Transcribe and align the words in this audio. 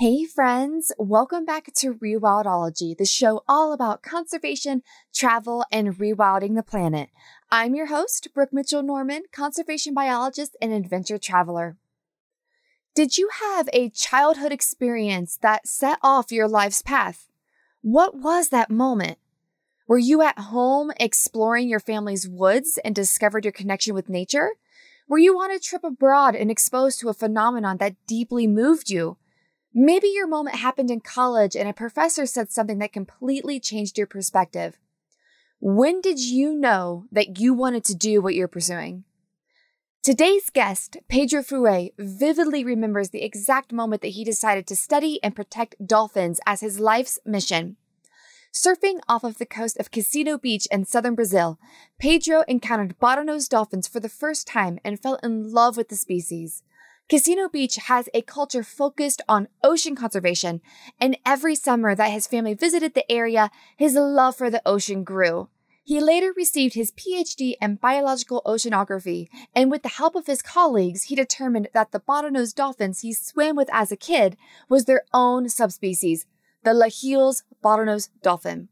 Hey 0.00 0.26
friends, 0.26 0.92
welcome 0.96 1.44
back 1.44 1.72
to 1.78 1.94
Rewildology, 1.94 2.96
the 2.96 3.04
show 3.04 3.42
all 3.48 3.72
about 3.72 4.00
conservation, 4.00 4.84
travel, 5.12 5.64
and 5.72 5.98
rewilding 5.98 6.54
the 6.54 6.62
planet. 6.62 7.08
I'm 7.50 7.74
your 7.74 7.86
host, 7.86 8.28
Brooke 8.32 8.52
Mitchell 8.52 8.84
Norman, 8.84 9.24
conservation 9.32 9.94
biologist 9.94 10.56
and 10.62 10.72
adventure 10.72 11.18
traveler. 11.18 11.78
Did 12.94 13.18
you 13.18 13.28
have 13.40 13.68
a 13.72 13.90
childhood 13.90 14.52
experience 14.52 15.36
that 15.42 15.66
set 15.66 15.98
off 16.00 16.30
your 16.30 16.46
life's 16.46 16.80
path? 16.80 17.26
What 17.82 18.14
was 18.14 18.50
that 18.50 18.70
moment? 18.70 19.18
Were 19.88 19.98
you 19.98 20.22
at 20.22 20.38
home 20.38 20.92
exploring 21.00 21.68
your 21.68 21.80
family's 21.80 22.28
woods 22.28 22.78
and 22.84 22.94
discovered 22.94 23.44
your 23.44 23.50
connection 23.50 23.96
with 23.96 24.08
nature? 24.08 24.50
Were 25.08 25.18
you 25.18 25.40
on 25.40 25.50
a 25.50 25.58
trip 25.58 25.82
abroad 25.82 26.36
and 26.36 26.52
exposed 26.52 27.00
to 27.00 27.08
a 27.08 27.14
phenomenon 27.14 27.78
that 27.78 27.96
deeply 28.06 28.46
moved 28.46 28.90
you? 28.90 29.16
Maybe 29.74 30.08
your 30.08 30.26
moment 30.26 30.56
happened 30.56 30.90
in 30.90 31.00
college 31.00 31.54
and 31.54 31.68
a 31.68 31.72
professor 31.72 32.26
said 32.26 32.50
something 32.50 32.78
that 32.78 32.92
completely 32.92 33.60
changed 33.60 33.98
your 33.98 34.06
perspective. 34.06 34.78
When 35.60 36.00
did 36.00 36.18
you 36.18 36.54
know 36.54 37.06
that 37.12 37.38
you 37.38 37.52
wanted 37.52 37.84
to 37.84 37.94
do 37.94 38.20
what 38.20 38.34
you're 38.34 38.48
pursuing? 38.48 39.04
Today's 40.02 40.48
guest, 40.48 40.96
Pedro 41.08 41.42
Fruet, 41.42 41.92
vividly 41.98 42.64
remembers 42.64 43.10
the 43.10 43.22
exact 43.22 43.72
moment 43.72 44.00
that 44.02 44.08
he 44.08 44.24
decided 44.24 44.66
to 44.68 44.76
study 44.76 45.18
and 45.22 45.36
protect 45.36 45.86
dolphins 45.86 46.40
as 46.46 46.60
his 46.60 46.80
life's 46.80 47.18
mission. 47.26 47.76
Surfing 48.54 49.00
off 49.08 49.24
of 49.24 49.38
the 49.38 49.44
coast 49.44 49.76
of 49.78 49.90
Cassino 49.90 50.38
Beach 50.38 50.66
in 50.70 50.84
southern 50.84 51.14
Brazil, 51.14 51.58
Pedro 51.98 52.42
encountered 52.48 52.98
bottlenose 52.98 53.48
dolphins 53.48 53.86
for 53.86 54.00
the 54.00 54.08
first 54.08 54.46
time 54.46 54.78
and 54.84 54.98
fell 55.00 55.18
in 55.22 55.52
love 55.52 55.76
with 55.76 55.88
the 55.88 55.96
species. 55.96 56.62
Cassino 57.08 57.48
Beach 57.48 57.76
has 57.76 58.10
a 58.12 58.20
culture 58.20 58.62
focused 58.62 59.22
on 59.26 59.48
ocean 59.64 59.96
conservation, 59.96 60.60
and 61.00 61.16
every 61.24 61.54
summer 61.54 61.94
that 61.94 62.10
his 62.10 62.26
family 62.26 62.52
visited 62.52 62.92
the 62.92 63.10
area, 63.10 63.50
his 63.78 63.94
love 63.94 64.36
for 64.36 64.50
the 64.50 64.60
ocean 64.66 65.04
grew. 65.04 65.48
He 65.82 66.00
later 66.00 66.34
received 66.36 66.74
his 66.74 66.92
PhD 66.92 67.54
in 67.62 67.76
biological 67.76 68.42
oceanography, 68.44 69.28
and 69.54 69.70
with 69.70 69.84
the 69.84 69.88
help 69.88 70.16
of 70.16 70.26
his 70.26 70.42
colleagues, 70.42 71.04
he 71.04 71.14
determined 71.14 71.68
that 71.72 71.92
the 71.92 72.00
bottlenose 72.00 72.54
dolphins 72.54 73.00
he 73.00 73.14
swam 73.14 73.56
with 73.56 73.70
as 73.72 73.90
a 73.90 73.96
kid 73.96 74.36
was 74.68 74.84
their 74.84 75.04
own 75.14 75.48
subspecies, 75.48 76.26
the 76.62 76.74
Lahille's 76.74 77.42
bottlenose 77.64 78.10
dolphin. 78.22 78.68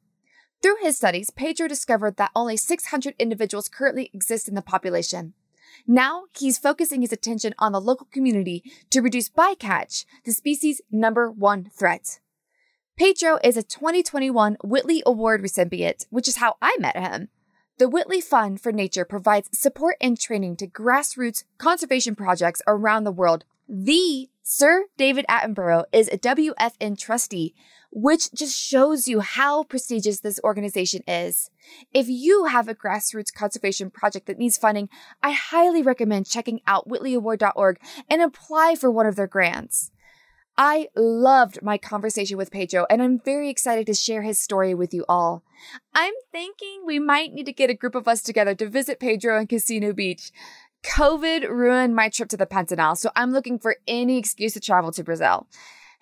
Through 0.60 0.76
his 0.82 0.98
studies, 0.98 1.30
Pedro 1.30 1.68
discovered 1.68 2.18
that 2.18 2.32
only 2.36 2.58
600 2.58 3.14
individuals 3.18 3.70
currently 3.70 4.10
exist 4.12 4.46
in 4.46 4.54
the 4.54 4.60
population. 4.60 5.32
Now 5.86 6.24
he's 6.38 6.58
focusing 6.58 7.00
his 7.00 7.12
attention 7.12 7.54
on 7.58 7.72
the 7.72 7.80
local 7.80 8.06
community 8.12 8.62
to 8.90 9.00
reduce 9.00 9.28
bycatch, 9.28 10.04
the 10.24 10.32
species' 10.32 10.80
number 10.90 11.30
one 11.30 11.70
threat. 11.76 12.20
Pedro 12.96 13.38
is 13.44 13.56
a 13.56 13.62
2021 13.62 14.56
Whitley 14.64 15.02
Award 15.04 15.42
recipient, 15.42 16.06
which 16.10 16.28
is 16.28 16.36
how 16.36 16.54
I 16.62 16.76
met 16.78 16.96
him. 16.96 17.28
The 17.78 17.90
Whitley 17.90 18.22
Fund 18.22 18.62
for 18.62 18.72
Nature 18.72 19.04
provides 19.04 19.50
support 19.52 19.96
and 20.00 20.18
training 20.18 20.56
to 20.56 20.66
grassroots 20.66 21.44
conservation 21.58 22.14
projects 22.14 22.62
around 22.66 23.04
the 23.04 23.12
world. 23.12 23.44
The 23.68 24.30
Sir 24.48 24.84
David 24.96 25.24
Attenborough 25.28 25.86
is 25.90 26.06
a 26.06 26.18
WFN 26.18 26.96
trustee, 26.96 27.52
which 27.90 28.32
just 28.32 28.56
shows 28.56 29.08
you 29.08 29.18
how 29.18 29.64
prestigious 29.64 30.20
this 30.20 30.38
organization 30.44 31.02
is. 31.08 31.50
If 31.92 32.06
you 32.08 32.44
have 32.44 32.68
a 32.68 32.74
grassroots 32.76 33.34
conservation 33.34 33.90
project 33.90 34.28
that 34.28 34.38
needs 34.38 34.56
funding, 34.56 34.88
I 35.20 35.32
highly 35.32 35.82
recommend 35.82 36.28
checking 36.28 36.60
out 36.64 36.88
whitleyaward.org 36.88 37.80
and 38.08 38.22
apply 38.22 38.76
for 38.76 38.88
one 38.88 39.06
of 39.06 39.16
their 39.16 39.26
grants. 39.26 39.90
I 40.56 40.88
loved 40.96 41.60
my 41.60 41.76
conversation 41.76 42.38
with 42.38 42.50
Pedro, 42.50 42.86
and 42.88 43.02
I'm 43.02 43.18
very 43.18 43.50
excited 43.50 43.86
to 43.88 43.94
share 43.94 44.22
his 44.22 44.38
story 44.38 44.74
with 44.74 44.94
you 44.94 45.04
all. 45.08 45.42
I'm 45.92 46.14
thinking 46.32 46.82
we 46.86 46.98
might 46.98 47.34
need 47.34 47.44
to 47.46 47.52
get 47.52 47.68
a 47.68 47.74
group 47.74 47.94
of 47.94 48.08
us 48.08 48.22
together 48.22 48.54
to 48.54 48.68
visit 48.68 49.00
Pedro 49.00 49.38
in 49.38 49.48
Cassino 49.48 49.92
Beach. 49.92 50.30
COVID 50.86 51.48
ruined 51.48 51.94
my 51.94 52.08
trip 52.08 52.28
to 52.28 52.36
the 52.36 52.46
Pantanal, 52.46 52.96
so 52.96 53.10
I'm 53.16 53.32
looking 53.32 53.58
for 53.58 53.76
any 53.88 54.18
excuse 54.18 54.54
to 54.54 54.60
travel 54.60 54.92
to 54.92 55.02
Brazil. 55.02 55.48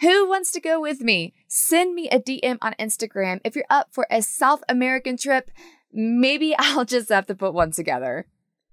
Who 0.01 0.29
wants 0.29 0.51
to 0.53 0.61
go 0.61 0.81
with 0.81 1.01
me? 1.01 1.33
Send 1.49 1.95
me 1.95 2.09
a 2.09 2.21
DM 2.21 2.59
on 2.61 2.75
Instagram 2.79 3.41
if 3.45 3.57
you're 3.57 3.65
up 3.71 3.89
for 3.93 4.07
a 4.11 4.21
South 4.21 4.63
American 4.69 5.17
trip. 5.17 5.51
Maybe 5.93 6.55
I'll 6.59 6.85
just 6.85 7.09
have 7.09 7.27
to 7.27 7.35
put 7.35 7.55
one 7.55 7.71
together. 7.71 8.27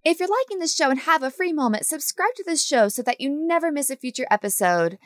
If 0.04 0.20
you're 0.20 0.30
liking 0.30 0.60
this 0.60 0.76
show 0.76 0.90
and 0.90 1.00
have 1.02 1.22
a 1.22 1.30
free 1.30 1.54
moment, 1.54 1.86
subscribe 1.86 2.34
to 2.36 2.44
this 2.46 2.66
show 2.66 2.90
so 2.90 3.04
that 3.04 3.22
you 3.22 3.30
never 3.30 3.72
miss 3.72 3.92
a 3.92 3.96
future 3.96 4.26
episode. 4.32 4.98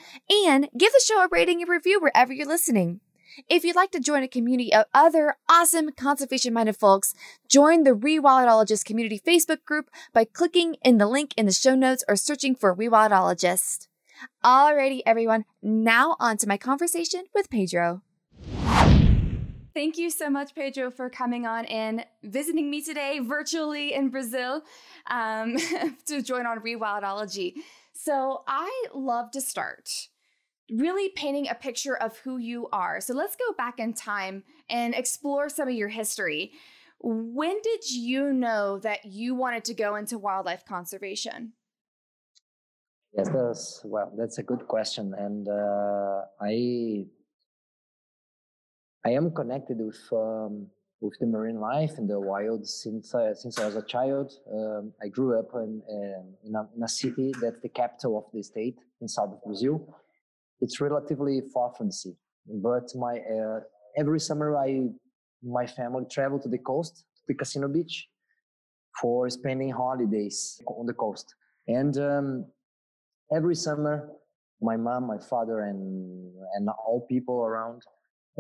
And 0.48 0.70
give 0.78 0.94
the 0.94 1.04
show 1.06 1.24
a 1.24 1.28
rating 1.30 1.62
and 1.62 1.70
review 1.70 2.00
wherever 2.00 2.32
you're 2.32 2.48
listening. 2.48 3.02
If 3.50 3.66
you'd 3.66 3.76
like 3.76 3.92
to 3.92 4.00
join 4.00 4.24
a 4.24 4.28
community 4.28 4.74
of 4.74 4.86
other 4.94 5.36
awesome 5.50 5.92
conservation 5.92 6.54
minded 6.54 6.78
folks, 6.78 7.14
join 7.50 7.84
the 7.84 7.92
Rewildologist 7.92 8.86
Community 8.86 9.20
Facebook 9.20 9.64
group 9.66 9.90
by 10.14 10.24
clicking 10.24 10.76
in 10.84 10.98
the 11.00 11.08
link 11.08 11.34
in 11.36 11.46
the 11.46 11.52
show 11.52 11.76
notes 11.76 12.04
or 12.08 12.16
searching 12.16 12.56
for 12.56 12.74
Rewildologist. 12.74 13.88
Alrighty, 14.44 15.02
everyone, 15.06 15.44
now 15.62 16.16
on 16.20 16.38
to 16.38 16.48
my 16.48 16.56
conversation 16.58 17.26
with 17.34 17.50
Pedro. 17.50 18.02
Thank 19.74 19.98
you 19.98 20.10
so 20.10 20.30
much, 20.30 20.56
Pedro, 20.56 20.90
for 20.90 21.10
coming 21.10 21.46
on 21.46 21.66
and 21.66 22.06
visiting 22.24 22.72
me 22.72 22.82
today 22.82 23.20
virtually 23.20 23.94
in 23.94 24.08
Brazil 24.08 24.62
um, 25.08 25.58
to 26.06 26.22
join 26.22 26.46
on 26.46 26.60
Rewildology. 26.60 27.56
So, 27.92 28.44
I 28.48 28.86
love 28.94 29.32
to 29.32 29.42
start 29.42 29.90
really 30.72 31.10
painting 31.16 31.48
a 31.48 31.56
picture 31.56 31.96
of 31.96 32.18
who 32.20 32.38
you 32.38 32.68
are. 32.72 33.02
So, 33.02 33.14
let's 33.14 33.36
go 33.36 33.54
back 33.58 33.80
in 33.80 33.94
time 33.94 34.44
and 34.70 34.94
explore 34.94 35.50
some 35.50 35.68
of 35.68 35.74
your 35.74 35.90
history. 35.90 36.52
When 37.00 37.62
did 37.62 37.90
you 37.90 38.34
know 38.34 38.80
that 38.80 39.06
you 39.06 39.36
wanted 39.36 39.66
to 39.66 39.74
go 39.74 39.96
into 39.96 40.18
wildlife 40.18 40.66
conservation? 40.66 41.54
Yes, 43.18 43.30
that's 43.30 43.82
well, 43.86 44.12
that's 44.18 44.40
a 44.40 44.44
good 44.44 44.68
question, 44.68 45.14
and 45.18 45.48
uh, 45.48 46.26
I 46.42 47.06
I 49.06 49.12
am 49.12 49.32
connected 49.32 49.78
with 49.80 50.02
um, 50.12 50.68
with 51.00 51.18
the 51.20 51.28
marine 51.28 51.60
life 51.60 51.94
and 51.98 52.10
the 52.10 52.20
wild 52.20 52.68
since 52.68 53.16
uh, 53.16 53.34
since 53.34 53.58
I 53.58 53.68
was 53.68 53.76
a 53.76 53.84
child. 53.84 54.34
Um, 54.52 54.92
I 55.02 55.08
grew 55.08 55.40
up 55.40 55.52
in 55.54 55.82
um, 55.90 56.26
in 56.44 56.56
a, 56.56 56.68
in 56.76 56.84
a, 56.84 56.88
city 56.88 57.34
that's 57.42 57.62
the 57.62 57.70
capital 57.70 58.18
of 58.18 58.26
the 58.34 58.44
state 58.44 58.80
in 59.00 59.08
south 59.08 59.32
of 59.34 59.44
Brazil. 59.44 59.96
It's 60.62 60.80
relatively 60.82 61.42
far 61.54 61.74
from 61.78 61.88
the 61.88 61.94
sea, 61.94 62.16
but 62.48 62.84
my 62.96 63.20
uh, 63.20 63.60
every 63.98 64.20
summer 64.20 64.56
I 64.58 64.90
my 65.44 65.66
family 65.68 66.06
travel 66.10 66.40
to 66.40 66.50
the 66.50 66.58
coast, 66.58 67.06
to 67.28 67.34
Cassino 67.34 67.68
Beach, 67.68 68.08
for 69.00 69.30
spending 69.30 69.70
holidays 69.70 70.62
on 70.68 70.86
the 70.86 70.94
coast. 70.94 71.36
And 71.68 71.98
um, 71.98 72.46
every 73.36 73.56
summer, 73.56 74.10
my 74.62 74.78
mom, 74.78 75.08
my 75.08 75.18
father, 75.18 75.62
and 75.62 76.32
and 76.56 76.70
all 76.70 77.06
people 77.10 77.44
around 77.44 77.82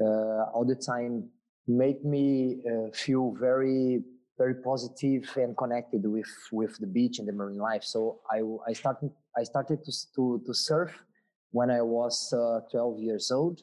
uh, 0.01 0.51
all 0.53 0.65
the 0.65 0.75
time 0.75 1.29
make 1.67 2.03
me 2.05 2.61
uh, 2.69 2.89
feel 2.93 3.35
very 3.39 4.03
very 4.37 4.55
positive 4.55 5.23
and 5.37 5.57
connected 5.57 6.01
with 6.05 6.31
with 6.51 6.77
the 6.79 6.87
beach 6.87 7.19
and 7.19 7.27
the 7.27 7.33
marine 7.33 7.57
life. 7.57 7.83
So 7.83 8.19
I 8.29 8.41
I 8.69 8.73
started 8.73 9.11
I 9.37 9.43
started 9.43 9.83
to 9.83 9.91
to, 10.15 10.41
to 10.45 10.53
surf 10.53 10.91
when 11.55 11.71
I 11.71 11.81
was 11.81 12.33
uh, 12.33 12.59
12 12.69 12.99
years 12.99 13.31
old, 13.31 13.61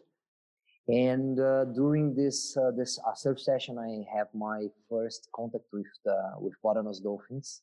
and 0.89 1.39
uh, 1.39 1.67
during 1.67 2.15
this 2.15 2.57
uh, 2.57 2.71
this 2.71 2.99
surf 3.15 3.39
session, 3.39 3.75
I 3.79 3.93
have 4.17 4.29
my 4.35 4.61
first 4.89 5.29
contact 5.37 5.67
with 5.73 5.93
the 6.07 6.19
with 6.39 6.55
bottlenose 6.65 7.03
dolphins, 7.03 7.61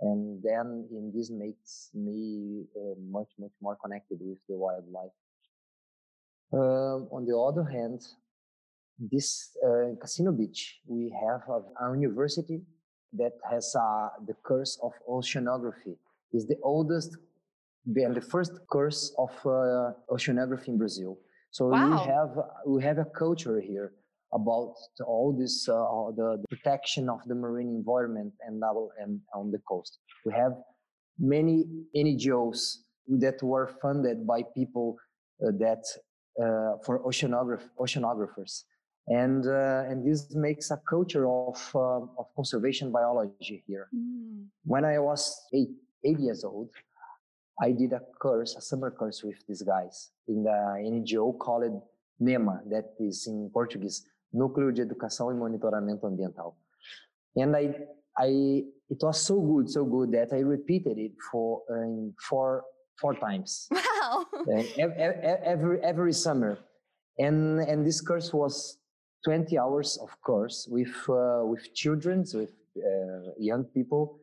and 0.00 0.42
then 0.42 0.88
in 0.90 1.12
this 1.14 1.28
makes 1.30 1.90
me 1.92 2.64
much 3.16 3.30
much 3.38 3.56
more 3.60 3.76
connected 3.84 4.18
with 4.22 4.40
the 4.48 4.56
wildlife. 4.56 5.16
Um, 6.54 7.08
on 7.16 7.26
the 7.28 7.36
other 7.36 7.64
hand, 7.76 8.00
this 8.98 9.56
uh, 9.66 9.94
Cassino 10.00 10.32
Beach, 10.32 10.80
we 10.86 11.14
have 11.24 11.42
a, 11.56 11.58
a 11.84 11.98
university 11.98 12.62
that 13.12 13.34
has 13.50 13.76
uh, 13.76 14.08
the 14.26 14.34
course 14.48 14.78
of 14.82 14.92
oceanography. 15.08 15.96
is 16.32 16.46
the 16.46 16.58
oldest 16.62 17.10
and 17.86 18.14
the 18.14 18.20
first 18.20 18.52
course 18.68 19.14
of 19.18 19.30
uh, 19.44 19.92
oceanography 20.10 20.68
in 20.68 20.78
Brazil. 20.78 21.18
So 21.50 21.68
wow. 21.68 21.90
we 21.90 21.96
have 22.12 22.30
we 22.66 22.82
have 22.82 22.98
a 22.98 23.04
culture 23.04 23.60
here 23.60 23.92
about 24.32 24.74
all 25.06 25.36
this 25.38 25.68
uh, 25.68 25.74
the, 26.16 26.40
the, 26.40 26.56
protection 26.56 27.08
of 27.08 27.20
the 27.26 27.34
marine 27.34 27.68
environment 27.68 28.32
and, 28.46 28.62
and 28.98 29.20
on 29.34 29.50
the 29.50 29.58
coast. 29.68 29.98
We 30.24 30.32
have 30.32 30.52
many 31.18 31.64
NGOs 31.94 32.78
that 33.08 33.42
were 33.42 33.68
funded 33.82 34.26
by 34.26 34.42
people 34.54 34.96
uh, 35.44 35.50
that 35.58 35.84
uh, 36.40 36.78
for 36.84 37.02
oceanograph- 37.04 37.68
oceanographers. 37.78 38.64
And, 39.08 39.46
uh, 39.46 39.84
and 39.88 40.08
this 40.08 40.34
makes 40.34 40.70
a 40.70 40.80
culture 40.88 41.28
of, 41.28 41.58
uh, 41.74 42.02
of 42.18 42.26
conservation 42.36 42.92
biology 42.92 43.64
here. 43.66 43.88
Mm. 43.94 44.46
When 44.64 44.84
I 44.84 44.98
was 45.00 45.36
eight, 45.52 45.70
eight 46.04 46.20
years 46.20 46.44
old, 46.44 46.70
I 47.60 47.72
did 47.72 47.92
a 47.92 48.00
course, 48.20 48.56
a 48.56 48.60
summer 48.60 48.90
course 48.90 49.22
with 49.22 49.36
these 49.46 49.62
guys 49.62 50.10
in 50.28 50.42
the 50.42 50.50
NGO 50.50 51.38
called 51.38 51.82
NEMA, 52.20 52.62
that 52.70 52.94
is 52.98 53.26
in 53.26 53.50
Portuguese, 53.52 54.04
Núcleo 54.34 54.72
de 54.72 54.82
Educação 54.82 55.30
e 55.30 55.34
Monitoramento 55.34 56.06
Ambiental. 56.06 56.56
And 57.36 57.56
I, 57.56 57.74
I, 58.16 58.64
it 58.88 58.98
was 59.02 59.20
so 59.20 59.40
good, 59.40 59.70
so 59.70 59.84
good 59.84 60.12
that 60.12 60.32
I 60.32 60.40
repeated 60.40 60.98
it 60.98 61.12
for 61.30 61.62
uh, 61.70 62.10
four, 62.28 62.64
four 63.00 63.14
times. 63.14 63.68
Wow! 64.02 64.26
every, 64.78 64.96
every 64.98 65.80
every 65.80 66.12
summer, 66.12 66.58
and 67.20 67.60
and 67.60 67.86
this 67.86 68.00
course 68.00 68.32
was 68.32 68.78
20 69.24 69.56
hours 69.56 69.96
of 70.02 70.10
course 70.22 70.66
with 70.68 70.92
uh, 71.08 71.42
with 71.44 71.72
children, 71.72 72.24
with 72.34 72.50
uh, 72.78 73.30
young 73.38 73.62
people, 73.62 74.18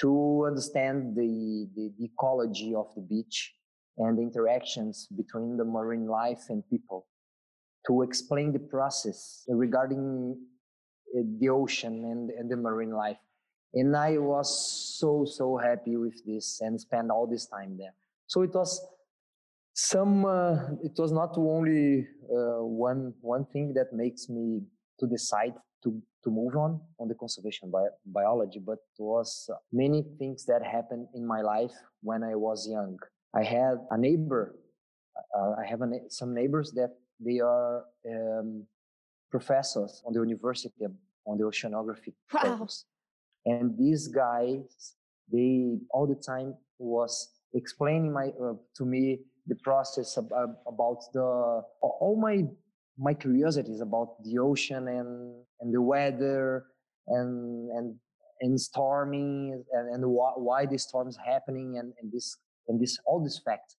to 0.00 0.44
understand 0.46 1.16
the, 1.16 1.68
the, 1.74 1.92
the 1.98 2.04
ecology 2.04 2.74
of 2.74 2.86
the 2.94 3.02
beach 3.02 3.54
and 3.98 4.18
the 4.18 4.22
interactions 4.22 5.08
between 5.16 5.56
the 5.56 5.64
marine 5.64 6.06
life 6.06 6.44
and 6.48 6.62
people 6.68 7.06
to 7.86 8.02
explain 8.02 8.52
the 8.52 8.58
process 8.58 9.44
regarding 9.48 10.36
uh, 11.16 11.22
the 11.38 11.48
ocean 11.48 12.04
and, 12.04 12.30
and 12.30 12.50
the 12.50 12.56
marine 12.56 12.90
life. 12.90 13.18
And 13.74 13.96
I 13.96 14.18
was 14.18 14.98
so, 14.98 15.24
so 15.24 15.56
happy 15.56 15.96
with 15.96 16.24
this 16.26 16.60
and 16.60 16.80
spent 16.80 17.10
all 17.10 17.26
this 17.26 17.46
time 17.46 17.76
there. 17.78 17.94
So 18.26 18.42
it 18.42 18.50
was 18.54 18.84
some, 19.74 20.24
uh, 20.24 20.54
it 20.82 20.92
was 20.96 21.12
not 21.12 21.36
only 21.36 22.06
uh, 22.24 22.64
one, 22.64 23.14
one 23.20 23.44
thing 23.52 23.74
that 23.74 23.92
makes 23.92 24.28
me 24.28 24.62
to 24.98 25.06
decide 25.06 25.54
to, 25.84 26.02
to 26.26 26.30
move 26.30 26.56
on 26.56 26.80
on 26.98 27.06
the 27.08 27.14
conservation 27.14 27.70
bi- 27.70 27.96
biology, 28.04 28.58
but 28.58 28.78
it 28.98 29.02
was 29.14 29.48
many 29.72 30.00
things 30.18 30.44
that 30.50 30.62
happened 30.76 31.06
in 31.14 31.24
my 31.24 31.40
life 31.40 31.76
when 32.02 32.20
I 32.24 32.34
was 32.34 32.68
young. 32.68 32.98
I 33.40 33.44
had 33.44 33.74
a 33.90 33.96
neighbor. 33.96 34.56
Uh, 35.36 35.52
I 35.62 35.64
have 35.70 35.80
a, 35.82 35.88
some 36.08 36.34
neighbors 36.34 36.72
that 36.72 36.92
they 37.26 37.38
are 37.40 37.84
um, 38.12 38.66
professors 39.30 40.02
on 40.04 40.12
the 40.12 40.20
university 40.20 40.84
on 41.28 41.38
the 41.38 41.44
oceanography 41.44 42.12
wow. 42.32 42.66
And 43.46 43.78
these 43.78 44.08
guys, 44.08 44.94
they 45.32 45.78
all 45.90 46.06
the 46.06 46.20
time 46.32 46.54
was 46.78 47.12
explaining 47.54 48.12
my 48.12 48.26
uh, 48.42 48.54
to 48.78 48.84
me 48.84 49.20
the 49.46 49.56
process 49.68 50.18
uh, 50.18 50.22
about 50.66 50.98
the 51.14 51.26
all 51.80 52.18
my 52.20 52.36
my 52.98 53.14
curiosity 53.14 53.72
is 53.72 53.80
about 53.80 54.22
the 54.24 54.38
ocean 54.38 54.88
and 54.88 55.34
and 55.60 55.74
the 55.74 55.80
weather 55.80 56.66
and 57.08 57.70
and 57.70 57.94
and 58.40 58.60
storming 58.60 59.64
and, 59.72 59.94
and 59.94 60.04
why, 60.04 60.32
why 60.36 60.66
the 60.66 60.78
storms 60.78 61.16
happening 61.24 61.78
and, 61.78 61.92
and 62.00 62.12
this 62.12 62.36
and 62.68 62.80
this 62.80 62.98
all 63.06 63.22
this 63.22 63.40
fact 63.44 63.76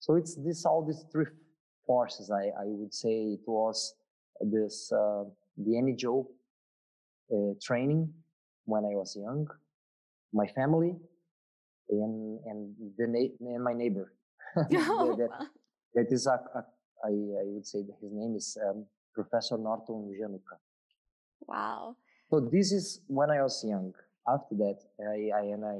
so 0.00 0.14
it's 0.14 0.36
this 0.36 0.64
all 0.64 0.84
these 0.84 1.04
three 1.10 1.26
forces 1.86 2.30
i 2.30 2.46
i 2.60 2.66
would 2.66 2.94
say 2.94 3.36
it 3.36 3.40
was 3.46 3.94
this 4.40 4.92
uh, 4.92 5.24
the 5.58 5.72
NGO 5.72 6.26
uh, 7.32 7.54
training 7.62 8.12
when 8.64 8.84
i 8.84 8.94
was 8.94 9.16
young 9.16 9.46
my 10.32 10.46
family 10.48 10.94
and 11.90 12.40
and 12.46 12.74
the 12.98 13.06
na- 13.06 13.54
and 13.54 13.64
my 13.64 13.72
neighbor. 13.72 14.12
Oh, 14.74 15.14
that, 15.16 15.30
that 15.94 16.06
is 16.10 16.26
a, 16.26 16.40
a 16.54 16.64
I, 17.04 17.08
I 17.08 17.44
would 17.44 17.66
say 17.66 17.82
that 17.82 17.96
his 18.00 18.12
name 18.12 18.34
is 18.36 18.56
um, 18.68 18.84
Professor 19.14 19.56
Norton 19.58 20.14
Gianuca. 20.18 20.56
Wow. 21.46 21.96
So 22.30 22.40
this 22.40 22.72
is 22.72 23.00
when 23.06 23.30
I 23.30 23.42
was 23.42 23.64
young. 23.66 23.92
After 24.28 24.56
that, 24.56 24.78
I, 25.00 25.30
I 25.38 25.44
and 25.52 25.64
I 25.64 25.78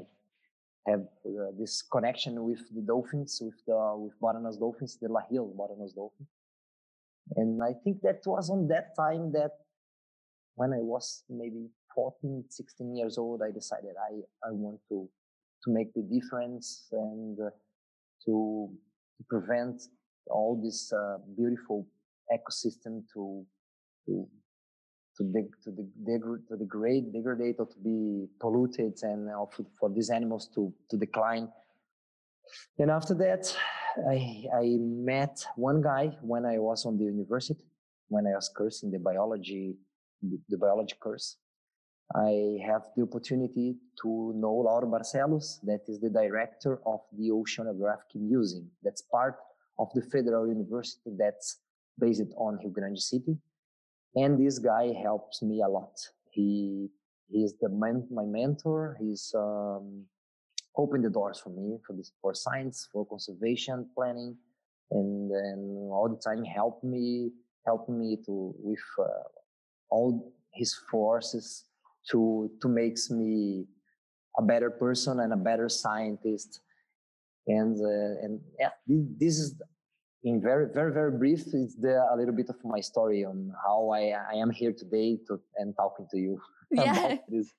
have 0.91 1.01
uh, 1.27 1.51
this 1.59 1.83
connection 1.83 2.45
with 2.45 2.63
the 2.75 2.83
dolphins, 2.83 3.41
with 3.43 3.57
the 3.67 3.95
with 3.97 4.19
Baranas 4.21 4.59
dolphins, 4.59 4.99
the 5.01 5.09
Lahille 5.09 5.53
Baranas 5.57 5.95
dolphins. 5.95 6.29
And 7.35 7.61
I 7.63 7.73
think 7.83 8.03
that 8.03 8.21
was 8.25 8.51
on 8.51 8.69
that 8.69 8.95
time 8.97 9.33
that 9.33 9.51
when 10.55 10.73
I 10.73 10.79
was 10.79 11.25
maybe 11.29 11.69
14, 11.95 12.45
16 12.49 12.97
years 12.97 13.19
old, 13.19 13.43
I 13.43 13.51
decided 13.51 13.95
I, 13.99 14.21
I 14.47 14.53
want 14.53 14.79
to, 14.91 15.09
to 15.65 15.71
make 15.71 15.93
the 15.95 16.03
difference 16.03 16.87
and 16.93 17.39
uh, 17.41 17.51
to, 18.27 18.71
to 19.17 19.25
prevent 19.29 19.83
all 20.31 20.61
this 20.63 20.93
uh, 20.93 21.19
beautiful 21.37 21.87
ecosystem 22.33 23.03
to 23.13 23.45
to 24.05 24.29
to 25.17 25.25
dig 25.25 25.49
to 25.65 25.71
deg- 25.71 26.47
to 26.49 26.57
degrade 26.57 27.13
degrade 27.13 27.57
or 27.59 27.67
to 27.67 27.79
be 27.83 28.27
polluted 28.41 28.95
and 29.03 29.29
uh, 29.29 29.47
for, 29.47 29.65
for 29.79 29.91
these 29.91 30.11
animals 30.11 30.49
to 30.55 30.73
to 30.91 30.97
decline 30.97 31.49
and 32.79 32.91
after 32.91 33.15
that 33.15 33.57
i 34.11 34.45
i 34.55 34.77
met 34.81 35.45
one 35.57 35.81
guy 35.81 36.07
when 36.23 36.45
i 36.45 36.59
was 36.59 36.85
on 36.85 36.99
the 36.99 37.05
university 37.05 37.65
when 38.09 38.27
i 38.27 38.35
was 38.35 38.51
cursing 38.55 38.91
the 38.91 38.99
biology 38.99 39.75
the, 40.23 40.39
the 40.49 40.59
biology 40.59 40.97
course 41.01 41.37
I 42.15 42.59
have 42.65 42.83
the 42.97 43.03
opportunity 43.03 43.77
to 44.03 44.33
know 44.37 44.53
Lauro 44.53 44.87
Barcellos, 44.87 45.59
that 45.65 45.81
is 45.89 45.99
the 45.99 46.09
director 46.09 46.79
of 46.87 47.01
the 47.13 47.31
Oceanographic 47.31 48.15
Museum. 48.15 48.71
That's 48.83 49.03
part 49.03 49.39
of 49.79 49.89
the 49.95 50.03
Federal 50.03 50.49
University 50.49 51.11
that's 51.19 51.61
based 51.99 52.33
on 52.37 52.59
Rio 52.59 52.71
Grande 52.71 52.99
City. 52.99 53.37
And 54.15 54.39
this 54.45 54.59
guy 54.59 54.93
helps 55.03 55.43
me 55.43 55.63
a 55.63 55.69
lot. 55.69 55.95
He 56.31 56.89
he's 57.29 57.55
the 57.61 57.69
man, 57.69 58.07
my 58.11 58.25
mentor. 58.25 58.97
He's 59.01 59.35
um, 59.37 60.05
opened 60.77 61.05
the 61.05 61.11
doors 61.11 61.41
for 61.41 61.51
me 61.51 61.79
for 61.87 61.95
this 61.95 62.13
for 62.21 62.35
science, 62.35 62.89
for 62.93 63.07
conservation 63.07 63.89
planning, 63.95 64.37
and 64.91 65.31
and 65.31 65.93
all 65.93 66.09
the 66.09 66.21
time 66.21 66.45
help 66.45 66.83
me 66.83 67.31
help 67.67 67.89
me 67.89 68.17
to 68.27 68.55
with 68.59 68.79
uh, 68.99 69.29
all 69.91 70.33
his 70.53 70.75
forces 70.91 71.65
to 72.11 72.51
to 72.63 72.69
makes 72.69 73.11
me 73.11 73.67
a 74.39 74.43
better 74.43 74.71
person 74.71 75.21
and 75.21 75.33
a 75.33 75.37
better 75.37 75.69
scientist 75.69 76.61
and 77.47 77.77
uh, 77.81 78.25
and 78.25 78.41
yeah, 78.59 78.71
this 78.87 79.39
is 79.39 79.55
in 80.25 80.41
very 80.41 80.67
very 80.73 80.93
very 80.93 81.17
brief. 81.17 81.43
It's 81.53 81.77
the, 81.77 82.05
a 82.13 82.17
little 82.17 82.35
bit 82.35 82.49
of 82.49 82.57
my 82.65 82.81
story 82.81 83.25
on 83.25 83.53
how 83.65 83.91
I 83.91 84.15
I 84.33 84.35
am 84.35 84.51
here 84.51 84.73
today 84.73 85.19
to 85.29 85.41
and 85.57 85.75
talking 85.77 86.07
to 86.11 86.19
you 86.19 86.41
yeah. 86.71 87.07
about 87.07 87.19
this 87.29 87.53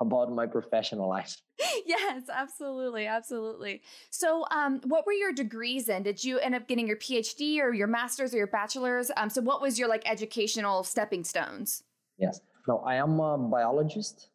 about 0.00 0.30
my 0.32 0.46
professional 0.46 1.08
life. 1.08 1.36
Yes, 1.86 2.24
absolutely, 2.32 3.06
absolutely. 3.06 3.82
So, 4.10 4.44
um, 4.50 4.80
what 4.84 5.06
were 5.06 5.14
your 5.14 5.32
degrees 5.32 5.88
in? 5.88 6.02
Did 6.02 6.22
you 6.22 6.38
end 6.38 6.54
up 6.54 6.68
getting 6.68 6.86
your 6.86 6.96
PhD 6.96 7.60
or 7.60 7.72
your 7.72 7.86
master's 7.86 8.34
or 8.34 8.36
your 8.36 8.46
bachelor's? 8.46 9.10
Um, 9.16 9.30
so, 9.30 9.40
what 9.40 9.62
was 9.62 9.78
your 9.78 9.88
like 9.88 10.02
educational 10.04 10.84
stepping 10.84 11.24
stones? 11.24 11.82
Yes. 12.18 12.40
No, 12.68 12.78
I 12.80 12.96
am 12.96 13.18
a 13.20 13.38
biologist. 13.38 14.28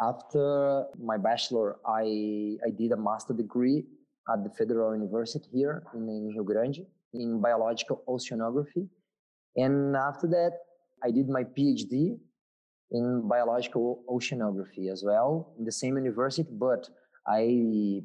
After 0.00 0.84
my 1.02 1.18
bachelor, 1.18 1.76
I 1.86 2.56
I 2.64 2.70
did 2.70 2.92
a 2.92 2.96
master 2.96 3.34
degree 3.34 3.84
at 4.32 4.42
the 4.42 4.50
Federal 4.50 4.94
University 4.94 5.48
here 5.52 5.82
in, 5.94 6.08
in 6.08 6.28
Rio 6.28 6.42
Grande 6.42 6.86
in 7.12 7.40
biological 7.40 8.02
oceanography. 8.08 8.88
And 9.56 9.96
after 9.96 10.26
that, 10.28 10.52
I 11.02 11.10
did 11.10 11.28
my 11.28 11.44
PhD 11.44 12.18
in 12.90 13.28
biological 13.28 14.02
oceanography 14.08 14.90
as 14.90 15.04
well 15.04 15.52
in 15.58 15.64
the 15.64 15.72
same 15.72 15.96
university, 15.96 16.50
but 16.52 16.88
I 17.26 18.02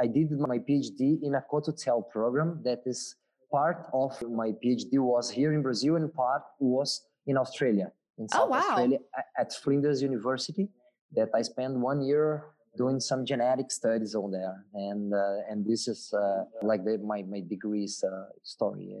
I 0.00 0.06
did 0.06 0.30
my 0.32 0.58
PhD 0.58 1.22
in 1.22 1.34
a 1.34 1.44
cotutelle 1.50 2.08
program 2.08 2.60
that 2.64 2.80
is 2.86 3.16
part 3.52 3.86
of 3.92 4.10
my 4.30 4.52
PhD 4.52 4.98
was 4.98 5.30
here 5.30 5.52
in 5.52 5.62
Brazil 5.62 5.96
and 5.96 6.12
part 6.12 6.42
was 6.58 7.02
in 7.26 7.36
Australia, 7.36 7.92
in 8.18 8.26
oh, 8.32 8.34
South 8.34 8.48
oh, 8.48 8.50
wow. 8.50 8.58
Australia 8.58 8.98
at 9.38 9.52
Flinders 9.52 10.00
University 10.02 10.68
that 11.14 11.28
I 11.34 11.42
spent 11.42 11.74
one 11.78 12.02
year 12.02 12.44
doing 12.76 13.00
some 13.00 13.24
genetic 13.24 13.70
studies 13.70 14.14
on 14.14 14.30
there, 14.30 14.64
and 14.74 15.12
uh, 15.12 15.50
and 15.50 15.64
this 15.64 15.88
is 15.88 16.12
uh, 16.12 16.44
like 16.62 16.84
the, 16.84 16.98
my 16.98 17.22
my 17.22 17.40
degrees 17.40 18.02
uh, 18.04 18.26
story. 18.42 18.94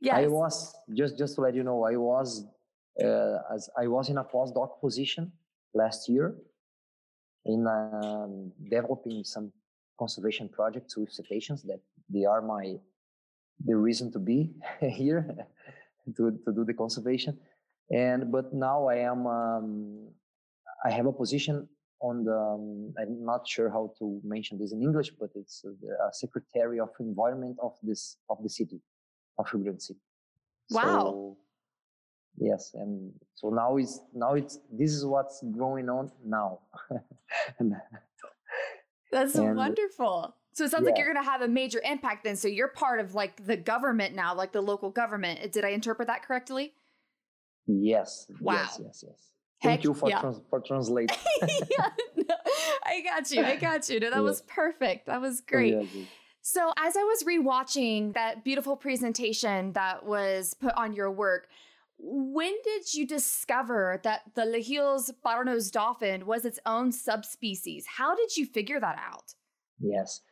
Yes. 0.00 0.14
I 0.14 0.26
was 0.26 0.74
just 0.94 1.18
just 1.18 1.34
to 1.36 1.42
let 1.42 1.54
you 1.54 1.62
know, 1.62 1.84
I 1.84 1.96
was 1.96 2.44
uh, 3.02 3.38
as 3.54 3.68
I 3.78 3.86
was 3.86 4.08
in 4.08 4.18
a 4.18 4.24
postdoc 4.24 4.80
position 4.80 5.32
last 5.74 6.08
year 6.08 6.34
in 7.44 7.66
um, 7.66 8.52
developing 8.68 9.24
some 9.24 9.52
conservation 9.98 10.48
projects 10.48 10.96
with 10.96 11.10
cetaceans 11.12 11.62
that 11.62 11.80
they 12.08 12.24
are 12.24 12.42
my 12.42 12.76
the 13.64 13.76
reason 13.76 14.10
to 14.12 14.18
be 14.18 14.50
here 14.80 15.24
to 16.16 16.32
to 16.44 16.52
do 16.52 16.64
the 16.64 16.74
conservation 16.74 17.38
and 17.90 18.32
but 18.32 18.52
now 18.54 18.88
I 18.88 18.96
am 18.96 19.26
um, 19.26 20.08
I 20.84 20.90
have 20.90 21.06
a 21.06 21.12
position 21.12 21.68
on 22.00 22.24
the 22.24 22.36
um, 22.36 22.92
i'm 22.98 23.24
not 23.24 23.46
sure 23.46 23.70
how 23.70 23.92
to 23.98 24.20
mention 24.24 24.58
this 24.58 24.72
in 24.72 24.82
english 24.82 25.10
but 25.18 25.30
it's 25.34 25.64
uh, 25.66 25.70
the 25.82 25.92
uh, 26.04 26.10
secretary 26.12 26.80
of 26.80 26.90
environment 27.00 27.56
of 27.62 27.72
this 27.82 28.16
of 28.28 28.42
the 28.42 28.48
city 28.48 28.80
of 29.38 29.46
Rio 29.52 29.62
Grande 29.64 29.82
City. 29.82 30.00
wow 30.70 31.00
so, 31.00 31.36
yes 32.38 32.72
and 32.74 33.12
so 33.34 33.50
now 33.50 33.76
it's 33.76 34.00
now 34.14 34.34
it's 34.34 34.58
this 34.72 34.92
is 34.92 35.04
what's 35.04 35.42
going 35.56 35.88
on 35.88 36.10
now 36.24 36.60
that's 39.12 39.34
and, 39.34 39.56
wonderful 39.56 40.34
So 40.52 40.64
it 40.64 40.70
sounds 40.70 40.82
yeah. 40.82 40.90
like 40.90 40.98
you're 40.98 41.12
going 41.12 41.24
to 41.24 41.30
have 41.30 41.42
a 41.42 41.48
major 41.48 41.80
impact 41.84 42.24
then. 42.24 42.36
So 42.36 42.48
you're 42.48 42.68
part 42.68 43.00
of 43.00 43.14
like 43.14 43.46
the 43.46 43.56
government 43.56 44.14
now, 44.14 44.34
like 44.34 44.52
the 44.52 44.60
local 44.60 44.90
government. 44.90 45.52
Did 45.52 45.64
I 45.64 45.68
interpret 45.68 46.08
that 46.08 46.22
correctly? 46.22 46.74
Yes. 47.66 48.26
Wow. 48.40 48.54
Yes, 48.54 48.80
yes, 48.82 49.04
yes. 49.06 49.30
Thank 49.62 49.84
you 49.84 49.94
for 49.94 50.08
yeah. 50.08 50.20
trans- 50.20 50.40
for 50.48 50.60
translating. 50.60 51.16
yeah, 51.42 51.88
no, 52.16 52.34
I 52.84 53.02
got 53.02 53.30
you. 53.30 53.44
I 53.44 53.56
got 53.56 53.88
you. 53.88 54.00
No, 54.00 54.10
that 54.10 54.16
yeah. 54.16 54.22
was 54.22 54.42
perfect. 54.42 55.06
That 55.06 55.20
was 55.20 55.42
great. 55.42 55.74
Oh, 55.74 55.86
yeah, 55.92 56.04
so 56.42 56.72
as 56.78 56.96
I 56.96 57.02
was 57.02 57.22
rewatching 57.24 58.14
that 58.14 58.44
beautiful 58.44 58.76
presentation 58.76 59.72
that 59.72 60.06
was 60.06 60.54
put 60.54 60.72
on 60.74 60.94
your 60.94 61.10
work, 61.10 61.48
when 61.98 62.54
did 62.64 62.94
you 62.94 63.06
discover 63.06 64.00
that 64.04 64.22
the 64.34 64.46
Lahille's 64.46 65.12
bottlenose 65.24 65.70
dolphin 65.70 66.24
was 66.24 66.46
its 66.46 66.58
own 66.64 66.92
subspecies? 66.92 67.84
How 67.86 68.14
did 68.14 68.36
you 68.36 68.46
figure 68.46 68.80
that 68.80 68.98
out? 68.98 69.34
Yes. 69.78 70.22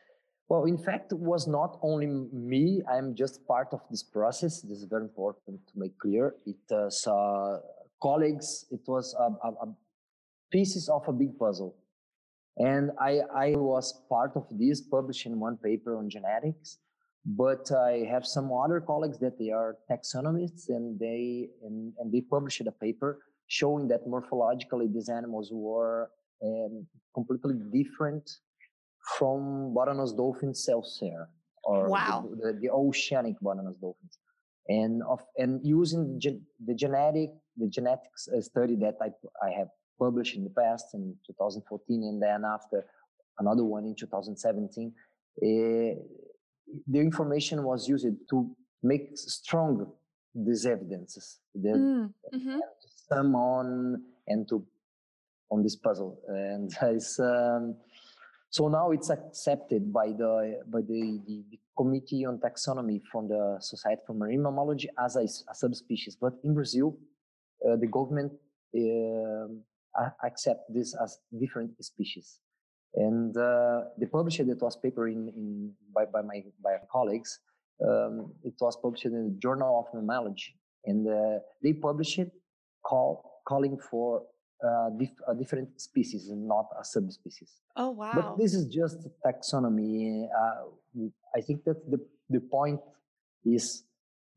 Well, 0.47 0.65
in 0.65 0.79
fact, 0.79 1.11
it 1.11 1.19
was 1.19 1.47
not 1.47 1.77
only 1.83 2.07
me. 2.07 2.81
I'm 2.91 3.13
just 3.13 3.45
part 3.45 3.67
of 3.71 3.81
this 3.91 4.01
process. 4.01 4.61
This 4.61 4.79
is 4.79 4.85
very 4.85 5.03
important 5.03 5.59
to 5.67 5.73
make 5.75 5.95
clear. 5.99 6.33
It 6.47 6.57
was 6.71 7.05
uh, 7.05 7.59
colleagues. 8.01 8.65
It 8.71 8.81
was 8.87 9.15
a, 9.19 9.47
a, 9.47 9.51
a 9.51 9.75
pieces 10.51 10.89
of 10.89 11.07
a 11.07 11.13
big 11.13 11.37
puzzle. 11.37 11.75
And 12.57 12.91
I, 12.99 13.21
I 13.33 13.51
was 13.55 14.01
part 14.09 14.31
of 14.35 14.45
this, 14.51 14.81
publishing 14.81 15.39
one 15.39 15.57
paper 15.57 15.97
on 15.97 16.09
genetics. 16.09 16.79
But 17.25 17.71
I 17.71 18.05
have 18.09 18.25
some 18.25 18.51
other 18.51 18.79
colleagues 18.79 19.19
that 19.19 19.37
they 19.37 19.51
are 19.51 19.77
taxonomists, 19.91 20.69
and 20.69 20.97
they 20.97 21.49
and, 21.63 21.93
and 21.99 22.11
they 22.11 22.21
published 22.21 22.61
a 22.61 22.71
paper 22.71 23.19
showing 23.47 23.87
that 23.89 24.07
morphologically 24.07 24.91
these 24.91 25.09
animals 25.09 25.49
were 25.51 26.09
um, 26.43 26.87
completely 27.13 27.55
different 27.73 28.29
from 29.17 29.73
bottlenose 29.75 30.15
dolphins 30.15 30.65
celsaire 30.65 31.27
or 31.63 31.89
wow. 31.89 32.29
the, 32.29 32.53
the, 32.53 32.59
the, 32.61 32.69
oceanic 32.69 33.35
bottlenose 33.43 33.79
dolphins 33.81 34.17
and 34.67 35.01
of 35.03 35.19
and 35.37 35.59
using 35.63 36.19
the 36.65 36.73
genetic 36.73 37.31
the 37.59 37.67
genetics 37.67 38.27
uh, 38.27 38.41
study 38.41 38.75
that 38.75 38.95
I, 39.01 39.09
I 39.45 39.51
have 39.51 39.69
published 39.99 40.35
in 40.35 40.43
the 40.43 40.49
past 40.49 40.93
in 40.93 41.15
2014 41.27 42.03
and 42.03 42.21
then 42.21 42.43
after 42.45 42.85
another 43.39 43.63
one 43.63 43.85
in 43.85 43.95
2017 43.95 44.93
uh, 45.41 45.45
eh, 45.45 45.95
the 46.87 46.99
information 46.99 47.63
was 47.63 47.87
used 47.87 48.07
to 48.29 48.55
make 48.83 49.09
strong 49.13 49.91
these 50.33 50.65
evidences 50.65 51.39
that 51.55 51.75
mm, 51.75 52.13
mm-hmm. 52.33 52.59
sum 53.09 53.35
on 53.35 54.01
and 54.27 54.47
to 54.47 54.65
on 55.51 55.63
this 55.63 55.75
puzzle 55.75 56.19
and 56.27 56.71
it's 56.81 57.19
um, 57.19 57.75
so 58.51 58.67
now 58.67 58.91
it's 58.91 59.09
accepted 59.09 59.93
by 59.93 60.07
the 60.07 60.61
by 60.67 60.81
the, 60.81 61.21
the, 61.27 61.43
the, 61.49 61.59
Committee 61.77 62.25
on 62.25 62.39
Taxonomy 62.39 63.01
from 63.09 63.29
the 63.29 63.55
Society 63.61 64.01
for 64.05 64.13
Marine 64.13 64.41
Mammalogy 64.41 64.87
as 65.01 65.15
a, 65.15 65.23
a 65.49 65.55
subspecies. 65.55 66.17
But 66.19 66.33
in 66.43 66.53
Brazil, 66.53 66.97
the 67.61 67.87
government 67.87 68.31
uh, 68.75 70.09
accept 70.23 70.73
this 70.73 70.95
as 71.01 71.19
different 71.39 71.71
species. 71.83 72.39
And 72.95 73.35
uh, 73.37 73.81
they 73.99 74.07
published 74.07 74.39
it 74.39 74.61
was 74.61 74.75
paper 74.75 75.07
in, 75.07 75.29
in 75.35 75.73
by, 75.93 76.05
by 76.05 76.21
my 76.21 76.43
by 76.63 76.77
colleagues. 76.91 77.39
Um, 77.85 78.33
it 78.43 78.55
was 78.59 78.75
published 78.77 79.05
in 79.05 79.13
the 79.13 79.39
Journal 79.39 79.79
of 79.79 79.99
Mammalogy, 79.99 80.53
and 80.85 81.07
uh, 81.07 81.39
they 81.63 81.73
published 81.73 82.19
it 82.19 82.31
call, 82.83 83.41
calling 83.47 83.77
for 83.77 84.23
uh, 84.65 84.89
dif- 84.97 85.21
a 85.27 85.35
different 85.35 85.79
species 85.79 86.29
and 86.29 86.47
not 86.47 86.65
a 86.79 86.83
subspecies. 86.83 87.61
Oh 87.75 87.91
wow! 87.91 88.11
But 88.13 88.37
this 88.37 88.53
is 88.53 88.65
just 88.67 89.07
taxonomy. 89.25 90.27
Uh, 90.27 91.09
I 91.35 91.41
think 91.41 91.63
that 91.65 91.89
the 91.89 91.99
the 92.29 92.39
point 92.39 92.81
is 93.45 93.83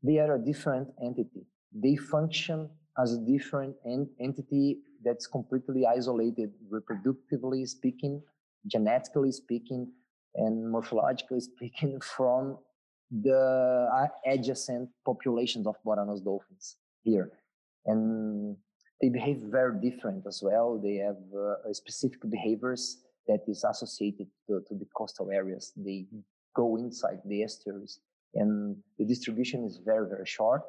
they 0.03 0.19
are 0.19 0.35
a 0.35 0.39
different 0.39 0.89
entity. 1.03 1.47
They 1.73 1.95
function 1.95 2.69
as 2.97 3.13
a 3.13 3.17
different 3.17 3.75
en- 3.85 4.09
entity 4.19 4.79
that's 5.03 5.27
completely 5.27 5.85
isolated, 5.85 6.51
reproductively 6.71 7.67
speaking, 7.67 8.21
genetically 8.67 9.31
speaking, 9.31 9.91
and 10.35 10.73
morphologically 10.73 11.41
speaking, 11.51 11.99
from 11.99 12.57
the 13.11 13.87
uh, 13.93 14.07
adjacent 14.25 14.89
populations 15.05 15.67
of 15.67 15.75
bottlenose 15.85 16.23
dolphins 16.23 16.77
here. 17.03 17.31
And 17.85 18.55
they 19.01 19.09
behave 19.09 19.37
very 19.37 19.79
different 19.79 20.25
as 20.25 20.41
well. 20.41 20.79
They 20.81 20.95
have 20.95 21.17
uh, 21.37 21.73
specific 21.73 22.19
behaviors 22.29 23.03
that 23.27 23.41
is 23.47 23.63
associated 23.63 24.27
to, 24.47 24.61
to, 24.67 24.75
the 24.75 24.85
coastal 24.95 25.29
areas. 25.31 25.73
They 25.75 26.05
go 26.55 26.77
inside 26.77 27.19
the 27.25 27.43
estuaries, 27.43 27.99
and 28.35 28.77
the 28.97 29.05
distribution 29.05 29.65
is 29.65 29.79
very 29.83 30.07
very 30.07 30.25
short. 30.25 30.61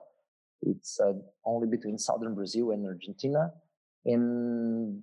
It's 0.67 0.99
uh, 1.01 1.13
only 1.45 1.69
between 1.69 1.99
southern 1.99 2.35
Brazil 2.35 2.71
and 2.71 2.87
Argentina, 2.87 3.53
and 4.05 5.03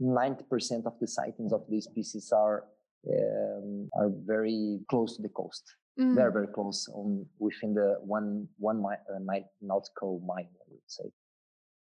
90% 0.00 0.86
of 0.86 0.94
the 1.00 1.06
sightings 1.06 1.52
of 1.52 1.62
these 1.68 1.84
species 1.84 2.32
are 2.32 2.64
um, 3.06 3.88
are 3.94 4.10
very 4.24 4.80
close 4.88 5.16
to 5.16 5.22
the 5.22 5.28
coast. 5.28 5.64
Mm. 6.00 6.16
Very 6.16 6.32
very 6.32 6.48
close, 6.48 6.88
on 6.92 7.26
within 7.38 7.74
the 7.74 7.96
one 8.00 8.48
one 8.58 8.82
uh, 8.84 9.18
nautical 9.60 10.20
mile, 10.26 10.38
I 10.38 10.66
would 10.70 10.88
say. 10.88 11.04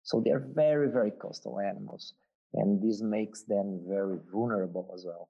So 0.08 0.22
they're 0.24 0.46
very, 0.54 0.90
very 0.90 1.10
coastal 1.10 1.60
animals. 1.60 2.14
And 2.54 2.82
this 2.82 3.02
makes 3.02 3.42
them 3.42 3.82
very 3.86 4.16
vulnerable 4.32 4.90
as 4.94 5.04
well. 5.04 5.28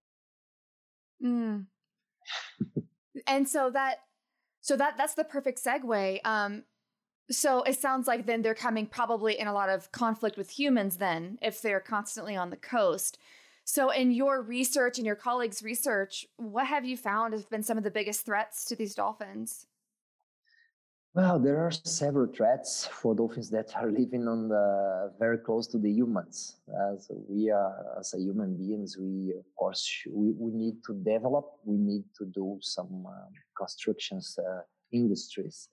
Mm. 1.21 1.66
and 3.26 3.49
so 3.49 3.71
that 3.71 3.97
so 4.61 4.76
that 4.76 4.97
that's 4.97 5.14
the 5.14 5.25
perfect 5.25 5.61
segue. 5.64 6.21
Um, 6.25 6.62
so 7.30 7.62
it 7.62 7.78
sounds 7.78 8.06
like 8.06 8.26
then 8.26 8.42
they're 8.42 8.54
coming 8.54 8.87
probably 8.87 9.38
in 9.38 9.47
a 9.47 9.52
lot 9.52 9.68
of 9.68 9.92
conflict 9.92 10.37
with 10.37 10.50
humans 10.50 10.97
then 10.97 11.38
if 11.42 11.61
they're 11.61 11.80
constantly 11.80 12.37
on 12.37 12.50
the 12.50 12.56
coast. 12.56 13.18
So 13.64 13.90
in 13.90 14.12
your 14.12 14.40
research 14.40 14.97
and 14.97 15.06
your 15.06 15.14
colleagues' 15.14 15.62
research, 15.62 16.26
what 16.38 16.66
have 16.66 16.87
you 16.87 16.97
found 16.97 17.35
have 17.35 17.50
been 17.50 17.62
some 17.62 17.76
of 17.76 17.85
the 17.85 17.90
biggest 17.90 18.25
threats 18.25 18.64
to 18.66 18.76
these 18.76 18.94
dolphins? 18.94 19.66
Well, 21.14 21.38
there 21.38 21.58
are 21.58 21.70
several 21.70 22.32
threats 22.32 22.87
for 22.87 23.14
dolphins 23.14 23.50
that 23.50 23.75
are 23.76 23.90
living 24.00 24.26
on 24.26 24.49
the 24.49 25.12
very 25.18 25.38
close 25.38 25.66
to 25.68 25.78
the 25.78 25.90
humans. 25.90 26.56
As 26.94 27.11
we 27.28 27.50
are, 27.50 27.97
as 27.99 28.14
human 28.16 28.56
beings, 28.56 28.97
we 28.99 29.35
of 29.37 29.44
course 29.58 29.87
we, 30.11 30.32
we 30.38 30.50
need 30.52 30.76
to 30.87 30.94
develop. 30.94 31.47
We 31.64 31.76
need 31.76 32.04
to 32.18 32.25
do 32.25 32.58
some 32.62 33.04
um, 33.06 33.32
constructions 33.56 34.38
uh, 34.38 34.61
industries, 34.92 35.68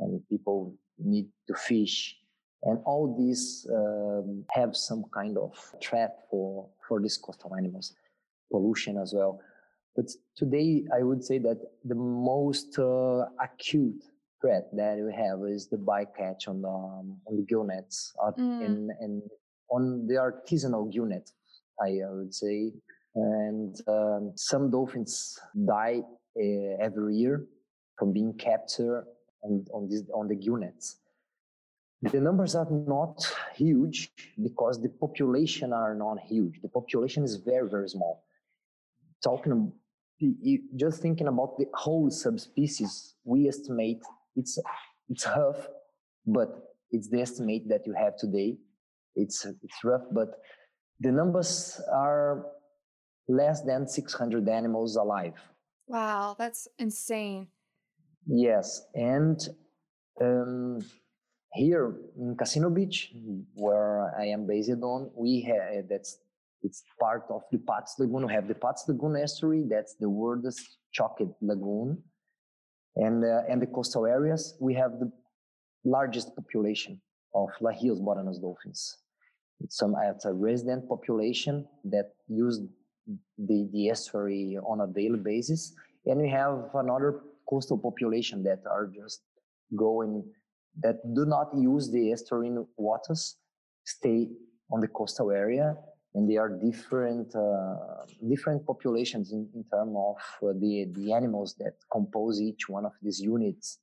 and 0.00 0.20
people 0.28 0.74
need 0.98 1.28
to 1.46 1.54
fish, 1.54 2.16
and 2.62 2.78
all 2.84 3.16
these 3.18 3.66
um, 3.74 4.44
have 4.50 4.76
some 4.76 5.04
kind 5.12 5.38
of 5.38 5.52
threat 5.82 6.20
for 6.30 6.68
for 6.86 7.00
these 7.00 7.16
coastal 7.16 7.54
animals, 7.54 7.94
pollution 8.50 8.98
as 8.98 9.12
well. 9.14 9.40
But 9.96 10.06
today, 10.36 10.84
I 10.96 11.02
would 11.02 11.24
say 11.24 11.38
that 11.38 11.58
the 11.84 11.94
most 11.94 12.78
uh, 12.78 13.26
acute 13.42 14.02
threat 14.40 14.68
that 14.72 14.96
we 14.98 15.12
have 15.12 15.40
is 15.48 15.68
the 15.68 15.76
bycatch 15.76 16.48
on 16.48 16.62
the 16.62 16.68
um, 16.68 17.16
on 17.26 17.36
the 17.36 17.42
gill 17.42 17.64
nets 17.64 18.14
uh, 18.24 18.30
mm. 18.32 18.64
and 18.64 18.90
and 19.00 19.22
on 19.70 20.06
the 20.06 20.14
artisanal 20.14 20.90
gill 20.92 21.06
net, 21.06 21.30
I, 21.80 22.00
I 22.06 22.10
would 22.10 22.34
say. 22.34 22.72
And 23.14 23.74
um, 23.88 24.32
some 24.36 24.70
dolphins 24.70 25.38
die 25.66 26.02
uh, 26.38 26.76
every 26.80 27.16
year 27.16 27.46
from 27.98 28.12
being 28.12 28.34
captured 28.34 29.04
on 29.42 29.64
on 29.72 29.88
on 30.14 30.28
the 30.28 30.36
units. 30.36 30.96
The 32.02 32.20
numbers 32.20 32.54
are 32.54 32.70
not 32.70 33.16
huge 33.56 34.10
because 34.40 34.80
the 34.80 34.88
population 34.88 35.72
are 35.72 35.94
not 35.94 36.20
huge. 36.20 36.60
The 36.62 36.68
population 36.68 37.24
is 37.24 37.36
very 37.36 37.68
very 37.68 37.88
small. 37.88 38.24
Talking 39.22 39.72
just 40.76 41.00
thinking 41.00 41.28
about 41.28 41.58
the 41.58 41.66
whole 41.74 42.10
subspecies, 42.10 43.14
we 43.24 43.48
estimate 43.48 44.02
it's 44.36 44.58
it's 45.08 45.26
rough, 45.26 45.68
but 46.26 46.50
it's 46.90 47.08
the 47.08 47.20
estimate 47.20 47.68
that 47.68 47.86
you 47.86 47.94
have 47.94 48.16
today. 48.16 48.58
It's 49.14 49.44
it's 49.44 49.84
rough, 49.84 50.06
but 50.12 50.38
the 51.00 51.12
numbers 51.12 51.80
are 51.92 52.46
less 53.28 53.62
than 53.62 53.86
600 53.86 54.48
animals 54.48 54.96
alive. 54.96 55.34
Wow, 55.86 56.34
that's 56.38 56.68
insane. 56.78 57.48
Yes, 58.28 58.82
and 58.94 59.40
um, 60.20 60.80
here 61.54 61.96
in 62.16 62.36
Cassino 62.36 62.68
Beach, 62.68 63.10
where 63.54 64.14
I 64.18 64.26
am 64.26 64.46
based 64.46 64.70
on, 64.82 65.10
we 65.16 65.40
have 65.42 65.88
that's 65.88 66.18
it's 66.62 66.82
part 67.00 67.24
of 67.30 67.42
the 67.50 67.58
Patos 67.58 67.94
Lagoon. 67.98 68.26
We 68.26 68.32
have 68.34 68.48
the 68.48 68.54
Patos 68.54 68.84
Lagoon 68.86 69.16
estuary. 69.16 69.64
That's 69.68 69.94
the 69.94 70.10
world's 70.10 70.60
chocolate 70.92 71.34
lagoon 71.40 72.02
and 72.98 73.24
uh, 73.24 73.42
and 73.48 73.62
the 73.62 73.66
coastal 73.66 74.06
areas, 74.06 74.56
we 74.60 74.74
have 74.74 74.92
the 74.98 75.10
largest 75.84 76.34
population 76.34 77.00
of 77.34 77.48
Lahille's 77.60 78.00
bottlenose 78.00 78.40
dolphins. 78.40 78.98
It's, 79.60 79.76
some, 79.76 79.94
it's 80.02 80.24
a 80.24 80.32
resident 80.32 80.88
population 80.88 81.66
that 81.84 82.12
use 82.28 82.60
the, 83.38 83.68
the 83.72 83.88
estuary 83.88 84.58
on 84.64 84.80
a 84.80 84.86
daily 84.86 85.18
basis, 85.18 85.74
and 86.06 86.20
we 86.20 86.28
have 86.28 86.70
another 86.74 87.20
coastal 87.48 87.78
population 87.78 88.42
that 88.42 88.60
are 88.70 88.86
just 88.86 89.22
going 89.76 90.24
that 90.82 90.96
do 91.14 91.24
not 91.24 91.48
use 91.56 91.90
the 91.90 92.14
estuarine 92.14 92.64
waters, 92.76 93.36
stay 93.84 94.28
on 94.70 94.80
the 94.80 94.88
coastal 94.88 95.30
area, 95.30 95.74
and 96.14 96.30
they 96.30 96.36
are 96.36 96.48
different 96.48 97.34
uh, 97.34 98.04
different 98.28 98.64
populations 98.66 99.32
in, 99.32 99.48
in 99.54 99.64
terms 99.72 99.94
of 99.96 100.48
uh, 100.48 100.52
the 100.60 100.86
the 100.92 101.12
animals 101.12 101.54
that 101.58 101.74
compose 101.90 102.40
each 102.40 102.68
one 102.68 102.84
of 102.84 102.92
these 103.02 103.20
units. 103.20 103.78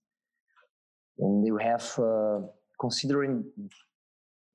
And 1.18 1.46
you 1.46 1.58
have 1.58 1.86
uh, 1.98 2.40
considering 2.80 3.46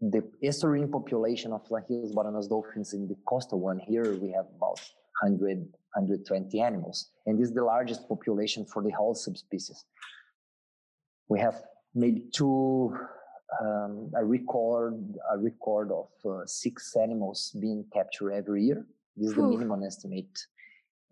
the 0.01 0.23
estuarine 0.43 0.91
population 0.91 1.53
of 1.53 1.63
Lahille's 1.71 2.13
bottlenose 2.15 2.49
dolphins 2.49 2.95
in 2.95 3.07
the 3.07 3.17
coastal 3.27 3.61
one 3.61 3.79
here, 3.79 4.15
we 4.15 4.31
have 4.31 4.47
about 4.57 4.81
100, 5.21 5.67
120 5.95 6.61
animals. 6.61 7.11
And 7.27 7.39
this 7.39 7.49
is 7.49 7.55
the 7.55 7.65
largest 7.65 8.09
population 8.09 8.65
for 8.65 8.83
the 8.83 8.91
whole 8.91 9.15
subspecies. 9.15 9.85
We 11.29 11.41
have 11.41 11.63
maybe 11.95 12.25
two, 12.33 12.97
um, 13.61 14.11
a 14.17 14.25
record, 14.25 14.95
a 15.33 15.39
record 15.39 15.91
of 15.93 16.09
uh, 16.25 16.47
six 16.47 16.97
animals 16.97 17.57
being 17.61 17.85
captured 17.93 18.33
every 18.33 18.65
year. 18.65 18.87
This 19.17 19.31
is 19.31 19.35
the 19.35 19.43
minimum 19.43 19.83
estimate. 19.83 20.39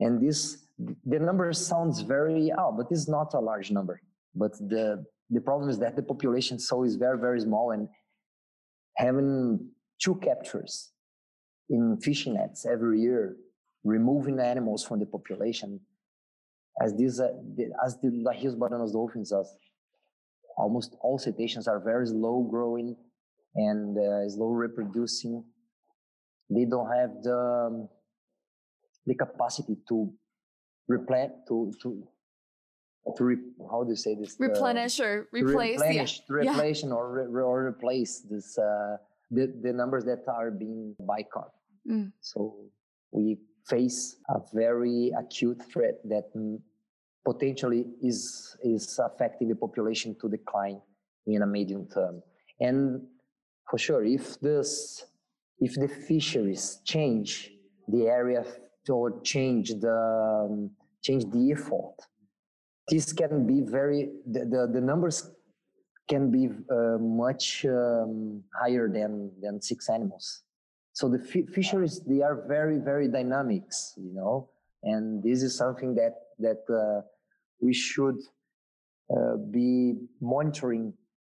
And 0.01 0.21
this, 0.21 0.67
the 0.79 1.19
number 1.19 1.53
sounds 1.53 2.01
very, 2.01 2.53
oh, 2.57 2.73
but 2.73 2.87
it's 2.91 3.09
not 3.09 3.35
a 3.35 3.41
large 3.41 3.71
number. 3.71 4.01
But 4.35 4.53
the, 4.59 5.05
the 5.31 5.41
problem 5.41 5.69
is 5.69 5.79
that 5.81 5.97
the 5.97 6.03
population 6.03 6.59
so 6.59 6.85
is 6.85 6.95
very, 6.95 7.19
very 7.19 7.41
small 7.41 7.73
and 7.73 7.89
having 8.97 9.71
two 10.01 10.15
captures 10.17 10.93
in 11.69 11.99
fishing 12.01 12.35
nets 12.35 12.65
every 12.67 13.01
year, 13.01 13.37
removing 13.88 14.38
animals 14.38 14.85
from 14.85 14.99
the 15.00 15.07
population, 15.07 15.80
as 16.83 16.95
these 16.95 17.21
uh, 17.21 17.28
as 17.85 17.99
the 18.02 18.11
Lahille's 18.23 18.57
bottlenose 18.57 18.92
dolphins, 18.92 19.33
as 19.33 19.49
almost 20.57 20.97
all 21.00 21.18
cetaceans 21.18 21.66
are 21.66 21.80
very 21.80 22.07
slow 22.07 22.47
growing 22.50 22.97
and 23.57 23.97
uh, 23.99 24.28
slow 24.28 24.50
reproducing. 24.50 25.45
They 26.50 26.64
don't 26.64 26.90
have 26.92 27.11
the 27.23 27.38
um, 27.38 27.88
the 29.07 29.14
capacity 29.14 29.76
to 29.88 30.12
replant 30.88 31.33
to 31.49 31.73
to 31.83 32.07
to 33.16 33.25
re, 33.25 33.37
how 33.71 33.85
do 33.85 33.90
you 33.90 33.97
say 33.97 34.14
this 34.14 34.37
replenish 34.38 35.00
uh, 35.00 35.04
or 35.04 35.28
replace 35.33 35.80
replenish, 35.80 36.21
yeah. 36.28 36.37
replace 36.37 36.83
yeah. 36.83 36.90
or 36.90 37.28
re, 37.28 37.42
or 37.42 37.66
replace 37.66 38.21
this 38.30 38.59
uh, 38.59 38.97
the 39.30 39.52
the 39.62 39.73
numbers 39.73 40.04
that 40.04 40.25
are 40.28 40.50
being 40.50 40.95
bycaught. 41.00 41.52
Mm. 41.90 42.12
So 42.21 42.54
we 43.12 43.38
face 43.67 44.17
a 44.29 44.41
very 44.55 45.12
acute 45.19 45.62
threat 45.73 45.97
that 46.05 46.31
potentially 47.25 47.87
is 48.03 48.57
is 48.62 48.99
affecting 48.99 49.49
the 49.49 49.55
population 49.55 50.17
to 50.21 50.29
decline 50.29 50.81
in 51.27 51.43
a 51.43 51.47
medium 51.47 51.87
term. 51.88 52.23
And 52.61 53.03
for 53.71 53.79
sure, 53.79 54.05
if 54.05 54.41
this 54.41 55.05
if 55.61 55.75
the 55.75 55.88
fisheries 55.88 56.81
change 56.85 57.50
the 57.88 58.07
area 58.07 58.45
or 58.88 59.21
change 59.23 59.71
the 59.81 60.47
um, 60.49 60.71
change 61.03 61.25
the 61.31 61.53
effort 61.53 61.95
this 62.88 63.12
can 63.12 63.47
be 63.47 63.61
very 63.61 64.11
the, 64.27 64.41
the, 64.41 64.71
the 64.73 64.81
numbers 64.81 65.31
can 66.09 66.31
be 66.31 66.49
uh, 66.71 66.99
much 66.99 67.67
um, 67.67 68.43
higher 68.59 68.88
than 68.88 69.31
than 69.41 69.61
six 69.61 69.88
animals 69.88 70.43
so 70.99 71.09
the 71.09 71.23
f- 71.33 71.49
fisheries 71.59 72.00
they 72.11 72.21
are 72.28 72.37
very 72.57 72.78
very 72.90 73.09
dynamics 73.19 73.94
you 73.96 74.12
know 74.18 74.49
and 74.83 75.23
this 75.23 75.42
is 75.46 75.57
something 75.57 75.94
that 76.01 76.14
that 76.46 76.62
uh, 76.83 77.01
we 77.61 77.73
should 77.73 78.18
uh, 79.14 79.37
be 79.59 79.94
monitoring 80.20 80.92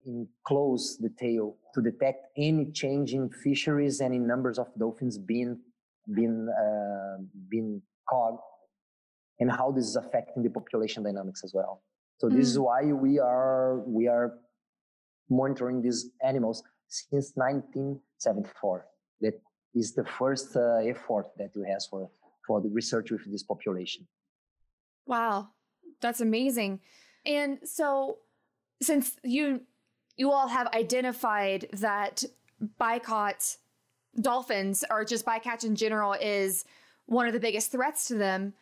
in 0.06 0.28
close 0.48 0.98
detail 0.98 1.56
to 1.74 1.82
detect 1.82 2.22
any 2.38 2.66
change 2.82 3.14
in 3.14 3.30
fisheries 3.30 4.00
and 4.00 4.14
in 4.14 4.26
numbers 4.26 4.58
of 4.58 4.68
dolphins 4.80 5.18
being 5.18 5.60
being 6.16 6.48
uh, 6.64 7.18
being 7.50 7.82
caught 8.10 8.40
and 9.40 9.52
how 9.52 9.72
this 9.72 9.86
is 9.86 9.96
affecting 9.96 10.42
the 10.42 10.50
population 10.50 11.04
dynamics 11.04 11.42
as 11.44 11.54
well. 11.54 11.84
So 12.18 12.28
mm. 12.28 12.36
this 12.36 12.48
is 12.48 12.58
mm. 12.58 12.66
why 12.68 12.82
we 13.06 13.20
are 13.20 13.80
we 13.86 14.08
are 14.08 14.34
monitoring 15.30 15.82
these 15.82 16.10
animals 16.24 16.64
since 16.88 17.34
1974. 17.36 18.86
That 19.22 19.34
is 19.76 19.94
the 19.94 20.06
first 20.06 20.56
uh, 20.56 20.78
effort 20.78 21.28
that 21.38 21.52
we 21.56 21.68
have 21.68 21.84
for 21.90 22.10
for 22.46 22.62
the 22.62 22.70
research 22.70 23.12
with 23.12 23.30
this 23.32 23.44
population. 23.44 24.08
Wow, 25.06 25.50
that's 26.02 26.22
amazing. 26.22 26.80
And 27.26 27.60
so, 27.64 28.18
since 28.82 29.18
you 29.24 29.62
you 30.18 30.32
all 30.32 30.48
have 30.48 30.68
identified 30.68 31.68
that 31.74 32.24
bycatch 32.80 33.58
dolphins 34.20 34.84
or 34.90 35.06
just 35.06 35.26
bycatch 35.26 35.64
in 35.64 35.76
general 35.76 36.14
is 36.14 36.66
one 37.06 37.28
of 37.28 37.34
the 37.34 37.40
biggest 37.40 37.72
threats 37.72 38.08
to 38.08 38.16
them 38.16 38.54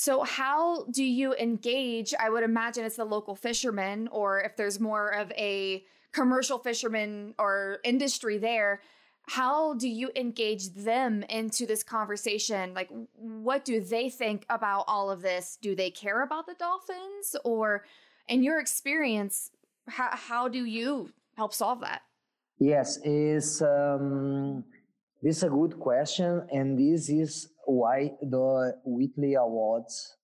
so, 0.00 0.22
how 0.22 0.86
do 0.90 1.04
you 1.04 1.34
engage? 1.34 2.14
I 2.18 2.30
would 2.30 2.42
imagine 2.42 2.86
it's 2.86 2.96
the 2.96 3.04
local 3.04 3.36
fishermen, 3.36 4.08
or 4.10 4.40
if 4.40 4.56
there's 4.56 4.80
more 4.80 5.10
of 5.10 5.30
a 5.32 5.84
commercial 6.10 6.58
fisherman 6.58 7.34
or 7.38 7.80
industry 7.84 8.38
there, 8.38 8.80
how 9.30 9.74
do 9.74 9.88
you 9.88 10.10
engage 10.16 10.70
them 10.70 11.22
into 11.28 11.64
this 11.64 11.84
conversation? 11.84 12.74
Like, 12.74 12.90
what 13.14 13.64
do 13.64 13.80
they 13.80 14.10
think 14.10 14.44
about 14.50 14.86
all 14.88 15.08
of 15.08 15.22
this? 15.22 15.56
Do 15.62 15.76
they 15.76 15.90
care 15.90 16.24
about 16.24 16.46
the 16.46 16.54
dolphins? 16.58 17.36
Or, 17.44 17.84
in 18.26 18.42
your 18.42 18.58
experience, 18.58 19.52
how, 19.86 20.10
how 20.12 20.48
do 20.48 20.64
you 20.64 21.12
help 21.36 21.54
solve 21.54 21.80
that? 21.82 22.02
Yes, 22.58 22.98
is 23.04 23.62
um, 23.62 24.64
this 25.22 25.36
is 25.36 25.42
a 25.44 25.48
good 25.48 25.78
question, 25.78 26.44
and 26.52 26.76
this 26.76 27.08
is 27.08 27.52
why 27.66 28.10
the 28.20 28.74
Whitley 28.84 29.34
Awards 29.34 30.16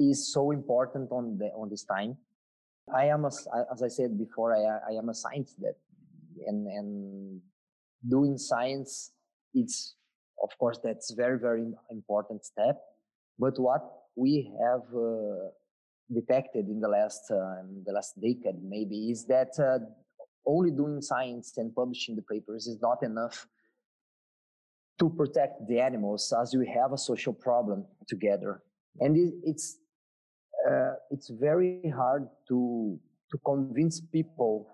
is 0.00 0.32
so 0.32 0.50
important 0.50 1.12
on 1.12 1.38
the 1.38 1.46
on 1.54 1.70
this 1.70 1.84
time. 1.84 2.16
I 2.92 3.04
am 3.04 3.24
a, 3.24 3.30
as 3.72 3.84
I 3.84 3.88
said 3.88 4.18
before, 4.18 4.50
I, 4.52 4.90
I 4.90 4.98
am 4.98 5.08
a 5.10 5.14
scientist 5.14 5.60
that 5.60 5.76
and 6.48 6.66
and 6.66 7.40
doing 8.08 8.36
science 8.36 9.12
it's 9.54 9.96
of 10.42 10.50
course 10.58 10.78
that's 10.82 11.12
very 11.12 11.38
very 11.38 11.64
important 11.90 12.44
step 12.44 12.80
but 13.38 13.58
what 13.58 13.82
we 14.16 14.52
have 14.62 14.82
uh, 14.94 15.48
detected 16.12 16.68
in 16.68 16.80
the 16.80 16.88
last 16.88 17.30
in 17.30 17.82
the 17.86 17.92
last 17.92 18.14
decade 18.20 18.62
maybe 18.62 19.10
is 19.10 19.24
that 19.26 19.52
uh, 19.58 19.78
only 20.46 20.70
doing 20.70 21.00
science 21.00 21.54
and 21.56 21.74
publishing 21.74 22.16
the 22.16 22.22
papers 22.22 22.66
is 22.66 22.80
not 22.80 23.02
enough 23.02 23.46
to 24.98 25.10
protect 25.10 25.66
the 25.68 25.80
animals 25.80 26.32
as 26.40 26.54
we 26.54 26.66
have 26.68 26.92
a 26.92 26.98
social 26.98 27.32
problem 27.32 27.84
together. 28.08 28.62
And 29.00 29.16
it, 29.16 29.34
it's 29.44 29.78
uh, 30.68 30.94
it's 31.10 31.28
very 31.28 31.92
hard 31.96 32.28
to 32.48 32.98
to 33.30 33.38
convince 33.44 34.00
people, 34.00 34.68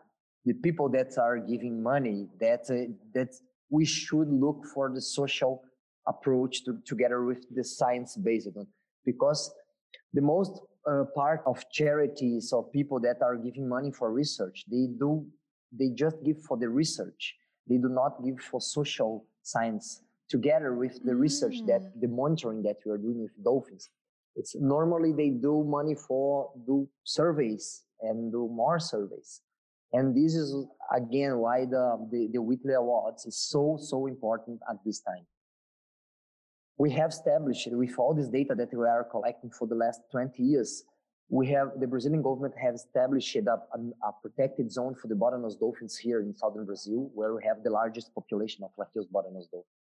the 0.49 0.55
people 0.55 0.89
that 0.89 1.11
are 1.19 1.39
giving 1.39 1.83
money, 1.83 2.27
that 2.41 2.63
uh, 2.71 2.91
that 3.15 3.33
we 3.71 3.85
should 3.85 4.31
look 4.45 4.65
for 4.75 4.91
the 4.97 5.01
social 5.01 5.63
approach 6.07 6.65
to, 6.65 6.79
together 6.87 7.23
with 7.31 7.43
the 7.55 7.63
science 7.63 8.17
based 8.17 8.49
one, 8.55 8.67
because 9.05 9.53
the 10.15 10.23
most 10.23 10.53
uh, 10.91 11.05
part 11.15 11.43
of 11.45 11.57
charities 11.71 12.51
or 12.55 12.63
people 12.79 12.99
that 12.99 13.19
are 13.21 13.37
giving 13.37 13.69
money 13.69 13.93
for 13.93 14.11
research, 14.11 14.65
they 14.71 14.87
do 15.03 15.11
they 15.79 15.91
just 16.05 16.17
give 16.25 16.41
for 16.49 16.57
the 16.57 16.69
research. 16.83 17.37
They 17.69 17.77
do 17.77 17.91
not 17.91 18.25
give 18.25 18.41
for 18.41 18.61
social 18.61 19.27
science 19.43 20.03
together 20.31 20.73
with 20.75 20.95
the 21.05 21.15
research 21.15 21.57
that 21.67 21.83
mm. 21.83 22.01
the 22.01 22.09
monitoring 22.09 22.63
that 22.63 22.77
we 22.85 22.93
are 22.93 23.03
doing 23.07 23.21
with 23.23 23.35
dolphins. 23.45 23.91
It's 24.35 24.55
normally 24.57 25.13
they 25.13 25.31
do 25.31 25.55
money 25.79 25.95
for 25.95 26.51
do 26.67 26.89
surveys 27.05 27.83
and 28.01 28.33
do 28.33 28.49
more 28.49 28.79
surveys. 28.79 29.43
And 29.93 30.15
this 30.15 30.35
is 30.35 30.55
again 30.95 31.39
why 31.39 31.65
the, 31.65 32.07
the, 32.11 32.29
the 32.33 32.43
Whitley 32.43 32.75
Awards 32.75 33.25
is 33.27 33.37
so, 33.37 33.79
so 33.81 34.07
important 34.07 34.61
at 34.69 34.77
this 34.85 35.01
time. 35.01 35.27
We 36.79 36.91
have 36.93 37.11
established 37.11 37.69
with 37.73 37.99
all 37.99 38.15
this 38.15 38.29
data 38.29 38.55
that 38.55 38.69
we 38.73 38.87
are 38.87 39.05
collecting 39.11 39.51
for 39.51 39.67
the 39.67 39.75
last 39.75 40.01
20 40.13 40.43
years, 40.43 40.85
we 41.31 41.49
have 41.49 41.73
the 41.79 41.87
Brazilian 41.87 42.23
government 42.23 42.55
have 42.63 42.75
established 42.75 43.37
a, 43.37 43.43
a, 43.51 44.13
protected 44.23 44.73
zone 44.73 44.95
for 44.95 45.09
the 45.09 45.15
bottlenose 45.15 45.59
dolphins 45.59 45.99
here 45.99 46.21
in 46.23 46.35
southern 46.35 46.65
Brazil, 46.65 47.11
where 47.15 47.35
we 47.35 47.45
have 47.45 47.63
the 47.63 47.71
largest 47.71 48.15
population 48.15 48.65
of 48.65 48.71
Lahille's 48.79 49.09
bottlenose 49.09 49.51
dolphins 49.51 49.79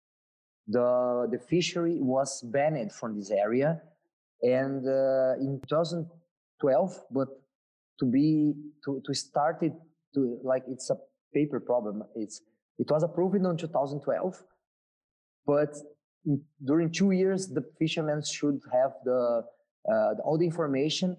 the, 0.66 1.29
the 1.31 1.38
fishery 1.38 1.99
was 2.01 2.42
banned 2.42 2.92
from 2.92 3.16
this 3.16 3.31
area. 3.31 3.81
And 4.42 4.87
uh, 4.87 5.35
in 5.40 5.61
2012, 5.69 7.01
but 7.11 7.29
to 8.01 8.05
be, 8.05 8.55
to, 8.85 9.03
to 9.05 9.14
start 9.14 9.62
it 9.62 9.73
to, 10.16 10.40
like, 10.42 10.64
it's 10.66 10.90
a 10.90 10.96
paper 11.33 11.61
problem. 11.61 12.02
It's, 12.14 12.42
it 12.79 12.90
was 12.90 13.02
approved 13.02 13.37
in 13.37 13.42
2012, 13.42 14.42
but 15.46 15.72
during 16.64 16.90
two 16.90 17.12
years, 17.12 17.46
the 17.46 17.62
fishermen 17.79 18.22
should 18.22 18.61
have 18.72 18.92
the, 19.05 19.44
uh, 19.88 20.14
all 20.24 20.37
the 20.38 20.44
information. 20.44 21.16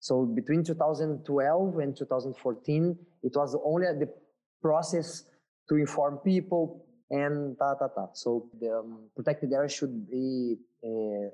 So 0.00 0.26
between 0.26 0.62
2012 0.62 1.78
and 1.78 1.96
2014, 1.96 2.98
it 3.22 3.32
was 3.34 3.56
only 3.64 3.86
the 3.86 4.12
process 4.60 5.24
to 5.68 5.76
inform 5.76 6.18
people 6.18 6.84
and 7.10 7.56
ta 7.58 7.74
ta 7.74 7.88
ta. 7.88 8.08
So 8.12 8.50
the 8.60 8.80
um, 8.80 9.08
protected 9.16 9.52
area 9.52 9.68
should 9.68 10.10
be 10.10 10.56
uh, 10.84 11.28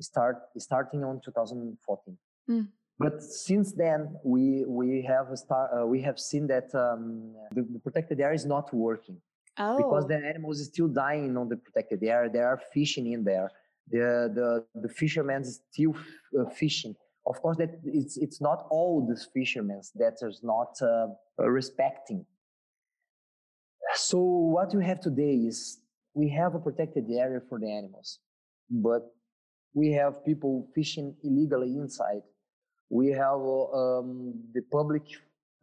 start 0.00 0.36
starting 0.58 1.02
on 1.04 1.20
2014. 1.24 2.18
Mm. 2.50 2.68
But 2.98 3.22
since 3.22 3.72
then, 3.72 4.16
we 4.22 4.64
we 4.66 5.02
have 5.02 5.26
start, 5.34 5.70
uh, 5.76 5.86
we 5.86 6.00
have 6.02 6.18
seen 6.18 6.46
that 6.48 6.74
um, 6.74 7.34
the, 7.52 7.62
the, 7.62 7.78
protected 7.78 8.20
area 8.20 8.34
is 8.34 8.46
not 8.46 8.72
working 8.72 9.18
oh. 9.58 9.76
because 9.76 10.06
the 10.06 10.16
animals 10.16 10.60
is 10.60 10.66
still 10.68 10.88
dying 10.88 11.36
on 11.36 11.48
the 11.48 11.56
protected 11.56 12.02
area. 12.02 12.30
They 12.30 12.40
are 12.40 12.60
fishing 12.72 13.12
in 13.12 13.24
there. 13.24 13.50
The 13.90 14.30
the 14.34 14.80
the 14.80 14.88
fishermen 14.88 15.42
is 15.42 15.60
still 15.70 15.96
uh, 16.38 16.48
fishing. 16.50 16.94
Of 17.26 17.40
course, 17.40 17.56
that 17.58 17.70
it's 17.84 18.16
it's 18.16 18.40
not 18.40 18.66
all 18.70 19.06
these 19.08 19.26
fishermen 19.32 19.80
that 19.96 20.18
is 20.22 20.40
not 20.42 20.72
uh, 20.82 21.08
respecting. 21.38 22.24
So 23.94 24.18
what 24.18 24.74
we 24.74 24.84
have 24.84 25.00
today 25.00 25.34
is 25.34 25.80
we 26.14 26.28
have 26.30 26.54
a 26.54 26.58
protected 26.58 27.10
area 27.10 27.40
for 27.48 27.58
the 27.58 27.70
animals, 27.70 28.20
but 28.70 29.02
we 29.74 29.92
have 29.92 30.24
people 30.24 30.68
fishing 30.74 31.16
illegally 31.22 31.76
inside 31.76 32.22
we 32.92 33.08
have 33.08 33.40
um, 33.80 34.34
the 34.52 34.62
public 34.70 35.02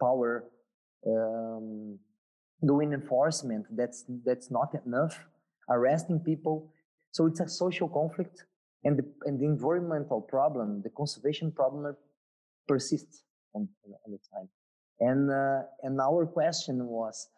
power 0.01 0.45
um, 1.05 1.99
doing 2.65 2.91
enforcement 2.91 3.65
that's 3.77 4.03
that's 4.25 4.49
not 4.49 4.69
enough 4.85 5.15
arresting 5.69 6.19
people. 6.19 6.73
So 7.11 7.27
it's 7.27 7.39
a 7.39 7.47
social 7.47 7.87
conflict 7.87 8.45
and 8.83 8.97
the, 8.97 9.05
and 9.25 9.39
the 9.39 9.45
environmental 9.45 10.21
problem 10.21 10.81
the 10.83 10.89
conservation 10.89 11.51
problem 11.51 11.95
persists 12.67 13.23
on, 13.53 13.69
on 14.05 14.11
the 14.11 14.19
time. 14.33 14.49
And 14.99 15.31
uh, 15.31 15.61
and 15.83 16.01
our 16.01 16.25
question 16.25 16.85
was 16.87 17.29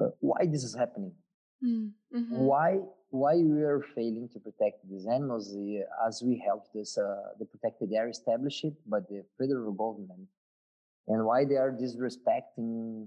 uh, 0.00 0.10
why 0.20 0.46
this 0.46 0.62
is 0.62 0.76
happening? 0.76 1.14
Mm, 1.64 1.90
mm-hmm. 2.16 2.36
why 2.36 2.78
why 3.10 3.34
we 3.36 3.62
are 3.62 3.82
failing 3.94 4.28
to 4.32 4.38
protect 4.38 4.88
these 4.88 5.06
animals 5.06 5.54
as 6.06 6.22
we 6.24 6.42
help 6.46 6.64
this 6.72 6.96
uh, 6.96 7.04
the 7.38 7.44
protected 7.44 7.92
area 7.92 8.10
established 8.10 8.66
by 8.86 9.00
the 9.00 9.24
federal 9.38 9.72
government 9.72 10.28
and 11.08 11.24
why 11.24 11.44
they 11.44 11.56
are 11.56 11.72
disrespecting 11.72 13.06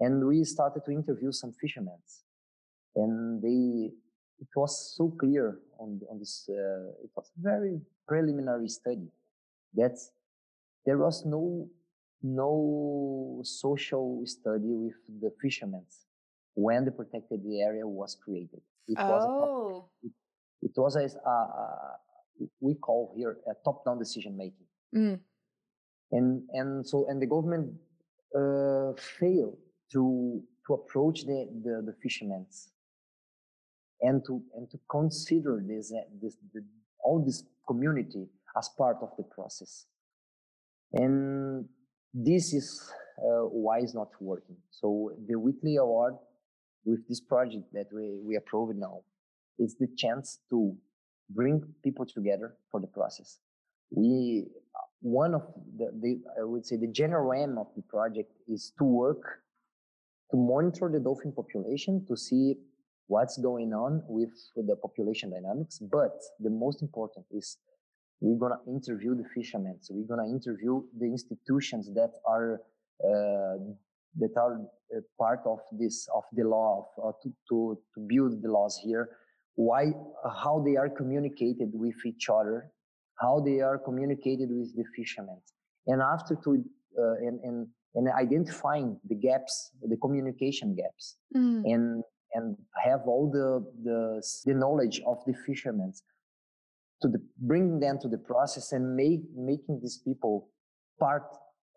and 0.00 0.26
we 0.26 0.44
started 0.44 0.84
to 0.84 0.90
interview 0.90 1.32
some 1.32 1.52
fishermen 1.52 1.98
and 2.96 3.42
they 3.42 3.90
it 4.40 4.48
was 4.54 4.94
so 4.96 5.08
clear 5.18 5.58
on 5.78 6.00
on 6.10 6.18
this 6.18 6.46
uh, 6.50 6.90
it 7.02 7.10
was 7.16 7.30
a 7.38 7.42
very 7.42 7.80
preliminary 8.06 8.68
study 8.68 9.08
that 9.72 9.96
there 10.84 10.98
was 10.98 11.24
no 11.24 11.66
no 12.22 13.40
social 13.42 14.22
study 14.26 14.72
with 14.72 15.00
the 15.20 15.30
fishermen 15.40 15.84
when 16.54 16.84
the 16.84 16.90
protected 16.90 17.40
area 17.46 17.86
was 17.86 18.16
created 18.22 18.60
it 18.88 18.96
oh. 18.98 19.10
was 19.10 19.24
a 19.24 19.28
oh. 19.28 19.88
it, 20.62 20.72
was 20.76 20.96
a 20.96 21.28
uh, 21.28 22.46
we 22.60 22.74
call 22.74 23.12
here 23.16 23.38
a 23.48 23.54
top-down 23.64 23.98
decision 23.98 24.36
making, 24.36 24.66
mm. 24.94 25.18
and 26.12 26.42
and 26.52 26.86
so 26.86 27.06
and 27.08 27.20
the 27.20 27.26
government 27.26 27.72
uh, 28.36 28.92
failed 29.18 29.58
to 29.92 30.42
to 30.66 30.74
approach 30.74 31.24
the 31.24 31.48
the, 31.62 31.82
the 31.86 31.94
fishermen 32.02 32.46
and 34.00 34.24
to 34.26 34.42
and 34.56 34.70
to 34.70 34.78
consider 34.90 35.62
this 35.66 35.92
uh, 35.92 36.00
this 36.20 36.36
the, 36.52 36.62
all 37.02 37.24
this 37.24 37.44
community 37.66 38.26
as 38.56 38.68
part 38.76 38.98
of 39.00 39.10
the 39.16 39.24
process, 39.24 39.86
and 40.92 41.64
this 42.12 42.52
is 42.52 42.92
uh, 43.18 43.46
why 43.48 43.78
it's 43.78 43.94
not 43.94 44.10
working. 44.20 44.56
So 44.70 45.12
the 45.28 45.38
Whitley 45.38 45.76
Award 45.76 46.14
with 46.84 47.06
this 47.08 47.20
project 47.20 47.64
that 47.72 47.86
we, 47.92 48.20
we 48.22 48.36
approved 48.36 48.76
now, 48.76 49.00
it's 49.58 49.74
the 49.74 49.88
chance 49.96 50.40
to 50.50 50.74
bring 51.30 51.62
people 51.82 52.04
together 52.04 52.56
for 52.70 52.80
the 52.80 52.86
process. 52.86 53.38
We, 53.90 54.46
one 55.00 55.34
of 55.34 55.42
the, 55.76 55.90
the, 56.00 56.20
I 56.40 56.44
would 56.44 56.66
say 56.66 56.76
the 56.76 56.92
general 56.92 57.32
aim 57.32 57.58
of 57.58 57.68
the 57.76 57.82
project 57.82 58.32
is 58.48 58.72
to 58.78 58.84
work 58.84 59.40
to 60.30 60.36
monitor 60.36 60.90
the 60.92 60.98
dolphin 60.98 61.32
population 61.32 62.04
to 62.08 62.16
see 62.16 62.56
what's 63.06 63.36
going 63.38 63.72
on 63.72 64.02
with 64.08 64.32
the 64.56 64.76
population 64.76 65.30
dynamics. 65.30 65.78
But 65.78 66.18
the 66.40 66.50
most 66.50 66.82
important 66.82 67.26
is 67.30 67.58
we're 68.20 68.38
going 68.38 68.58
to 68.58 68.70
interview 68.70 69.14
the 69.14 69.28
fishermen. 69.34 69.76
So 69.80 69.94
we're 69.94 70.16
going 70.16 70.26
to 70.26 70.32
interview 70.32 70.82
the 70.98 71.06
institutions 71.06 71.92
that 71.94 72.12
are 72.26 72.62
uh, 73.04 73.58
that 74.16 74.36
are 74.36 74.60
uh, 74.94 75.00
part 75.18 75.40
of 75.46 75.58
this 75.72 76.08
of 76.14 76.24
the 76.32 76.44
law 76.44 76.86
of, 76.98 77.08
uh, 77.08 77.12
to, 77.22 77.32
to 77.48 77.78
to 77.94 78.00
build 78.06 78.42
the 78.42 78.50
laws 78.50 78.78
here 78.82 79.08
why 79.56 79.92
how 80.42 80.62
they 80.64 80.76
are 80.76 80.88
communicated 80.88 81.70
with 81.72 81.94
each 82.06 82.28
other 82.28 82.70
how 83.20 83.40
they 83.40 83.60
are 83.60 83.78
communicated 83.78 84.48
with 84.50 84.74
the 84.76 84.84
fishermen 84.96 85.40
and 85.86 86.02
after 86.02 86.34
to 86.34 86.62
uh, 86.98 87.14
and, 87.26 87.40
and 87.42 87.66
and 87.94 88.08
identifying 88.10 88.98
the 89.08 89.14
gaps 89.14 89.70
the 89.82 89.96
communication 89.96 90.74
gaps 90.74 91.16
mm. 91.36 91.62
and 91.64 92.02
and 92.34 92.56
have 92.82 93.02
all 93.06 93.30
the 93.30 93.64
the 93.84 94.22
the 94.44 94.54
knowledge 94.54 95.00
of 95.06 95.18
the 95.26 95.34
fishermen 95.46 95.92
to 97.02 97.08
the, 97.08 97.20
bring 97.38 97.80
them 97.80 97.98
to 98.00 98.08
the 98.08 98.18
process 98.18 98.72
and 98.72 98.96
make 98.96 99.22
making 99.36 99.78
these 99.80 99.98
people 99.98 100.48
part 100.98 101.26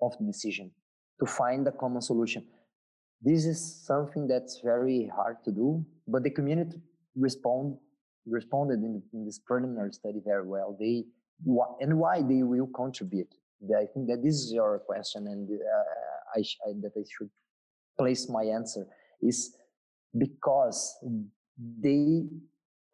of 0.01 0.11
the 0.19 0.25
decision 0.25 0.71
to 1.19 1.25
find 1.25 1.67
a 1.67 1.71
common 1.71 2.01
solution. 2.01 2.45
This 3.21 3.45
is 3.45 3.85
something 3.85 4.27
that's 4.27 4.61
very 4.63 5.09
hard 5.15 5.37
to 5.45 5.51
do, 5.51 5.85
but 6.07 6.23
the 6.23 6.29
community 6.29 6.81
respond 7.15 7.77
responded 8.29 8.79
in, 8.79 9.01
in 9.13 9.25
this 9.25 9.39
preliminary 9.39 9.93
study 9.93 10.19
very 10.23 10.45
well. 10.45 10.75
They 10.79 11.05
and 11.79 11.97
why 11.97 12.21
they 12.21 12.43
will 12.43 12.67
contribute. 12.67 13.33
I 13.75 13.85
think 13.85 14.07
that 14.07 14.21
this 14.23 14.35
is 14.35 14.51
your 14.53 14.79
question, 14.79 15.27
and 15.27 15.49
uh, 15.49 16.39
I, 16.39 16.41
I, 16.67 16.73
that 16.81 16.91
I 16.95 17.03
should 17.09 17.29
place 17.97 18.29
my 18.29 18.43
answer 18.43 18.85
is 19.21 19.55
because 20.17 20.95
they 21.81 22.25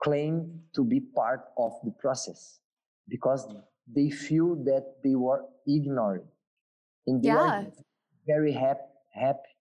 claim 0.02 0.62
to 0.76 0.84
be 0.84 1.02
part 1.02 1.46
of 1.58 1.74
the 1.84 1.92
process 2.00 2.60
because 3.10 3.48
they 3.94 4.10
feel 4.10 4.56
that 4.64 4.96
they 5.04 5.16
were 5.16 5.44
ignored 5.68 6.26
in 7.08 7.22
the 7.22 7.28
yeah 7.28 7.64
very 8.26 8.54
happy, 8.54 8.82
happy 9.14 9.54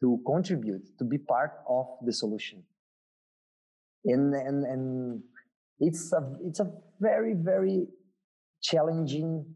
to 0.00 0.20
contribute, 0.26 0.82
to 0.98 1.04
be 1.04 1.18
part 1.18 1.52
of 1.68 1.86
the 2.04 2.12
solution. 2.12 2.62
And, 4.04 4.34
and, 4.34 4.64
and 4.64 5.22
it's 5.80 6.12
a, 6.12 6.32
it's 6.44 6.60
a 6.60 6.70
very, 7.00 7.34
very 7.34 7.86
challenging 8.62 9.46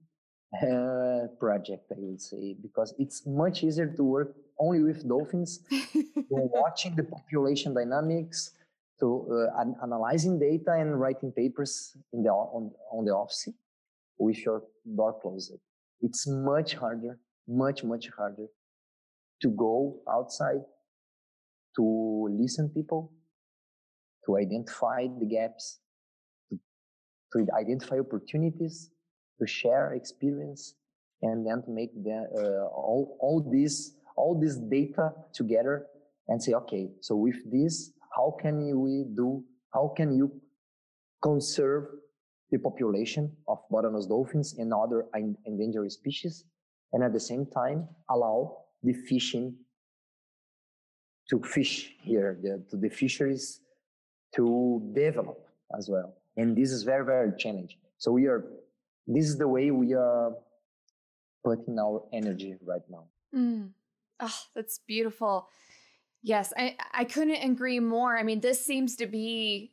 uh, 0.62 1.28
project, 1.38 1.92
I 1.92 1.96
would 1.98 2.20
say, 2.20 2.56
because 2.62 2.94
it's 2.98 3.26
much 3.26 3.62
easier 3.62 3.92
to 3.96 4.02
work 4.02 4.34
only 4.58 4.82
with 4.82 5.06
dolphins, 5.08 5.60
watching 6.30 6.96
the 6.96 7.04
population 7.04 7.74
dynamics, 7.74 8.52
to 9.00 9.26
uh, 9.30 9.60
an- 9.60 9.76
analyzing 9.82 10.38
data 10.38 10.72
and 10.72 10.98
writing 10.98 11.32
papers 11.32 11.96
in 12.12 12.22
the 12.22 12.30
on, 12.30 12.70
on 12.92 13.04
the 13.04 13.12
office 13.12 13.48
with 14.18 14.38
your 14.44 14.62
door 14.96 15.14
closed. 15.20 15.52
It's 16.00 16.26
much 16.26 16.74
harder 16.74 17.18
much 17.48 17.82
much 17.82 18.08
harder 18.16 18.46
to 19.40 19.48
go 19.50 20.00
outside 20.12 20.62
to 21.76 22.28
listen 22.30 22.68
people 22.68 23.12
to 24.26 24.36
identify 24.36 25.06
the 25.18 25.26
gaps 25.26 25.80
to, 26.50 26.58
to 27.32 27.46
identify 27.58 27.98
opportunities 27.98 28.90
to 29.40 29.46
share 29.46 29.94
experience 29.94 30.74
and 31.22 31.46
then 31.46 31.62
to 31.62 31.70
make 31.70 31.90
the, 32.04 32.26
uh, 32.36 32.66
all, 32.74 33.16
all 33.20 33.48
this 33.50 33.94
all 34.16 34.38
this 34.38 34.56
data 34.56 35.12
together 35.32 35.86
and 36.26 36.42
say 36.42 36.52
okay 36.52 36.88
so 37.00 37.14
with 37.16 37.36
this 37.50 37.92
how 38.14 38.34
can 38.40 38.56
we 38.78 39.04
do 39.16 39.42
how 39.72 39.92
can 39.96 40.12
you 40.14 40.30
conserve 41.22 41.84
the 42.50 42.58
population 42.58 43.30
of 43.46 43.58
bottlenose 43.70 44.08
dolphins 44.08 44.54
and 44.58 44.72
other 44.72 45.06
endangered 45.46 45.90
species 45.92 46.44
and 46.92 47.02
at 47.02 47.12
the 47.12 47.20
same 47.20 47.46
time 47.46 47.88
allow 48.10 48.58
the 48.82 48.92
fishing 48.92 49.54
to 51.28 51.42
fish 51.42 51.94
here, 52.00 52.38
the, 52.42 52.62
to 52.70 52.76
the 52.76 52.88
fisheries 52.88 53.60
to 54.34 54.82
develop 54.94 55.46
as 55.76 55.88
well. 55.88 56.14
And 56.36 56.56
this 56.56 56.70
is 56.70 56.82
very, 56.84 57.04
very 57.04 57.32
challenging. 57.36 57.78
So 57.98 58.12
we 58.12 58.26
are, 58.26 58.44
this 59.06 59.26
is 59.26 59.36
the 59.36 59.48
way 59.48 59.70
we 59.70 59.94
are 59.94 60.32
putting 61.44 61.78
our 61.78 62.04
energy 62.12 62.56
right 62.64 62.82
now. 62.88 63.04
Mm. 63.34 63.70
Oh, 64.20 64.38
that's 64.54 64.80
beautiful. 64.86 65.48
Yes, 66.22 66.52
I, 66.56 66.76
I 66.92 67.04
couldn't 67.04 67.42
agree 67.42 67.80
more. 67.80 68.16
I 68.18 68.22
mean, 68.22 68.40
this 68.40 68.64
seems 68.64 68.96
to 68.96 69.06
be 69.06 69.72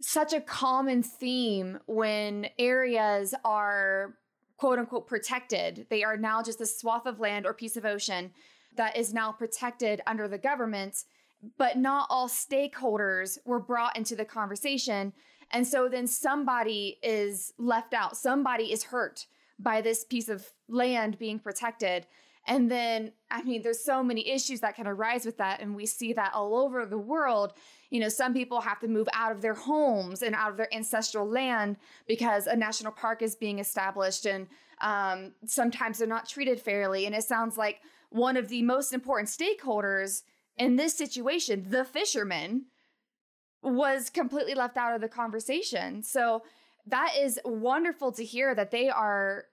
such 0.00 0.32
a 0.32 0.40
common 0.40 1.02
theme 1.02 1.78
when 1.86 2.48
areas 2.58 3.34
are 3.44 4.14
quote 4.58 4.78
unquote 4.78 5.06
protected. 5.06 5.86
They 5.88 6.04
are 6.04 6.16
now 6.16 6.42
just 6.42 6.60
a 6.60 6.66
swath 6.66 7.06
of 7.06 7.20
land 7.20 7.46
or 7.46 7.54
piece 7.54 7.76
of 7.76 7.86
ocean 7.86 8.32
that 8.76 8.96
is 8.96 9.14
now 9.14 9.32
protected 9.32 10.02
under 10.06 10.28
the 10.28 10.38
government, 10.38 11.04
but 11.56 11.78
not 11.78 12.06
all 12.10 12.28
stakeholders 12.28 13.38
were 13.46 13.60
brought 13.60 13.96
into 13.96 14.14
the 14.14 14.24
conversation. 14.24 15.12
And 15.52 15.66
so 15.66 15.88
then 15.88 16.06
somebody 16.06 16.98
is 17.02 17.54
left 17.56 17.94
out, 17.94 18.16
somebody 18.16 18.72
is 18.72 18.84
hurt 18.84 19.26
by 19.58 19.80
this 19.80 20.04
piece 20.04 20.28
of 20.28 20.46
land 20.68 21.18
being 21.18 21.38
protected. 21.38 22.06
And 22.48 22.70
then, 22.70 23.12
I 23.30 23.42
mean, 23.42 23.60
there's 23.60 23.84
so 23.84 24.02
many 24.02 24.26
issues 24.26 24.60
that 24.60 24.74
can 24.74 24.86
arise 24.86 25.26
with 25.26 25.36
that. 25.36 25.60
And 25.60 25.76
we 25.76 25.84
see 25.84 26.14
that 26.14 26.32
all 26.32 26.56
over 26.56 26.86
the 26.86 26.98
world. 26.98 27.52
You 27.90 28.00
know, 28.00 28.08
some 28.08 28.32
people 28.32 28.62
have 28.62 28.80
to 28.80 28.88
move 28.88 29.06
out 29.12 29.32
of 29.32 29.42
their 29.42 29.52
homes 29.52 30.22
and 30.22 30.34
out 30.34 30.50
of 30.50 30.56
their 30.56 30.74
ancestral 30.74 31.28
land 31.28 31.76
because 32.06 32.46
a 32.46 32.56
national 32.56 32.92
park 32.92 33.20
is 33.20 33.36
being 33.36 33.58
established. 33.58 34.24
And 34.24 34.46
um, 34.80 35.32
sometimes 35.44 35.98
they're 35.98 36.08
not 36.08 36.26
treated 36.26 36.58
fairly. 36.58 37.04
And 37.04 37.14
it 37.14 37.24
sounds 37.24 37.58
like 37.58 37.82
one 38.08 38.38
of 38.38 38.48
the 38.48 38.62
most 38.62 38.94
important 38.94 39.28
stakeholders 39.28 40.22
in 40.56 40.76
this 40.76 40.94
situation, 40.94 41.66
the 41.68 41.84
fishermen, 41.84 42.64
was 43.62 44.08
completely 44.08 44.54
left 44.54 44.78
out 44.78 44.94
of 44.94 45.02
the 45.02 45.08
conversation. 45.08 46.02
So 46.02 46.44
that 46.86 47.12
is 47.18 47.38
wonderful 47.44 48.10
to 48.12 48.24
hear 48.24 48.54
that 48.54 48.70
they 48.70 48.88
are 48.88 49.44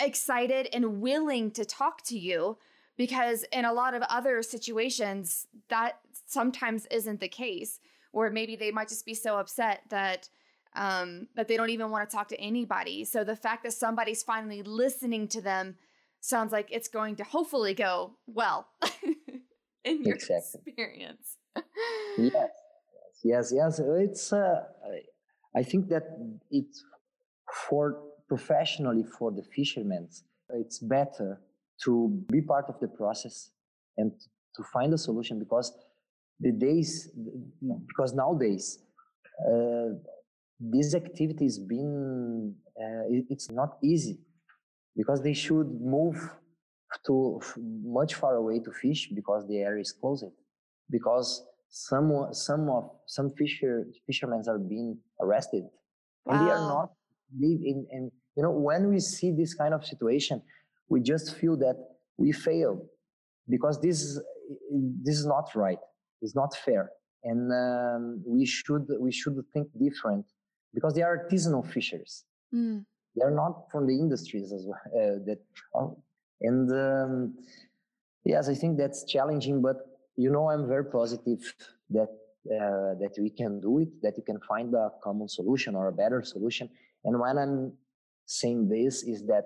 excited 0.00 0.68
and 0.72 1.00
willing 1.00 1.50
to 1.52 1.64
talk 1.64 2.02
to 2.04 2.18
you 2.18 2.58
because 2.96 3.44
in 3.52 3.64
a 3.64 3.72
lot 3.72 3.94
of 3.94 4.02
other 4.02 4.42
situations 4.42 5.46
that 5.68 5.98
sometimes 6.26 6.86
isn't 6.90 7.20
the 7.20 7.28
case 7.28 7.80
or 8.12 8.30
maybe 8.30 8.56
they 8.56 8.70
might 8.70 8.88
just 8.88 9.04
be 9.04 9.14
so 9.14 9.38
upset 9.38 9.82
that 9.90 10.28
um, 10.74 11.28
that 11.34 11.48
they 11.48 11.56
don't 11.56 11.70
even 11.70 11.90
want 11.90 12.08
to 12.08 12.14
talk 12.14 12.28
to 12.28 12.40
anybody. 12.40 13.04
So 13.04 13.24
the 13.24 13.36
fact 13.36 13.64
that 13.64 13.72
somebody's 13.72 14.22
finally 14.22 14.62
listening 14.62 15.26
to 15.28 15.40
them 15.40 15.76
sounds 16.20 16.52
like 16.52 16.68
it's 16.70 16.88
going 16.88 17.16
to 17.16 17.24
hopefully 17.24 17.72
go 17.72 18.12
well 18.26 18.68
in 19.84 20.02
your 20.04 20.16
exactly. 20.16 20.60
experience. 20.66 21.36
Yes. 22.18 22.50
Yes 23.22 23.52
yes 23.54 23.80
it's 23.80 24.32
uh, 24.32 24.64
i 25.56 25.62
think 25.62 25.88
that 25.88 26.04
it's 26.50 26.84
for 27.68 27.96
professionally 28.28 29.04
for 29.18 29.30
the 29.30 29.42
fishermen, 29.54 30.08
it's 30.54 30.78
better 30.78 31.40
to 31.84 32.24
be 32.30 32.40
part 32.40 32.66
of 32.68 32.78
the 32.80 32.88
process 32.88 33.50
and 33.96 34.12
to 34.54 34.62
find 34.72 34.92
a 34.94 34.98
solution 34.98 35.38
because 35.38 35.72
the 36.40 36.52
days, 36.52 37.10
because 37.86 38.12
nowadays, 38.14 38.78
uh, 39.50 39.90
this 40.58 40.94
activity 40.94 41.44
has 41.44 41.58
been, 41.58 42.54
uh, 42.80 43.02
it's 43.30 43.50
not 43.50 43.76
easy 43.82 44.18
because 44.96 45.22
they 45.22 45.34
should 45.34 45.80
move 45.80 46.16
to 47.06 47.40
much 47.84 48.14
far 48.14 48.36
away 48.36 48.58
to 48.60 48.70
fish 48.72 49.10
because 49.14 49.46
the 49.46 49.58
area 49.58 49.80
is 49.80 49.92
closed. 49.92 50.24
Because 50.90 51.44
some 51.68 52.28
some 52.32 52.70
of 52.70 52.90
some 53.06 53.30
fisher 53.30 53.86
fishermen 54.06 54.42
are 54.48 54.58
being 54.58 54.96
arrested 55.20 55.64
and 56.26 56.40
they 56.40 56.50
are 56.50 56.68
not 56.68 56.90
live 57.38 57.60
in 57.64 57.86
and 57.90 58.10
you 58.36 58.42
know 58.42 58.50
when 58.50 58.88
we 58.88 59.00
see 59.00 59.32
this 59.32 59.54
kind 59.54 59.74
of 59.74 59.84
situation 59.84 60.42
we 60.88 61.00
just 61.00 61.36
feel 61.36 61.56
that 61.56 61.76
we 62.16 62.32
fail 62.32 62.82
because 63.48 63.80
this 63.80 64.02
is 64.02 64.22
this 65.02 65.18
is 65.18 65.26
not 65.26 65.54
right. 65.54 65.78
It's 66.22 66.34
not 66.34 66.54
fair. 66.54 66.90
And 67.24 67.52
um, 67.52 68.22
we 68.26 68.46
should 68.46 68.86
we 69.00 69.12
should 69.12 69.36
think 69.52 69.68
different 69.78 70.26
because 70.74 70.94
they 70.94 71.02
are 71.02 71.26
artisanal 71.26 71.66
fishers. 71.66 72.24
Mm. 72.54 72.84
they're 73.16 73.38
not 73.44 73.68
from 73.72 73.88
the 73.88 73.96
industries 73.98 74.52
as 74.52 74.64
well 74.68 74.84
uh, 75.00 75.18
that 75.26 75.40
oh, 75.74 75.98
and 76.42 76.70
um, 76.70 77.34
yes 78.24 78.48
i 78.48 78.54
think 78.54 78.78
that's 78.78 79.04
challenging 79.04 79.60
but 79.60 79.78
you 80.16 80.30
know 80.30 80.48
i'm 80.48 80.68
very 80.68 80.84
positive 80.84 81.42
that 81.90 82.12
uh, 82.56 82.92
that 83.02 83.14
we 83.18 83.30
can 83.30 83.60
do 83.60 83.80
it 83.80 83.88
that 84.00 84.14
you 84.16 84.22
can 84.22 84.38
find 84.52 84.72
a 84.74 84.90
common 85.02 85.28
solution 85.28 85.74
or 85.74 85.88
a 85.88 85.92
better 85.92 86.22
solution 86.22 86.68
and 87.06 87.20
when 87.20 87.38
I'm 87.38 87.72
saying 88.26 88.68
this 88.68 89.04
is 89.04 89.24
that 89.26 89.44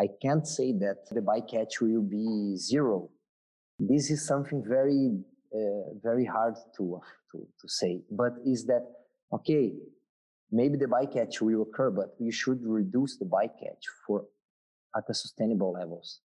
I 0.00 0.08
can't 0.22 0.46
say 0.46 0.72
that 0.72 1.08
the 1.10 1.20
bycatch 1.20 1.80
will 1.80 2.02
be 2.02 2.56
zero. 2.56 3.10
This 3.78 4.10
is 4.10 4.26
something 4.26 4.64
very, 4.66 5.18
uh, 5.54 5.92
very 6.02 6.24
hard 6.24 6.54
to, 6.76 7.00
to, 7.32 7.38
to 7.60 7.68
say, 7.68 8.00
but 8.10 8.32
is 8.46 8.64
that, 8.66 8.84
okay, 9.32 9.74
maybe 10.50 10.76
the 10.78 10.86
bycatch 10.86 11.40
will 11.40 11.62
occur, 11.62 11.90
but 11.90 12.14
we 12.18 12.32
should 12.32 12.60
reduce 12.62 13.18
the 13.18 13.26
bycatch 13.26 13.84
for 14.06 14.24
at 14.96 15.06
the 15.06 15.14
sustainable 15.14 15.72
levels. 15.72 16.20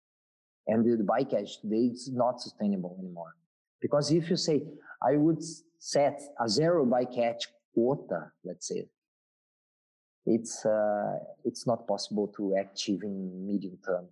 And 0.68 0.86
the 0.86 1.04
bycatch 1.04 1.62
today 1.62 1.92
is 1.92 2.10
not 2.14 2.40
sustainable 2.40 2.96
anymore. 3.00 3.36
Because 3.82 4.12
if 4.12 4.30
you 4.30 4.38
say, 4.38 4.64
I 5.02 5.18
would 5.18 5.44
set 5.80 6.22
a 6.40 6.48
zero 6.48 6.86
bycatch 6.86 7.48
quota, 7.74 8.32
let's 8.46 8.70
say, 8.70 8.86
it's 10.26 10.66
uh, 10.66 11.20
it's 11.44 11.68
not 11.68 11.88
possible 11.88 12.28
to 12.38 12.56
achieve 12.56 13.04
in 13.04 13.46
medium 13.46 13.78
term. 13.86 14.08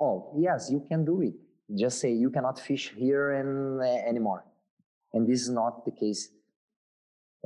Oh 0.00 0.32
yes, 0.38 0.70
you 0.70 0.84
can 0.88 1.04
do 1.04 1.22
it. 1.22 1.34
Just 1.76 2.00
say 2.00 2.12
you 2.12 2.30
cannot 2.30 2.58
fish 2.58 2.92
here 2.96 3.32
and 3.32 3.80
uh, 3.80 4.08
anymore, 4.08 4.44
and 5.12 5.28
this 5.28 5.42
is 5.42 5.50
not 5.50 5.84
the 5.84 5.90
case. 5.90 6.30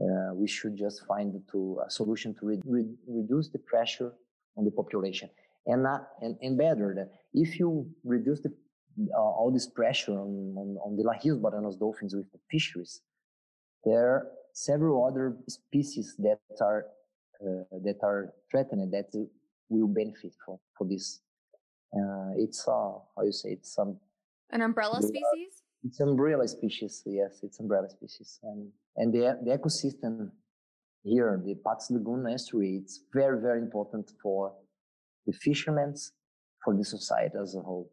Uh, 0.01 0.33
we 0.35 0.49
should 0.49 0.77
just 0.77 1.05
find 1.07 1.35
to 1.51 1.81
a 1.87 1.91
solution 1.91 2.35
to 2.35 2.47
re- 2.47 2.63
re- 2.65 2.95
reduce 3.07 3.49
the 3.51 3.59
pressure 3.59 4.13
on 4.57 4.65
the 4.65 4.71
population, 4.71 5.29
and 5.67 5.83
not, 5.83 6.09
and, 6.21 6.37
and 6.41 6.57
better 6.57 6.95
that 6.95 7.11
if 7.35 7.59
you 7.59 7.87
reduce 8.05 8.41
the 8.41 8.53
uh, 9.17 9.21
all 9.21 9.51
this 9.53 9.67
pressure 9.67 10.13
on, 10.13 10.55
on, 10.57 10.77
on 10.85 10.97
the 10.97 11.05
Rios 11.05 11.39
Baranos 11.39 11.79
dolphins 11.79 12.15
with 12.15 12.31
the 12.33 12.39
fisheries, 12.51 13.01
there 13.85 14.09
are 14.09 14.27
several 14.53 15.05
other 15.05 15.37
species 15.49 16.15
that 16.19 16.39
are 16.61 16.81
uh, 16.81 17.02
that 17.43 17.99
are 18.03 18.33
threatened 18.51 18.93
that 18.93 19.11
will 19.69 19.89
benefit 19.89 20.35
for, 20.45 20.61
for 20.77 20.87
this. 20.87 21.21
Uh, 21.95 22.31
it's 22.37 22.67
uh, 22.67 22.73
how 23.17 23.23
you 23.25 23.33
say 23.33 23.51
it's 23.51 23.75
some 23.75 23.99
an 24.51 24.63
umbrella 24.63 25.01
species. 25.01 25.63
It's 25.85 26.01
umbrella 26.01 26.47
species. 26.47 27.03
Yes, 27.07 27.41
it's 27.43 27.59
umbrella 27.61 27.89
species, 27.91 28.39
and 28.43 28.71
and 28.97 29.13
the 29.13 29.39
the 29.45 29.59
ecosystem 29.59 30.31
here, 31.03 31.41
the 31.45 31.55
Patos 31.65 31.91
Lagoon 31.91 32.27
estuary, 32.27 32.81
it's 32.83 33.05
very 33.13 33.41
very 33.41 33.61
important 33.61 34.13
for 34.23 34.55
the 35.27 35.33
fishermen, 35.33 35.95
for 36.65 36.77
the 36.77 36.85
society 36.85 37.35
as 37.43 37.55
a 37.55 37.61
whole. 37.61 37.91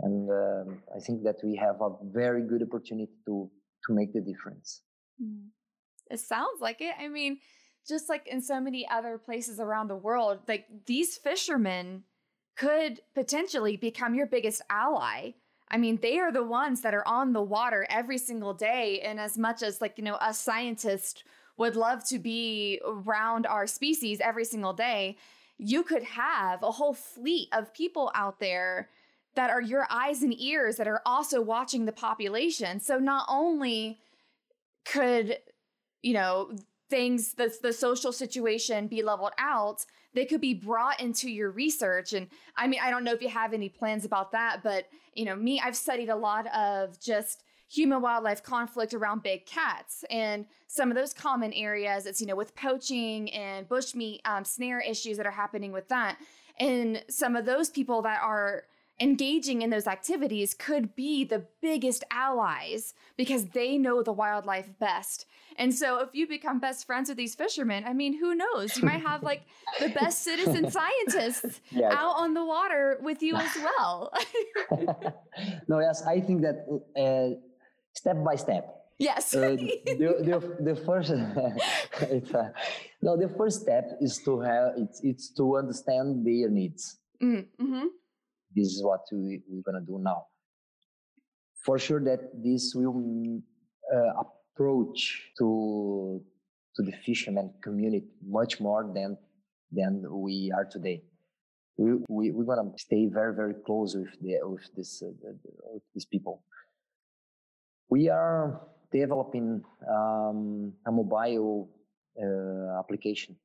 And 0.00 0.28
um, 0.30 0.82
I 0.94 0.98
think 1.00 1.22
that 1.24 1.36
we 1.44 1.56
have 1.56 1.80
a 1.80 1.90
very 2.02 2.42
good 2.42 2.62
opportunity 2.62 3.12
to 3.26 3.50
to 3.86 3.94
make 3.94 4.12
the 4.12 4.20
difference. 4.20 4.82
Mm. 5.22 5.48
It 6.10 6.20
sounds 6.20 6.60
like 6.60 6.80
it. 6.80 6.94
I 6.98 7.08
mean, 7.08 7.38
just 7.86 8.08
like 8.08 8.26
in 8.26 8.40
so 8.40 8.60
many 8.60 8.88
other 8.88 9.18
places 9.18 9.60
around 9.60 9.88
the 9.88 9.96
world, 9.96 10.40
like 10.48 10.66
these 10.86 11.16
fishermen 11.16 12.04
could 12.56 13.00
potentially 13.14 13.76
become 13.76 14.14
your 14.14 14.26
biggest 14.26 14.62
ally. 14.70 15.32
I 15.68 15.76
mean, 15.76 15.98
they 16.00 16.18
are 16.18 16.32
the 16.32 16.44
ones 16.44 16.82
that 16.82 16.94
are 16.94 17.06
on 17.06 17.32
the 17.32 17.42
water 17.42 17.86
every 17.90 18.18
single 18.18 18.54
day. 18.54 19.00
And 19.00 19.18
as 19.18 19.36
much 19.36 19.62
as, 19.62 19.80
like, 19.80 19.94
you 19.96 20.04
know, 20.04 20.14
us 20.14 20.38
scientists 20.38 21.24
would 21.56 21.74
love 21.74 22.06
to 22.08 22.18
be 22.18 22.80
around 22.84 23.46
our 23.46 23.66
species 23.66 24.20
every 24.20 24.44
single 24.44 24.72
day, 24.72 25.16
you 25.58 25.82
could 25.82 26.02
have 26.02 26.62
a 26.62 26.70
whole 26.70 26.94
fleet 26.94 27.48
of 27.52 27.74
people 27.74 28.10
out 28.14 28.40
there 28.40 28.88
that 29.34 29.50
are 29.50 29.60
your 29.60 29.86
eyes 29.90 30.22
and 30.22 30.38
ears 30.40 30.76
that 30.76 30.86
are 30.86 31.02
also 31.04 31.40
watching 31.40 31.86
the 31.86 31.92
population. 31.92 32.78
So 32.78 32.98
not 32.98 33.26
only 33.28 33.98
could, 34.84 35.38
you 36.02 36.12
know, 36.12 36.52
things 36.90 37.34
the, 37.34 37.54
the 37.62 37.72
social 37.72 38.12
situation 38.12 38.86
be 38.86 39.02
leveled 39.02 39.32
out 39.38 39.84
they 40.14 40.24
could 40.24 40.40
be 40.40 40.54
brought 40.54 41.00
into 41.00 41.28
your 41.28 41.50
research. 41.50 42.12
And 42.12 42.28
i 42.56 42.66
mean 42.66 42.80
i 42.82 42.90
don't 42.90 43.04
know 43.04 43.12
if 43.12 43.22
you 43.22 43.28
have 43.28 43.52
any 43.52 43.68
plans 43.68 44.04
about 44.04 44.32
that 44.32 44.62
but 44.62 44.86
you 45.14 45.24
know 45.24 45.36
me 45.36 45.60
i've 45.64 45.76
studied 45.76 46.08
a 46.08 46.16
lot 46.16 46.46
of 46.54 47.00
just 47.00 47.44
human 47.74 48.00
wildlife 48.00 48.42
conflict 48.42 48.94
around 48.94 49.22
big 49.22 49.46
cats. 49.46 50.04
And 50.10 50.46
some 50.68 50.90
of 50.90 50.96
those 50.96 51.12
common 51.12 51.52
areas 51.52 52.06
it's 52.06 52.20
you 52.20 52.26
know 52.26 52.36
with 52.36 52.54
poaching 52.54 53.32
and 53.32 53.68
bushmeat 53.68 54.20
um, 54.24 54.44
snare 54.44 54.80
issues 54.80 55.16
that 55.16 55.26
are 55.26 55.32
happening 55.32 55.72
with 55.72 55.88
that. 55.88 56.18
And 56.60 57.02
some 57.08 57.34
of 57.34 57.46
those 57.46 57.68
people 57.70 58.02
that 58.02 58.20
are 58.22 58.64
engaging 59.00 59.62
in 59.62 59.70
those 59.70 59.86
activities 59.86 60.54
could 60.54 60.94
be 60.94 61.24
the 61.24 61.44
biggest 61.60 62.04
allies 62.10 62.94
because 63.16 63.46
they 63.46 63.76
know 63.76 64.02
the 64.02 64.12
wildlife 64.12 64.70
best. 64.78 65.26
And 65.56 65.74
so 65.74 65.98
if 65.98 66.10
you 66.12 66.26
become 66.26 66.60
best 66.60 66.86
friends 66.86 67.08
with 67.08 67.18
these 67.18 67.34
fishermen, 67.34 67.84
I 67.86 67.92
mean, 67.92 68.18
who 68.18 68.34
knows? 68.34 68.76
You 68.76 68.84
might 68.84 69.02
have 69.02 69.22
like 69.22 69.42
the 69.80 69.88
best 69.88 70.22
citizen 70.22 70.70
scientists 70.78 71.60
yes. 71.70 71.92
out 71.92 72.16
on 72.16 72.34
the 72.34 72.44
water 72.44 72.98
with 73.02 73.22
you 73.22 73.34
as 73.36 73.50
well. 73.56 74.12
no, 75.68 75.80
yes, 75.80 76.02
I 76.06 76.20
think 76.20 76.42
that 76.42 76.66
uh, 76.96 77.38
step 77.92 78.22
by 78.24 78.36
step, 78.36 78.84
Yes. 78.98 79.34
uh, 79.34 79.40
the, 79.58 79.76
the, 79.96 80.56
the 80.62 80.76
first 80.76 81.10
it's, 81.10 82.32
uh, 82.32 82.50
no 83.02 83.16
the 83.16 83.28
first 83.36 83.62
step 83.62 83.98
is 84.00 84.18
to 84.24 84.40
have 84.40 84.74
it's, 84.76 85.00
it's 85.02 85.30
to 85.34 85.56
understand 85.56 86.24
their 86.24 86.48
needs 86.48 86.98
mm-hmm. 87.20 87.86
This 88.54 88.68
is 88.68 88.82
what 88.82 89.00
we, 89.12 89.42
we're 89.48 89.62
gonna 89.62 89.84
do 89.84 89.98
now. 90.00 90.26
For 91.64 91.78
sure 91.78 92.02
that 92.04 92.30
this 92.42 92.74
will 92.74 93.40
uh, 93.92 94.22
approach 94.24 95.30
to 95.38 96.22
to 96.76 96.82
the 96.82 96.92
fisherman 97.04 97.52
community 97.62 98.06
much 98.26 98.60
more 98.60 98.90
than 98.94 99.16
than 99.70 100.04
we 100.10 100.52
are 100.54 100.64
today. 100.64 101.02
We, 101.76 101.94
we 102.08 102.30
we're 102.30 102.44
gonna 102.44 102.70
stay 102.76 103.06
very 103.06 103.34
very 103.34 103.54
close 103.66 103.96
with 103.96 104.12
the 104.20 104.38
with 104.44 104.68
this 104.76 105.02
uh, 105.02 105.10
the, 105.22 105.38
with 105.72 105.82
these 105.94 106.06
people. 106.06 106.42
We 107.88 108.08
are 108.08 108.60
developing 108.92 109.62
um, 109.88 110.72
a 110.86 110.92
mobile 110.92 111.70
uh, 112.20 112.78
application. 112.78 113.36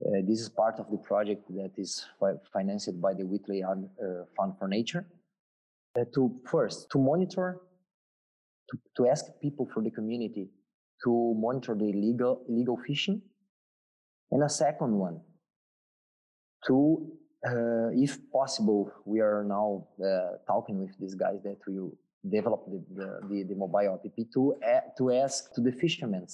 Uh, 0.00 0.20
this 0.26 0.40
is 0.40 0.48
part 0.48 0.78
of 0.78 0.90
the 0.90 0.98
project 0.98 1.42
that 1.48 1.72
is 1.76 2.04
fi- 2.20 2.38
financed 2.52 3.00
by 3.00 3.14
the 3.14 3.24
Whitley 3.24 3.64
uh, 3.64 3.74
Fund 4.36 4.54
for 4.58 4.68
Nature. 4.68 5.06
Uh, 5.98 6.04
to 6.14 6.30
first 6.46 6.88
to 6.90 6.98
monitor, 6.98 7.60
to, 8.70 8.78
to 8.96 9.08
ask 9.08 9.24
people 9.42 9.66
for 9.72 9.82
the 9.82 9.90
community 9.90 10.48
to 11.02 11.34
monitor 11.36 11.74
the 11.74 11.88
illegal 11.88 12.44
illegal 12.48 12.78
fishing, 12.86 13.20
and 14.30 14.42
a 14.44 14.48
second 14.48 14.92
one 14.92 15.20
to, 16.66 17.06
uh, 17.46 17.88
if 17.92 18.18
possible, 18.30 18.92
we 19.04 19.20
are 19.20 19.44
now 19.44 19.86
uh, 20.04 20.36
talking 20.46 20.78
with 20.78 20.96
these 21.00 21.14
guys 21.14 21.40
that 21.42 21.58
will 21.66 21.92
develop 22.28 22.66
the, 22.66 22.84
the, 22.94 23.20
the, 23.28 23.42
the 23.44 23.54
mobile 23.54 23.94
app 23.94 24.02
to, 24.32 24.54
to 24.96 25.12
ask 25.12 25.52
to 25.54 25.60
the 25.60 25.72
fishermen 25.72 26.26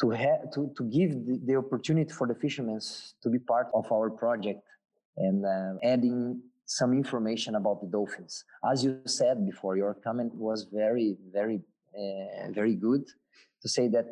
to, 0.00 0.10
have 0.10 0.50
to, 0.54 0.72
to 0.76 0.84
give 0.84 1.10
the, 1.26 1.40
the, 1.44 1.56
opportunity 1.56 2.12
for 2.12 2.26
the 2.26 2.34
fishermen 2.34 2.80
to 3.22 3.28
be 3.28 3.38
part 3.38 3.68
of 3.74 3.90
our 3.92 4.10
project 4.10 4.62
and 5.16 5.44
uh, 5.44 5.74
adding 5.82 6.40
some 6.66 6.92
information 6.92 7.56
about 7.56 7.80
the 7.80 7.86
dolphins. 7.86 8.44
As 8.70 8.84
you 8.84 9.00
said 9.06 9.44
before, 9.44 9.76
your 9.76 9.94
comment 9.94 10.34
was 10.34 10.66
very, 10.72 11.16
very, 11.32 11.60
uh, 11.96 12.50
very 12.52 12.74
good 12.74 13.04
to 13.62 13.68
say 13.68 13.88
that 13.88 14.06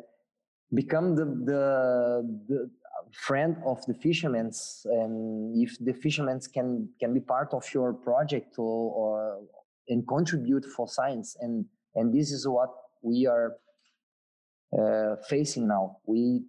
become 0.73 1.15
the, 1.15 1.25
the, 1.25 2.39
the 2.49 2.69
friend 3.13 3.57
of 3.65 3.85
the 3.85 3.93
fishermen 3.93 4.51
and 4.85 5.63
if 5.63 5.77
the 5.79 5.93
fishermen 5.93 6.39
can 6.53 6.89
can 6.99 7.13
be 7.13 7.19
part 7.19 7.53
of 7.53 7.63
your 7.73 7.93
project 7.93 8.55
or, 8.57 8.91
or 8.91 9.39
and 9.87 10.07
contribute 10.07 10.65
for 10.75 10.87
science 10.87 11.37
and 11.39 11.65
and 11.95 12.13
this 12.13 12.31
is 12.31 12.47
what 12.47 12.69
we 13.01 13.25
are 13.25 13.55
uh, 14.73 15.15
facing 15.27 15.67
now. 15.67 15.97
We 16.05 16.43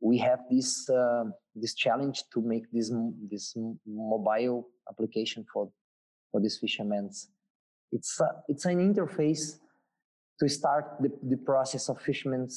we 0.00 0.18
have 0.18 0.40
this 0.50 0.88
uh, 0.90 1.24
this 1.54 1.74
challenge 1.74 2.24
to 2.32 2.42
make 2.42 2.70
this 2.72 2.92
this 3.30 3.54
mobile 3.86 4.68
application 4.90 5.44
for 5.52 5.70
for 6.30 6.40
these 6.40 6.58
fishermen 6.58 7.10
it's 7.94 8.20
a, 8.20 8.28
it's 8.48 8.64
an 8.64 8.78
interface 8.78 9.58
to 10.40 10.48
start 10.48 10.96
the, 11.00 11.10
the 11.22 11.36
process 11.36 11.88
of 11.88 12.00
fishermen 12.00 12.48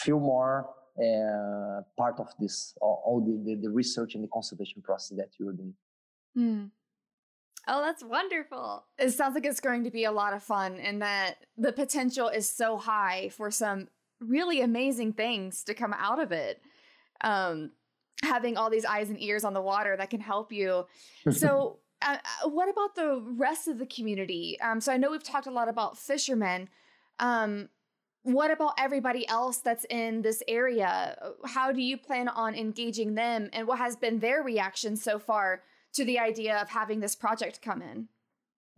feel 0.00 0.20
more 0.20 0.70
uh, 0.98 1.82
part 1.98 2.18
of 2.20 2.28
this 2.38 2.74
all, 2.80 3.02
all 3.04 3.20
the, 3.20 3.42
the, 3.44 3.60
the, 3.62 3.70
research 3.70 4.14
and 4.14 4.22
the 4.22 4.28
conservation 4.28 4.80
process 4.82 5.16
that 5.16 5.30
you're 5.38 5.52
doing. 5.52 5.74
Mm. 6.38 6.70
Oh, 7.68 7.80
that's 7.80 8.02
wonderful. 8.02 8.84
It 8.98 9.10
sounds 9.10 9.34
like 9.34 9.46
it's 9.46 9.60
going 9.60 9.84
to 9.84 9.90
be 9.90 10.04
a 10.04 10.12
lot 10.12 10.32
of 10.32 10.42
fun 10.42 10.80
and 10.80 11.00
that 11.02 11.36
the 11.56 11.72
potential 11.72 12.28
is 12.28 12.48
so 12.48 12.76
high 12.76 13.30
for 13.36 13.50
some 13.50 13.88
really 14.20 14.60
amazing 14.60 15.12
things 15.12 15.62
to 15.64 15.74
come 15.74 15.92
out 15.92 16.20
of 16.20 16.32
it. 16.32 16.60
Um, 17.20 17.70
having 18.22 18.56
all 18.56 18.70
these 18.70 18.84
eyes 18.84 19.10
and 19.10 19.20
ears 19.20 19.44
on 19.44 19.52
the 19.52 19.60
water 19.60 19.96
that 19.96 20.10
can 20.10 20.20
help 20.20 20.52
you. 20.52 20.86
So, 21.30 21.78
uh, 22.02 22.16
uh, 22.44 22.48
what 22.48 22.68
about 22.68 22.94
the 22.96 23.22
rest 23.36 23.68
of 23.68 23.78
the 23.78 23.86
community? 23.86 24.58
Um, 24.60 24.80
so, 24.80 24.92
I 24.92 24.96
know 24.96 25.10
we've 25.10 25.22
talked 25.22 25.46
a 25.46 25.52
lot 25.52 25.68
about 25.68 25.98
fishermen. 25.98 26.68
Um, 27.20 27.68
what 28.24 28.50
about 28.50 28.74
everybody 28.78 29.26
else 29.28 29.58
that's 29.58 29.84
in 29.90 30.22
this 30.22 30.42
area? 30.46 31.16
How 31.44 31.72
do 31.72 31.80
you 31.80 31.96
plan 31.96 32.28
on 32.28 32.54
engaging 32.54 33.14
them, 33.14 33.50
and 33.52 33.66
what 33.66 33.78
has 33.78 33.96
been 33.96 34.20
their 34.20 34.42
reaction 34.42 34.96
so 34.96 35.18
far 35.18 35.62
to 35.94 36.04
the 36.04 36.18
idea 36.18 36.60
of 36.60 36.68
having 36.68 37.00
this 37.00 37.14
project 37.14 37.60
come 37.62 37.82
in? 37.82 38.08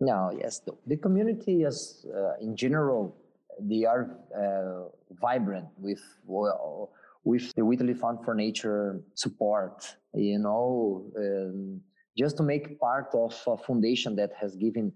No, 0.00 0.37
yes, 0.38 0.61
the, 0.61 0.72
the 0.87 0.96
community 0.96 1.62
is 1.62 2.05
uh, 2.14 2.35
in 2.40 2.57
general 2.57 3.16
they 3.61 3.85
are 3.85 4.18
uh, 4.37 4.88
vibrant 5.20 5.68
with 5.79 6.03
well, 6.27 6.90
with 7.24 7.53
the 7.55 7.64
Whitley 7.64 7.94
Fund 7.94 8.18
for 8.24 8.35
Nature 8.35 9.00
support. 9.14 9.96
You 10.12 10.38
know, 10.38 11.11
um, 11.16 11.81
just 12.18 12.37
to 12.38 12.42
make 12.42 12.79
part 12.81 13.11
of 13.14 13.40
a 13.46 13.57
foundation 13.57 14.16
that 14.16 14.31
has 14.40 14.57
given 14.57 14.92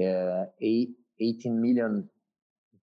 uh, 0.00 0.44
eight, 0.60 0.90
18 1.20 1.60
million 1.60 2.08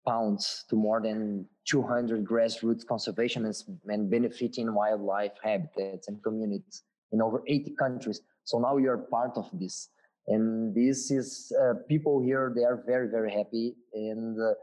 pounds 0.07 0.65
to 0.69 0.75
more 0.75 1.01
than 1.01 1.45
200 1.65 2.25
grassroots 2.25 2.85
conservationists 2.85 3.63
and 3.87 4.09
benefiting 4.09 4.73
wildlife 4.73 5.31
habitats 5.41 6.07
and 6.09 6.21
communities 6.23 6.83
in 7.11 7.21
over 7.21 7.41
80 7.47 7.75
countries. 7.79 8.21
So 8.43 8.59
now 8.59 8.77
you're 8.77 9.07
part 9.09 9.31
of 9.35 9.49
this. 9.53 9.89
And 10.27 10.73
this 10.73 11.11
is 11.11 11.51
uh, 11.61 11.73
people 11.87 12.21
here, 12.21 12.53
they 12.55 12.63
are 12.63 12.83
very, 12.85 13.09
very 13.09 13.31
happy 13.31 13.75
and 13.93 14.39
uh, 14.39 14.53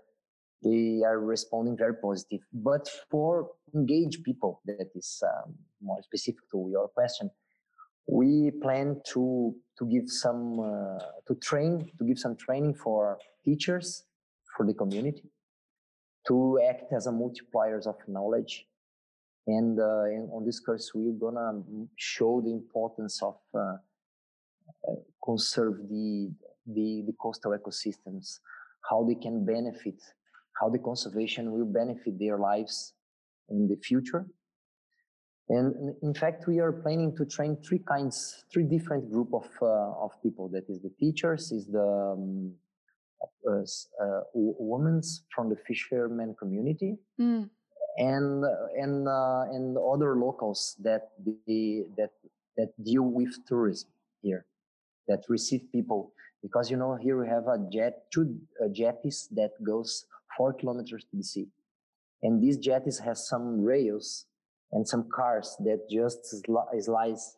they 0.63 1.03
are 1.05 1.21
responding 1.21 1.77
very 1.77 1.95
positive. 1.95 2.41
But 2.53 2.89
for 3.11 3.51
engaged 3.75 4.25
people, 4.25 4.61
that 4.67 4.89
is 4.95 5.23
um, 5.27 5.55
more 5.83 6.03
specific 6.03 6.41
to 6.53 6.69
your 6.71 6.89
question, 6.89 7.31
we 8.07 8.51
plan 8.63 9.01
to 9.13 9.55
to 9.79 9.87
give 9.87 10.09
some 10.09 10.59
uh, 10.59 10.99
to 11.29 11.35
train 11.37 11.91
to 11.99 12.05
give 12.05 12.19
some 12.19 12.37
training 12.37 12.75
for 12.75 13.19
teachers 13.45 14.05
for 14.57 14.67
the 14.67 14.75
community 14.75 15.31
to 16.27 16.61
act 16.69 16.93
as 16.93 17.07
a 17.07 17.11
multipliers 17.11 17.87
of 17.87 17.97
knowledge 18.09 18.67
and, 19.57 19.79
uh, 19.79 20.35
on 20.37 20.45
this 20.45 20.61
course 20.61 20.93
we're 20.95 21.19
gonna 21.25 21.63
show 21.97 22.41
the 22.41 22.53
importance 22.61 23.23
of 23.23 23.37
uh, 23.55 23.77
uh, 24.89 25.01
conserve 25.25 25.77
the, 25.89 26.31
the 26.67 27.03
the 27.07 27.15
coastal 27.23 27.53
ecosystems 27.59 28.39
how 28.89 29.05
they 29.09 29.15
can 29.15 29.45
benefit 29.45 30.01
how 30.61 30.69
the 30.69 30.79
conservation 30.79 31.53
will 31.53 31.71
benefit 31.81 32.19
their 32.19 32.39
lives 32.39 32.95
in 33.49 33.67
the 33.67 33.77
future. 33.77 34.27
And 35.49 35.95
in 36.03 36.15
fact 36.15 36.47
we 36.47 36.61
are 36.61 36.73
planning 36.73 37.17
to 37.17 37.25
train 37.25 37.57
three 37.67 37.83
kinds 37.93 38.45
three 38.53 38.65
different 38.65 39.11
group 39.11 39.31
of 39.35 39.49
uh, 39.61 40.05
of 40.05 40.11
people. 40.23 40.49
That 40.49 40.65
is 40.69 40.81
the 40.81 40.93
teachers 41.05 41.51
is 41.51 41.67
the 41.67 41.91
um, 42.15 42.55
uh, 43.49 43.65
uh, 44.05 44.21
women 44.35 45.01
from 45.35 45.49
the 45.49 45.57
fishermen 45.67 46.37
community. 46.39 46.93
Mm 47.21 47.51
and 47.97 48.45
and 48.77 49.09
uh, 49.09 49.45
and 49.53 49.77
other 49.77 50.17
locals 50.17 50.77
that 50.81 51.11
that 51.97 52.11
that 52.57 52.85
deal 52.85 53.03
with 53.03 53.33
tourism 53.47 53.91
here 54.23 54.47
that 55.09 55.23
receive 55.29 55.63
people. 55.73 56.13
Because 56.43 56.71
you 56.71 56.77
know 56.77 56.97
here 56.97 57.21
we 57.21 57.29
have 57.29 57.49
a 57.49 57.59
jet 57.71 58.05
two 58.13 58.39
uh, 58.63 58.69
jetties 58.73 59.29
that 59.33 59.51
goes 59.63 60.07
four 60.37 60.53
kilometers 60.53 61.05
to 61.11 61.17
the 61.17 61.25
sea. 61.25 61.49
And 62.23 62.43
these 62.43 62.59
jetties 62.59 62.99
has 62.99 63.29
some 63.29 63.63
rails 63.63 64.27
and 64.73 64.87
some 64.87 65.09
cars 65.15 65.57
that 65.61 65.89
just 65.91 66.19
sli- 66.47 66.83
slice 66.83 67.37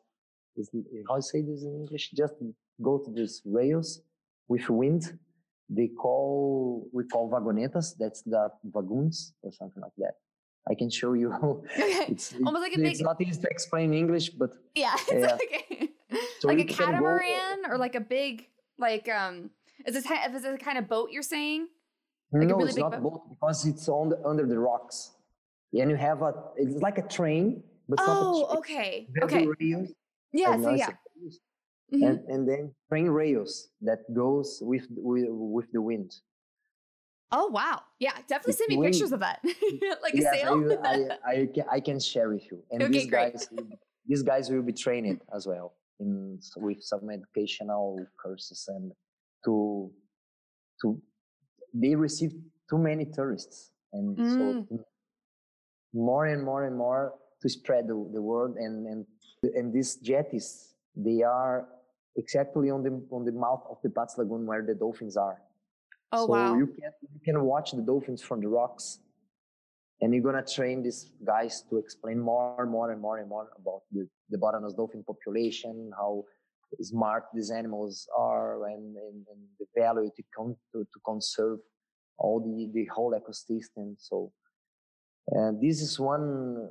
is, 0.56 0.70
how 1.08 1.16
you 1.16 1.22
say 1.22 1.40
this 1.40 1.62
in 1.62 1.74
english? 1.74 2.10
Just 2.10 2.34
go 2.80 2.98
to 2.98 3.10
these 3.10 3.42
rails 3.44 4.02
with 4.48 4.68
wind. 4.68 5.18
They 5.68 5.88
call 5.88 6.86
we 6.92 7.04
call 7.04 7.30
vagonetas. 7.30 7.94
That's 7.98 8.22
the 8.22 8.50
vagoons 8.64 9.34
or 9.42 9.52
something 9.52 9.82
like 9.82 9.96
that 9.98 10.14
I 10.70 10.74
can 10.74 10.90
show 10.90 11.12
you. 11.14 11.32
okay. 11.42 12.06
it's, 12.12 12.34
Almost 12.34 12.62
like 12.62 12.74
a 12.74 12.78
big. 12.78 12.92
It's 12.92 13.00
not 13.00 13.20
easy 13.20 13.40
to 13.40 13.48
explain 13.48 13.92
English, 13.92 14.30
but 14.30 14.50
yeah, 14.74 14.94
it's 15.08 15.12
yeah. 15.12 15.32
like, 15.32 15.90
so 16.40 16.48
like 16.48 16.58
a 16.58 16.64
catamaran 16.64 17.66
or 17.68 17.78
like 17.78 17.94
a 17.94 18.00
big 18.00 18.46
like 18.78 19.08
um. 19.08 19.50
Is 19.86 19.94
this 19.94 20.06
is 20.06 20.42
this 20.42 20.62
kind 20.62 20.78
of 20.78 20.88
boat 20.88 21.10
you're 21.10 21.22
saying? 21.22 21.66
Like 22.32 22.48
no, 22.48 22.56
really 22.56 22.68
it's 22.68 22.78
not 22.78 22.92
boat? 22.92 23.02
boat 23.02 23.30
because 23.30 23.66
it's 23.66 23.88
on 23.88 24.10
the, 24.10 24.22
under 24.24 24.46
the 24.46 24.58
rocks, 24.58 25.12
and 25.72 25.90
you 25.90 25.96
have 25.96 26.22
a. 26.22 26.32
It's 26.56 26.80
like 26.80 26.98
a 26.98 27.06
train, 27.08 27.62
but 27.88 27.98
oh, 28.00 28.46
not 28.48 28.58
okay, 28.58 29.08
okay. 29.22 29.46
Rails, 29.58 29.88
yeah, 30.32 30.60
so 30.60 30.70
yeah. 30.70 30.90
Mm-hmm. 31.92 32.04
And, 32.04 32.18
and 32.28 32.48
then 32.48 32.74
train 32.88 33.08
rails 33.08 33.68
that 33.82 33.98
goes 34.14 34.60
with 34.62 34.86
with, 34.90 35.26
with 35.28 35.66
the 35.72 35.82
wind. 35.82 36.14
Oh 37.32 37.46
wow! 37.46 37.80
Yeah, 37.98 38.12
definitely 38.28 38.52
send 38.52 38.68
me 38.68 38.90
pictures 38.90 39.12
of 39.12 39.20
that, 39.20 39.40
like 40.02 40.14
a 40.14 40.20
sale. 40.20 40.78
I, 40.84 40.88
I, 40.88 41.08
I, 41.26 41.48
can, 41.52 41.64
I 41.72 41.80
can 41.80 41.98
share 41.98 42.28
with 42.28 42.44
you. 42.50 42.62
And 42.70 42.82
okay, 42.82 42.92
these 42.92 43.06
great. 43.10 43.32
guys, 43.32 43.48
these 44.06 44.22
guys 44.22 44.50
will 44.50 44.62
be 44.62 44.72
trained 44.72 45.20
as 45.34 45.46
well 45.46 45.74
in 45.98 46.38
with 46.56 46.82
some 46.82 47.08
educational 47.10 48.04
courses 48.22 48.68
and 48.68 48.92
to 49.46 49.90
to 50.82 51.00
they 51.72 51.94
receive 51.94 52.32
too 52.68 52.78
many 52.78 53.06
tourists, 53.06 53.70
and 53.94 54.16
mm. 54.16 54.66
so 54.68 54.84
more 55.94 56.26
and 56.26 56.44
more 56.44 56.66
and 56.66 56.76
more 56.76 57.14
to 57.40 57.48
spread 57.48 57.86
the, 57.86 57.94
the 58.12 58.20
word 58.20 58.56
and 58.56 58.86
and 58.86 59.06
and 59.54 59.72
these 59.72 59.96
jetties 59.96 60.74
they 60.94 61.22
are 61.22 61.66
exactly 62.16 62.70
on 62.70 62.82
the 62.82 62.90
on 63.10 63.24
the 63.24 63.32
mouth 63.32 63.64
of 63.70 63.78
the 63.82 63.88
Patos 63.88 64.18
Lagoon 64.18 64.46
where 64.46 64.62
the 64.62 64.74
dolphins 64.74 65.16
are. 65.16 65.40
Oh 66.12 66.26
so 66.26 66.32
wow! 66.32 66.56
You 66.56 66.66
can 66.66 66.92
you 67.14 67.20
can 67.24 67.42
watch 67.42 67.72
the 67.72 67.82
dolphins 67.82 68.22
from 68.22 68.40
the 68.40 68.48
rocks, 68.48 68.98
and 70.00 70.12
you're 70.12 70.22
gonna 70.22 70.44
train 70.44 70.82
these 70.82 71.10
guys 71.24 71.64
to 71.70 71.78
explain 71.78 72.20
more 72.20 72.62
and 72.62 72.70
more 72.70 72.90
and 72.92 73.00
more 73.00 73.18
and 73.18 73.28
more 73.28 73.48
about 73.58 73.82
the 73.90 74.06
the 74.30 74.38
bottlenose 74.38 74.76
dolphin 74.76 75.04
population, 75.04 75.90
how 75.96 76.24
smart 76.80 77.24
these 77.34 77.50
animals 77.50 78.08
are, 78.16 78.66
and 78.66 78.96
and, 78.96 79.26
and 79.30 79.40
the 79.58 79.66
value 79.76 80.10
to, 80.16 80.22
con- 80.36 80.56
to 80.72 80.84
to 80.84 81.00
conserve 81.04 81.58
all 82.18 82.40
the 82.40 82.70
the 82.72 82.86
whole 82.94 83.12
ecosystem. 83.12 83.94
So 83.98 84.32
and 85.28 85.60
this 85.60 85.80
is 85.80 85.98
one, 86.00 86.68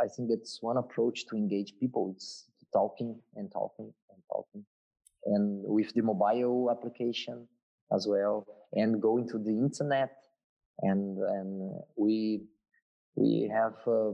I 0.00 0.08
think 0.08 0.28
that's 0.28 0.58
one 0.60 0.76
approach 0.76 1.26
to 1.26 1.36
engage 1.36 1.74
people. 1.80 2.12
It's 2.14 2.46
talking 2.72 3.18
and 3.34 3.50
talking 3.50 3.92
and 4.10 4.22
talking. 4.30 4.64
And 5.26 5.62
with 5.64 5.94
the 5.94 6.02
mobile 6.02 6.70
application 6.70 7.48
as 7.94 8.06
well, 8.08 8.46
and 8.72 9.00
going 9.00 9.28
to 9.28 9.38
the 9.38 9.50
internet. 9.50 10.10
And, 10.80 11.18
and 11.18 11.80
we, 11.96 12.42
we 13.14 13.50
have 13.52 13.74
uh, 13.86 14.12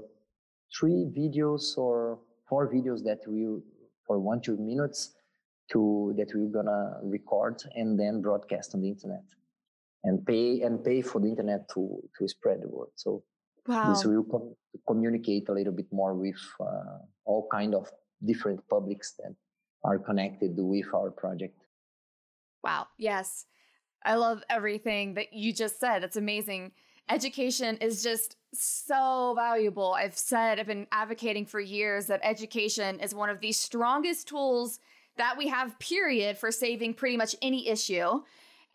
three 0.79 1.07
videos 1.17 1.77
or 1.79 2.19
four 2.49 2.73
videos 2.73 3.03
that 3.05 3.21
we, 3.27 3.47
for 4.07 4.19
one, 4.19 4.41
two 4.41 4.57
minutes 4.57 5.15
to, 5.73 6.15
that 6.17 6.29
we're 6.35 6.49
gonna 6.49 6.99
record 7.03 7.63
and 7.75 7.99
then 7.99 8.21
broadcast 8.21 8.75
on 8.75 8.83
the 8.83 8.89
internet 8.89 9.25
and 10.05 10.25
pay 10.27 10.63
and 10.63 10.83
pay 10.85 11.01
for 11.03 11.21
the 11.21 11.29
internet 11.29 11.69
to, 11.75 12.01
to 12.19 12.29
spread 12.29 12.63
the 12.63 12.69
word. 12.69 12.89
So 12.97 13.23
Wow. 13.67 13.91
This 13.91 14.05
will 14.05 14.25
com- 14.25 14.55
communicate 14.87 15.49
a 15.49 15.53
little 15.53 15.73
bit 15.73 15.87
more 15.93 16.15
with 16.15 16.41
uh, 16.61 16.99
all 17.25 17.47
kind 17.53 17.75
of 17.75 17.89
different 18.25 18.61
publics 18.69 19.15
that 19.19 19.35
are 19.85 19.99
connected 19.99 20.53
with 20.57 20.87
our 20.95 21.11
project. 21.11 21.57
Wow. 22.65 22.87
Yes. 22.99 23.47
I 24.05 24.15
love 24.15 24.43
everything 24.49 25.15
that 25.15 25.33
you 25.33 25.53
just 25.53 25.79
said. 25.79 26.03
That's 26.03 26.17
amazing. 26.17 26.73
Education 27.09 27.77
is 27.79 28.03
just 28.03 28.37
so 28.53 29.35
valuable. 29.37 29.93
I've 29.93 30.17
said, 30.17 30.59
I've 30.59 30.67
been 30.67 30.87
advocating 30.93 31.47
for 31.47 31.61
years 31.61 32.07
that 32.07 32.21
education 32.23 33.01
is 33.01 33.15
one 33.15 33.29
of 33.29 33.41
the 33.41 33.53
strongest 33.53 34.29
tools 34.29 34.79
that 35.17 35.37
we 35.37 35.49
have, 35.49 35.79
period, 35.79 36.39
for 36.39 36.51
saving 36.51 36.95
pretty 36.95 37.17
much 37.17 37.35
any 37.43 37.69
issue. 37.69 38.23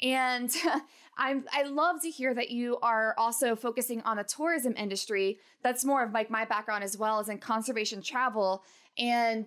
And 0.02 0.54
I'm 1.18 1.46
I 1.52 1.64
love 1.64 2.02
to 2.02 2.10
hear 2.10 2.34
that 2.34 2.52
you 2.52 2.78
are 2.82 3.16
also 3.18 3.56
focusing 3.56 4.02
on 4.02 4.18
the 4.18 4.24
tourism 4.24 4.74
industry. 4.78 5.40
That's 5.64 5.86
more 5.86 6.04
of 6.04 6.12
like 6.12 6.30
my 6.30 6.46
background 6.46 6.84
as 6.84 6.98
well 6.98 7.20
as 7.20 7.30
in 7.30 7.38
conservation 7.38 8.02
travel. 8.02 8.64
And 8.98 9.46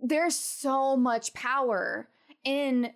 there's 0.00 0.36
so 0.36 0.96
much 0.96 1.34
power 1.34 2.08
in 2.44 2.92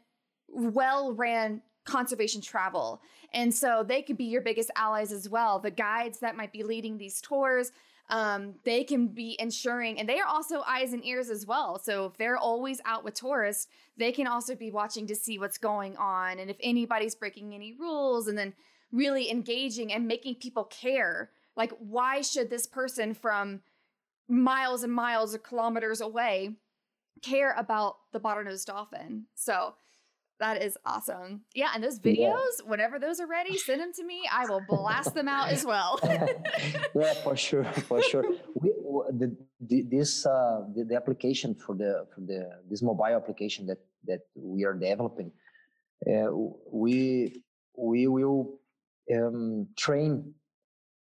well-ran 0.48 1.62
conservation 1.90 2.40
travel. 2.40 3.02
And 3.32 3.52
so 3.52 3.84
they 3.86 4.02
could 4.02 4.16
be 4.16 4.24
your 4.24 4.40
biggest 4.40 4.70
allies 4.76 5.12
as 5.12 5.28
well. 5.28 5.58
The 5.58 5.70
guides 5.70 6.18
that 6.20 6.36
might 6.36 6.52
be 6.52 6.62
leading 6.62 6.96
these 6.96 7.20
tours, 7.20 7.72
um, 8.08 8.54
they 8.64 8.82
can 8.84 9.08
be 9.08 9.36
ensuring, 9.38 9.98
and 9.98 10.08
they 10.08 10.18
are 10.18 10.26
also 10.26 10.62
eyes 10.66 10.92
and 10.92 11.04
ears 11.04 11.30
as 11.30 11.46
well. 11.46 11.78
So 11.78 12.06
if 12.06 12.16
they're 12.16 12.38
always 12.38 12.80
out 12.84 13.04
with 13.04 13.14
tourists, 13.14 13.68
they 13.96 14.12
can 14.12 14.26
also 14.26 14.54
be 14.54 14.70
watching 14.70 15.06
to 15.06 15.14
see 15.14 15.38
what's 15.38 15.58
going 15.58 15.96
on 15.96 16.38
and 16.38 16.50
if 16.50 16.56
anybody's 16.60 17.14
breaking 17.14 17.54
any 17.54 17.72
rules, 17.72 18.28
and 18.28 18.36
then 18.36 18.54
really 18.92 19.30
engaging 19.30 19.92
and 19.92 20.08
making 20.08 20.36
people 20.36 20.64
care. 20.64 21.30
Like, 21.56 21.72
why 21.78 22.22
should 22.22 22.50
this 22.50 22.66
person 22.66 23.14
from 23.14 23.60
miles 24.28 24.82
and 24.82 24.92
miles 24.92 25.34
or 25.34 25.38
kilometers 25.38 26.00
away 26.00 26.56
care 27.22 27.54
about 27.56 27.96
the 28.12 28.20
bottlenose 28.20 28.64
dolphin? 28.64 29.26
So 29.34 29.74
that 30.40 30.62
is 30.62 30.76
awesome. 30.84 31.42
Yeah, 31.54 31.70
and 31.74 31.84
those 31.84 31.98
videos, 31.98 32.56
yeah. 32.58 32.66
whenever 32.66 32.98
those 32.98 33.20
are 33.20 33.26
ready, 33.26 33.56
send 33.56 33.80
them 33.80 33.92
to 33.94 34.04
me. 34.04 34.22
I 34.30 34.46
will 34.46 34.62
blast 34.68 35.14
them 35.14 35.28
out 35.28 35.50
as 35.50 35.64
well. 35.64 36.00
yeah, 36.04 37.14
for 37.22 37.36
sure, 37.36 37.64
for 37.64 38.02
sure. 38.02 38.24
We, 38.54 38.72
the, 39.12 39.36
the, 39.60 39.82
this 39.82 40.26
uh, 40.26 40.62
the, 40.74 40.84
the, 40.84 40.96
application 40.96 41.54
for 41.54 41.74
the 41.74 42.06
for 42.14 42.20
the 42.22 42.60
this 42.68 42.82
mobile 42.82 43.04
application 43.04 43.66
that 43.66 43.78
that 44.06 44.20
we 44.34 44.64
are 44.64 44.74
developing, 44.74 45.30
uh, 46.10 46.30
we 46.70 47.42
we 47.76 48.08
will 48.08 48.58
um, 49.14 49.68
train 49.76 50.34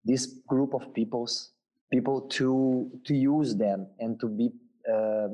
this 0.06 0.40
group 0.48 0.74
of 0.74 0.94
peoples 0.94 1.52
people 1.92 2.22
to 2.22 2.90
to 3.06 3.14
use 3.14 3.56
them 3.56 3.88
and 4.00 4.20
to 4.20 4.28
be 4.28 4.52
uh, 4.92 5.30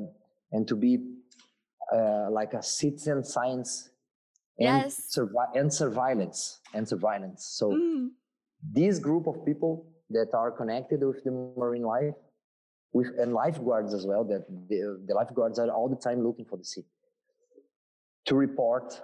and 0.52 0.68
to 0.68 0.76
be 0.76 0.98
uh, 1.92 2.30
like 2.30 2.54
a 2.54 2.62
citizen 2.62 3.24
science 3.24 3.90
and, 4.58 4.82
yes. 4.82 5.14
survi- 5.16 5.56
and 5.56 5.72
surveillance 5.72 6.60
and 6.74 6.86
surveillance. 6.86 7.44
So 7.44 7.70
mm. 7.70 8.08
this 8.62 8.98
group 8.98 9.26
of 9.26 9.44
people 9.44 9.86
that 10.10 10.34
are 10.34 10.50
connected 10.50 11.02
with 11.02 11.22
the 11.24 11.30
marine 11.30 11.82
life, 11.82 12.14
with 12.92 13.08
and 13.18 13.32
lifeguards 13.32 13.94
as 13.94 14.06
well. 14.06 14.24
That 14.24 14.46
the, 14.68 15.00
the 15.06 15.14
lifeguards 15.14 15.58
are 15.58 15.70
all 15.70 15.88
the 15.88 15.96
time 15.96 16.22
looking 16.22 16.44
for 16.44 16.56
the 16.56 16.64
sea 16.64 16.84
to 18.26 18.34
report 18.34 19.00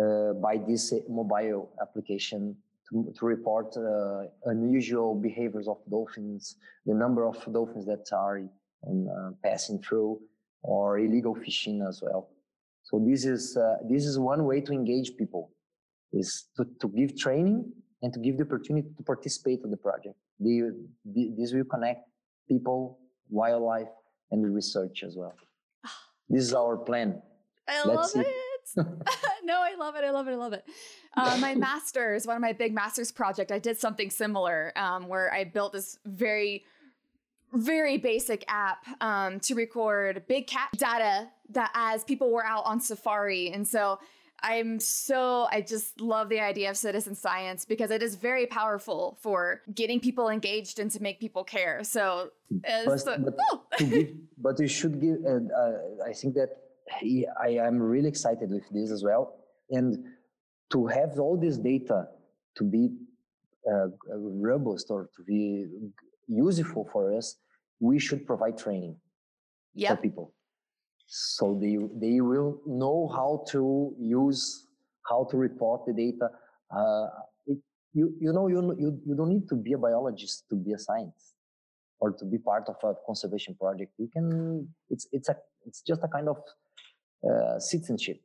uh, 0.00 0.32
by 0.34 0.56
this 0.56 0.92
mobile 1.08 1.70
application 1.82 2.56
to, 2.88 3.12
to 3.18 3.26
report 3.26 3.76
uh, 3.76 4.24
unusual 4.46 5.14
behaviors 5.14 5.68
of 5.68 5.78
dolphins, 5.90 6.56
the 6.86 6.94
number 6.94 7.24
of 7.26 7.36
dolphins 7.52 7.86
that 7.86 8.06
are 8.12 8.42
uh, 8.86 9.30
passing 9.44 9.80
through, 9.82 10.20
or 10.62 10.98
illegal 10.98 11.34
fishing 11.34 11.82
as 11.88 12.02
well. 12.02 12.28
So 12.82 12.98
this 12.98 13.24
is 13.24 13.56
uh, 13.56 13.76
this 13.88 14.04
is 14.04 14.18
one 14.18 14.44
way 14.44 14.60
to 14.60 14.72
engage 14.72 15.16
people, 15.16 15.50
is 16.12 16.48
to, 16.56 16.64
to 16.80 16.88
give 16.88 17.16
training 17.16 17.72
and 18.02 18.12
to 18.12 18.18
give 18.18 18.36
the 18.38 18.44
opportunity 18.44 18.88
to 18.96 19.02
participate 19.02 19.60
in 19.64 19.70
the 19.70 19.76
project. 19.76 20.16
This 20.38 21.52
will 21.52 21.64
connect 21.64 22.08
people, 22.48 22.98
wildlife, 23.28 23.88
and 24.30 24.42
the 24.44 24.50
research 24.50 25.02
as 25.02 25.16
well. 25.16 25.34
This 26.28 26.44
is 26.44 26.54
our 26.54 26.76
plan. 26.76 27.20
I 27.68 27.84
Let's 27.84 27.96
love 27.96 28.10
see. 28.10 28.20
it. 28.20 28.26
no, 29.44 29.60
I 29.60 29.74
love 29.78 29.96
it. 29.96 30.04
I 30.04 30.10
love 30.10 30.28
it. 30.28 30.32
I 30.32 30.36
love 30.36 30.52
it. 30.52 30.64
Uh, 31.16 31.36
my 31.40 31.54
master's, 31.54 32.26
one 32.26 32.36
of 32.36 32.42
my 32.42 32.52
big 32.52 32.72
master's 32.72 33.10
project, 33.10 33.50
I 33.50 33.58
did 33.58 33.78
something 33.78 34.10
similar 34.10 34.72
um, 34.76 35.08
where 35.08 35.32
I 35.32 35.44
built 35.44 35.72
this 35.72 35.98
very 36.04 36.64
very 37.52 37.98
basic 37.98 38.44
app 38.48 38.86
um, 39.00 39.40
to 39.40 39.54
record 39.54 40.24
big 40.28 40.46
cat 40.46 40.70
data 40.76 41.28
that 41.50 41.70
as 41.74 42.04
people 42.04 42.30
were 42.30 42.44
out 42.44 42.64
on 42.64 42.80
safari. 42.80 43.50
And 43.50 43.66
so 43.66 43.98
I'm 44.42 44.80
so, 44.80 45.48
I 45.50 45.60
just 45.60 46.00
love 46.00 46.28
the 46.28 46.40
idea 46.40 46.70
of 46.70 46.76
citizen 46.76 47.14
science 47.14 47.64
because 47.64 47.90
it 47.90 48.02
is 48.02 48.14
very 48.14 48.46
powerful 48.46 49.18
for 49.20 49.62
getting 49.74 50.00
people 50.00 50.28
engaged 50.28 50.78
and 50.78 50.90
to 50.92 51.02
make 51.02 51.20
people 51.20 51.44
care. 51.44 51.84
So, 51.84 52.30
but, 52.50 52.98
so, 52.98 53.18
but, 53.18 53.34
oh. 53.52 53.64
give, 53.78 54.08
but 54.38 54.58
you 54.58 54.68
should 54.68 55.00
give, 55.00 55.18
uh, 55.26 55.40
uh, 55.54 56.06
I 56.06 56.12
think 56.12 56.34
that 56.34 56.50
I 57.40 57.48
am 57.48 57.78
really 57.80 58.08
excited 58.08 58.50
with 58.50 58.68
this 58.70 58.90
as 58.90 59.04
well. 59.04 59.36
And 59.70 60.04
to 60.72 60.86
have 60.86 61.18
all 61.18 61.36
this 61.36 61.58
data 61.58 62.08
to 62.56 62.64
be 62.64 62.90
uh, 63.70 63.88
robust 64.16 64.86
or 64.90 65.10
to 65.16 65.22
be 65.22 65.66
useful 66.30 66.88
for 66.92 67.16
us, 67.16 67.36
we 67.80 67.98
should 67.98 68.26
provide 68.26 68.56
training 68.56 68.96
yep. 69.74 69.90
for 69.90 70.02
people. 70.02 70.34
So 71.06 71.58
they, 71.60 71.76
they 71.98 72.20
will 72.20 72.60
know 72.66 73.10
how 73.12 73.44
to 73.48 73.94
use, 73.98 74.66
how 75.08 75.26
to 75.30 75.36
report 75.36 75.86
the 75.86 75.92
data. 75.92 76.30
Uh, 76.74 77.06
it, 77.46 77.58
you, 77.92 78.14
you 78.20 78.32
know, 78.32 78.46
you, 78.46 78.76
you, 78.78 79.00
you 79.04 79.14
don't 79.16 79.28
need 79.28 79.48
to 79.48 79.56
be 79.56 79.72
a 79.72 79.78
biologist 79.78 80.44
to 80.50 80.56
be 80.56 80.72
a 80.72 80.78
scientist 80.78 81.34
or 81.98 82.12
to 82.12 82.24
be 82.24 82.38
part 82.38 82.68
of 82.68 82.76
a 82.84 82.94
conservation 83.04 83.56
project. 83.60 83.92
You 83.98 84.08
can, 84.12 84.68
it's, 84.88 85.08
it's 85.12 85.28
a, 85.28 85.36
it's 85.66 85.82
just 85.82 86.02
a 86.04 86.08
kind 86.08 86.28
of 86.28 86.38
uh, 87.28 87.58
citizenship. 87.58 88.20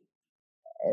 Uh, 0.85 0.89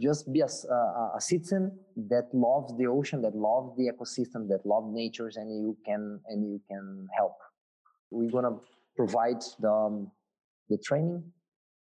just 0.00 0.32
be 0.32 0.40
a, 0.40 0.46
a, 0.46 1.12
a, 1.16 1.20
citizen 1.20 1.78
that 2.08 2.26
loves 2.32 2.74
the 2.78 2.86
ocean, 2.86 3.20
that 3.20 3.36
loves 3.36 3.76
the 3.76 3.90
ecosystem, 3.92 4.48
that 4.48 4.64
loves 4.64 4.86
nature, 4.94 5.30
and 5.34 5.50
you 5.50 5.76
can 5.84 6.18
and 6.28 6.42
you 6.42 6.60
can 6.70 7.06
help. 7.14 7.36
We're 8.10 8.30
gonna 8.30 8.56
provide 8.96 9.42
the 9.60 9.70
um, 9.70 10.10
the 10.70 10.78
training 10.78 11.22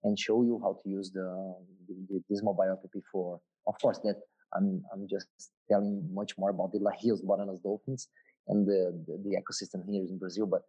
and 0.04 0.20
show 0.20 0.44
you 0.44 0.60
how 0.62 0.80
to 0.84 0.90
use 0.90 1.12
the, 1.12 1.56
the 1.88 2.22
this 2.30 2.44
mobile 2.44 2.72
app 2.74 2.92
for. 3.12 3.40
Of 3.68 3.76
course, 3.82 4.00
that 4.04 4.18
I'm 4.54 4.84
I'm 4.92 5.08
just 5.08 5.28
telling 5.70 6.08
much 6.14 6.38
more 6.38 6.50
about 6.50 6.74
the 6.74 6.80
Rios 6.80 7.22
bottlenose 7.22 7.62
dolphins 7.64 8.10
and 8.48 8.68
the, 8.68 9.02
the, 9.08 9.18
the 9.24 9.38
ecosystem 9.38 9.84
here 9.90 10.04
in 10.04 10.18
Brazil, 10.18 10.46
but 10.46 10.62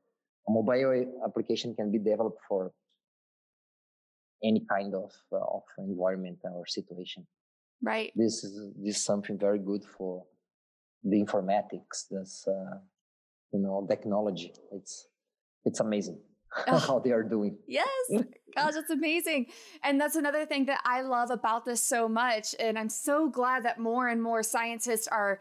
a 0.49 0.53
mobile 0.53 1.05
application 1.26 1.74
can 1.74 1.91
be 1.91 1.99
developed 1.99 2.41
for 2.49 2.72
any 4.43 4.64
kind 4.68 4.95
of 4.95 5.12
uh, 5.32 5.37
of 5.37 5.62
environment 5.78 6.39
or 6.45 6.66
situation. 6.66 7.26
Right. 7.82 8.12
This 8.16 8.45
is 8.45 8.72
this 8.76 8.97
is 8.97 9.05
something 9.05 9.39
very 9.39 9.59
good 9.59 9.84
for 9.84 10.24
the 11.05 11.22
informatics. 11.22 12.09
This 12.11 12.47
uh, 12.49 12.78
you 13.53 13.61
know 13.61 13.87
technology. 13.89 14.53
It's 14.72 15.09
it's 15.64 15.80
amazing 15.80 16.18
oh. 16.68 16.78
how 16.78 16.99
they 16.99 17.11
are 17.11 17.22
doing. 17.22 17.59
Yes. 17.66 17.89
Gosh, 18.57 18.74
it's 18.76 18.91
amazing. 18.91 19.47
And 19.82 20.01
that's 20.01 20.16
another 20.16 20.47
thing 20.47 20.66
that 20.66 20.80
I 20.84 21.03
love 21.03 21.30
about 21.30 21.66
this 21.66 21.82
so 21.82 22.09
much. 22.09 22.55
And 22.59 22.78
I'm 22.78 22.89
so 22.89 23.28
glad 23.28 23.64
that 23.66 23.78
more 23.78 24.09
and 24.09 24.22
more 24.22 24.43
scientists 24.43 25.07
are 25.07 25.41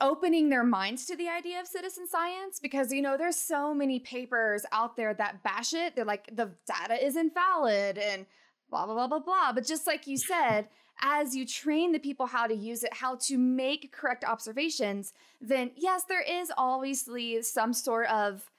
opening 0.00 0.50
their 0.50 0.64
minds 0.64 1.06
to 1.06 1.16
the 1.16 1.28
idea 1.28 1.60
of 1.60 1.66
citizen 1.66 2.06
science 2.06 2.60
because 2.60 2.92
you 2.92 3.00
know 3.00 3.16
there's 3.16 3.36
so 3.36 3.72
many 3.72 3.98
papers 3.98 4.64
out 4.72 4.96
there 4.96 5.14
that 5.14 5.42
bash 5.42 5.72
it. 5.72 5.96
They're 5.96 6.04
like 6.04 6.28
the 6.34 6.50
data 6.66 7.04
is 7.04 7.16
invalid 7.16 7.98
and 7.98 8.26
blah 8.70 8.84
blah 8.86 8.94
blah 8.94 9.06
blah 9.06 9.20
blah. 9.20 9.52
But 9.52 9.66
just 9.66 9.86
like 9.86 10.06
you 10.06 10.16
said 10.16 10.68
as 11.00 11.34
you 11.36 11.46
train 11.46 11.92
the 11.92 11.98
people 11.98 12.26
how 12.26 12.46
to 12.46 12.54
use 12.54 12.82
it 12.82 12.92
how 12.94 13.16
to 13.16 13.36
make 13.36 13.92
correct 13.92 14.24
observations 14.24 15.12
then 15.42 15.70
yes 15.76 16.04
there 16.04 16.22
is 16.22 16.50
obviously 16.56 17.42
some 17.42 17.74
sort 17.74 18.08
of 18.08 18.50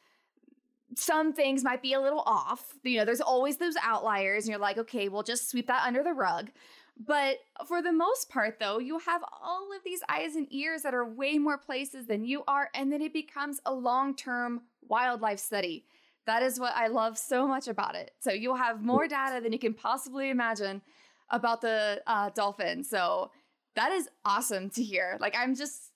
some 0.96 1.34
things 1.34 1.64
might 1.64 1.82
be 1.82 1.94
a 1.94 2.00
little 2.00 2.24
off. 2.26 2.74
You 2.84 2.98
know 2.98 3.06
there's 3.06 3.22
always 3.22 3.58
those 3.58 3.76
outliers 3.84 4.46
and 4.46 4.52
you're 4.52 4.60
like 4.60 4.78
okay 4.78 5.10
we'll 5.10 5.24
just 5.24 5.50
sweep 5.50 5.68
that 5.68 5.86
under 5.86 6.04
the 6.04 6.14
rug 6.14 6.50
but 7.00 7.38
for 7.68 7.82
the 7.82 7.92
most 7.92 8.30
part, 8.30 8.60
though, 8.60 8.80
you 8.80 9.00
have 9.00 9.24
all 9.42 9.70
of 9.76 9.84
these 9.84 10.02
eyes 10.10 10.36
and 10.36 10.48
ears 10.52 10.82
that 10.82 10.94
are 10.94 11.06
way 11.06 11.38
more 11.38 11.58
places 11.58 12.08
than 12.08 12.26
you 12.26 12.44
are, 12.48 12.70
and 12.74 12.92
then 12.92 13.02
it 13.02 13.14
becomes 13.14 13.60
a 13.66 13.74
long 13.74 14.16
term 14.16 14.62
wildlife 14.88 15.40
study. 15.40 15.86
That 16.26 16.44
is 16.44 16.60
what 16.60 16.74
I 16.76 16.88
love 16.88 17.18
so 17.18 17.48
much 17.48 17.68
about 17.68 17.96
it. 17.96 18.12
So 18.20 18.32
you'll 18.32 18.56
have 18.56 18.84
more 18.84 19.08
data 19.08 19.42
than 19.42 19.54
you 19.54 19.60
can 19.60 19.74
possibly 19.74 20.30
imagine 20.30 20.82
about 21.30 21.62
the 21.62 22.02
uh, 22.08 22.32
dolphin. 22.32 22.84
So 22.84 23.32
that 23.76 23.92
is 23.92 24.10
awesome 24.26 24.70
to 24.72 24.84
hear. 24.84 25.18
Like, 25.22 25.36
I'm 25.38 25.56
just, 25.56 25.87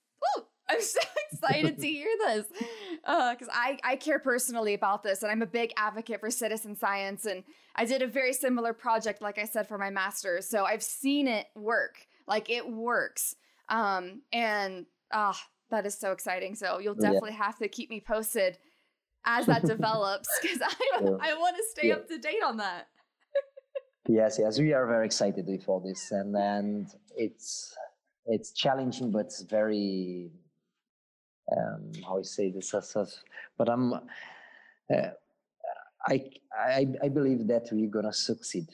I'm 0.71 0.81
so 0.81 0.99
excited 1.31 1.79
to 1.79 1.87
hear 1.87 2.07
this 2.25 2.47
because 2.47 3.47
uh, 3.47 3.53
I, 3.53 3.77
I 3.83 3.95
care 3.95 4.19
personally 4.19 4.73
about 4.73 5.03
this 5.03 5.23
and 5.23 5.31
I'm 5.31 5.41
a 5.41 5.47
big 5.47 5.73
advocate 5.77 6.19
for 6.19 6.31
citizen 6.31 6.75
science. 6.75 7.25
And 7.25 7.43
I 7.75 7.85
did 7.85 8.01
a 8.01 8.07
very 8.07 8.33
similar 8.33 8.73
project, 8.73 9.21
like 9.21 9.37
I 9.37 9.45
said, 9.45 9.67
for 9.67 9.77
my 9.77 9.89
master's. 9.89 10.47
So 10.47 10.65
I've 10.65 10.83
seen 10.83 11.27
it 11.27 11.47
work. 11.55 12.07
Like 12.27 12.49
it 12.49 12.69
works. 12.69 13.35
Um, 13.69 14.21
and 14.31 14.85
ah, 15.11 15.39
that 15.71 15.85
is 15.85 15.97
so 15.97 16.11
exciting. 16.11 16.55
So 16.55 16.79
you'll 16.79 16.95
definitely 16.95 17.31
yeah. 17.31 17.45
have 17.45 17.57
to 17.59 17.67
keep 17.67 17.89
me 17.89 17.99
posted 18.05 18.57
as 19.25 19.45
that 19.47 19.65
develops 19.65 20.29
because 20.41 20.61
I, 20.61 20.73
yeah. 21.01 21.09
I 21.19 21.33
want 21.33 21.55
to 21.57 21.63
stay 21.71 21.89
yeah. 21.89 21.95
up 21.95 22.07
to 22.07 22.17
date 22.17 22.43
on 22.45 22.57
that. 22.57 22.87
yes, 24.07 24.37
yes, 24.39 24.59
we 24.59 24.73
are 24.73 24.85
very 24.87 25.05
excited 25.05 25.45
with 25.47 25.67
all 25.67 25.79
this, 25.79 26.11
and 26.11 26.35
and 26.35 26.87
it's 27.15 27.75
it's 28.25 28.51
challenging, 28.51 29.11
but 29.11 29.25
it's 29.25 29.41
very 29.41 30.31
um, 31.57 31.91
how 32.05 32.19
I 32.19 32.21
say 32.23 32.51
this, 32.51 32.73
but 33.57 33.69
I'm, 33.69 33.93
uh, 33.93 33.99
I, 36.05 36.29
I, 36.57 36.87
I 37.03 37.09
believe 37.09 37.47
that 37.47 37.69
we're 37.71 37.89
gonna 37.89 38.13
succeed, 38.13 38.67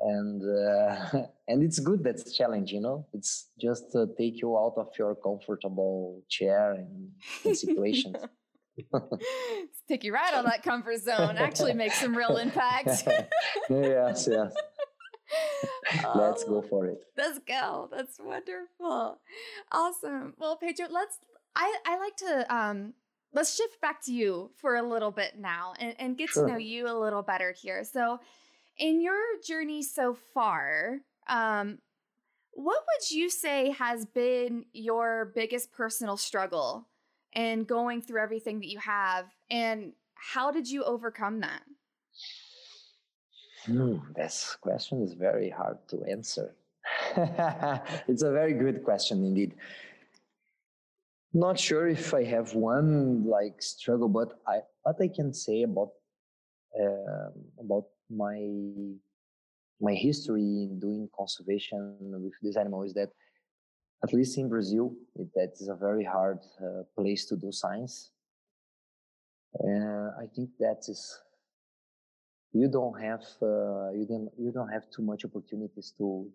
and 0.00 0.42
uh, 0.42 1.24
and 1.48 1.62
it's 1.62 1.78
good 1.78 2.02
that's 2.02 2.36
challenge, 2.36 2.72
you 2.72 2.80
know. 2.80 3.06
It's 3.12 3.48
just 3.60 3.92
to 3.92 4.08
take 4.16 4.40
you 4.40 4.56
out 4.56 4.74
of 4.76 4.88
your 4.98 5.14
comfortable 5.14 6.22
chair 6.28 6.72
and, 6.72 7.10
and 7.44 7.56
situations. 7.56 8.16
take 9.88 10.04
you 10.04 10.14
right 10.14 10.32
on 10.32 10.44
that 10.44 10.62
comfort 10.62 11.02
zone. 11.02 11.36
Actually, 11.36 11.74
make 11.74 11.92
some 11.92 12.16
real 12.16 12.36
impact. 12.38 12.86
yes, 13.70 14.28
yes. 14.30 14.54
let's 16.14 16.44
go 16.44 16.62
for 16.62 16.86
it. 16.86 17.04
Let's 17.16 17.40
go. 17.40 17.88
That's 17.92 18.18
wonderful. 18.18 19.20
Awesome. 19.70 20.34
Well, 20.38 20.56
Pedro, 20.56 20.86
let's 20.90 21.18
I, 21.60 21.76
I 21.84 21.98
like 21.98 22.16
to 22.16 22.54
um, 22.54 22.94
let's 23.34 23.54
shift 23.54 23.80
back 23.82 24.02
to 24.06 24.12
you 24.12 24.50
for 24.56 24.76
a 24.76 24.82
little 24.82 25.10
bit 25.10 25.38
now 25.38 25.74
and, 25.78 25.94
and 25.98 26.16
get 26.16 26.30
sure. 26.30 26.46
to 26.46 26.52
know 26.52 26.58
you 26.58 26.88
a 26.88 26.96
little 26.98 27.22
better 27.22 27.52
here. 27.52 27.84
So, 27.84 28.18
in 28.78 29.02
your 29.02 29.20
journey 29.46 29.82
so 29.82 30.16
far, 30.32 31.00
um, 31.28 31.78
what 32.52 32.78
would 32.78 33.10
you 33.10 33.28
say 33.28 33.72
has 33.72 34.06
been 34.06 34.64
your 34.72 35.32
biggest 35.34 35.70
personal 35.70 36.16
struggle 36.16 36.88
in 37.34 37.64
going 37.64 38.00
through 38.00 38.22
everything 38.22 38.60
that 38.60 38.68
you 38.68 38.78
have, 38.78 39.26
and 39.50 39.92
how 40.14 40.50
did 40.50 40.68
you 40.68 40.82
overcome 40.82 41.40
that? 41.40 41.62
Hmm, 43.66 43.98
this 44.16 44.56
question 44.62 45.02
is 45.02 45.12
very 45.12 45.50
hard 45.50 45.76
to 45.88 46.02
answer. 46.10 46.54
it's 48.08 48.22
a 48.22 48.32
very 48.32 48.54
good 48.54 48.82
question 48.82 49.22
indeed 49.24 49.54
not 51.32 51.58
sure 51.58 51.88
if 51.88 52.12
I 52.12 52.24
have 52.24 52.54
one 52.54 53.24
like 53.24 53.62
struggle, 53.62 54.08
but 54.08 54.32
I 54.46 54.60
what 54.82 54.96
I 55.00 55.08
can 55.14 55.32
say 55.32 55.62
about 55.62 55.90
uh, 56.78 57.30
about 57.58 57.84
my 58.10 58.38
my 59.80 59.94
history 59.94 60.68
in 60.68 60.78
doing 60.80 61.08
conservation 61.16 61.96
with 62.00 62.32
this 62.42 62.56
animal 62.56 62.82
is 62.82 62.94
that 62.94 63.10
at 64.02 64.12
least 64.12 64.38
in 64.38 64.48
Brazil, 64.48 64.94
it, 65.16 65.28
that 65.34 65.52
is 65.60 65.68
a 65.68 65.74
very 65.74 66.04
hard 66.04 66.38
uh, 66.60 66.82
place 66.96 67.26
to 67.26 67.36
do 67.36 67.52
science. 67.52 68.10
Uh, 69.62 70.10
I 70.22 70.26
think 70.34 70.50
that 70.58 70.78
is 70.88 71.18
you 72.52 72.68
don't 72.68 73.00
have 73.00 73.22
uh, 73.42 73.90
you 73.92 74.06
don't 74.08 74.30
you 74.38 74.52
don't 74.52 74.72
have 74.72 74.90
too 74.90 75.02
much 75.02 75.24
opportunities 75.24 75.92
to 75.98 76.28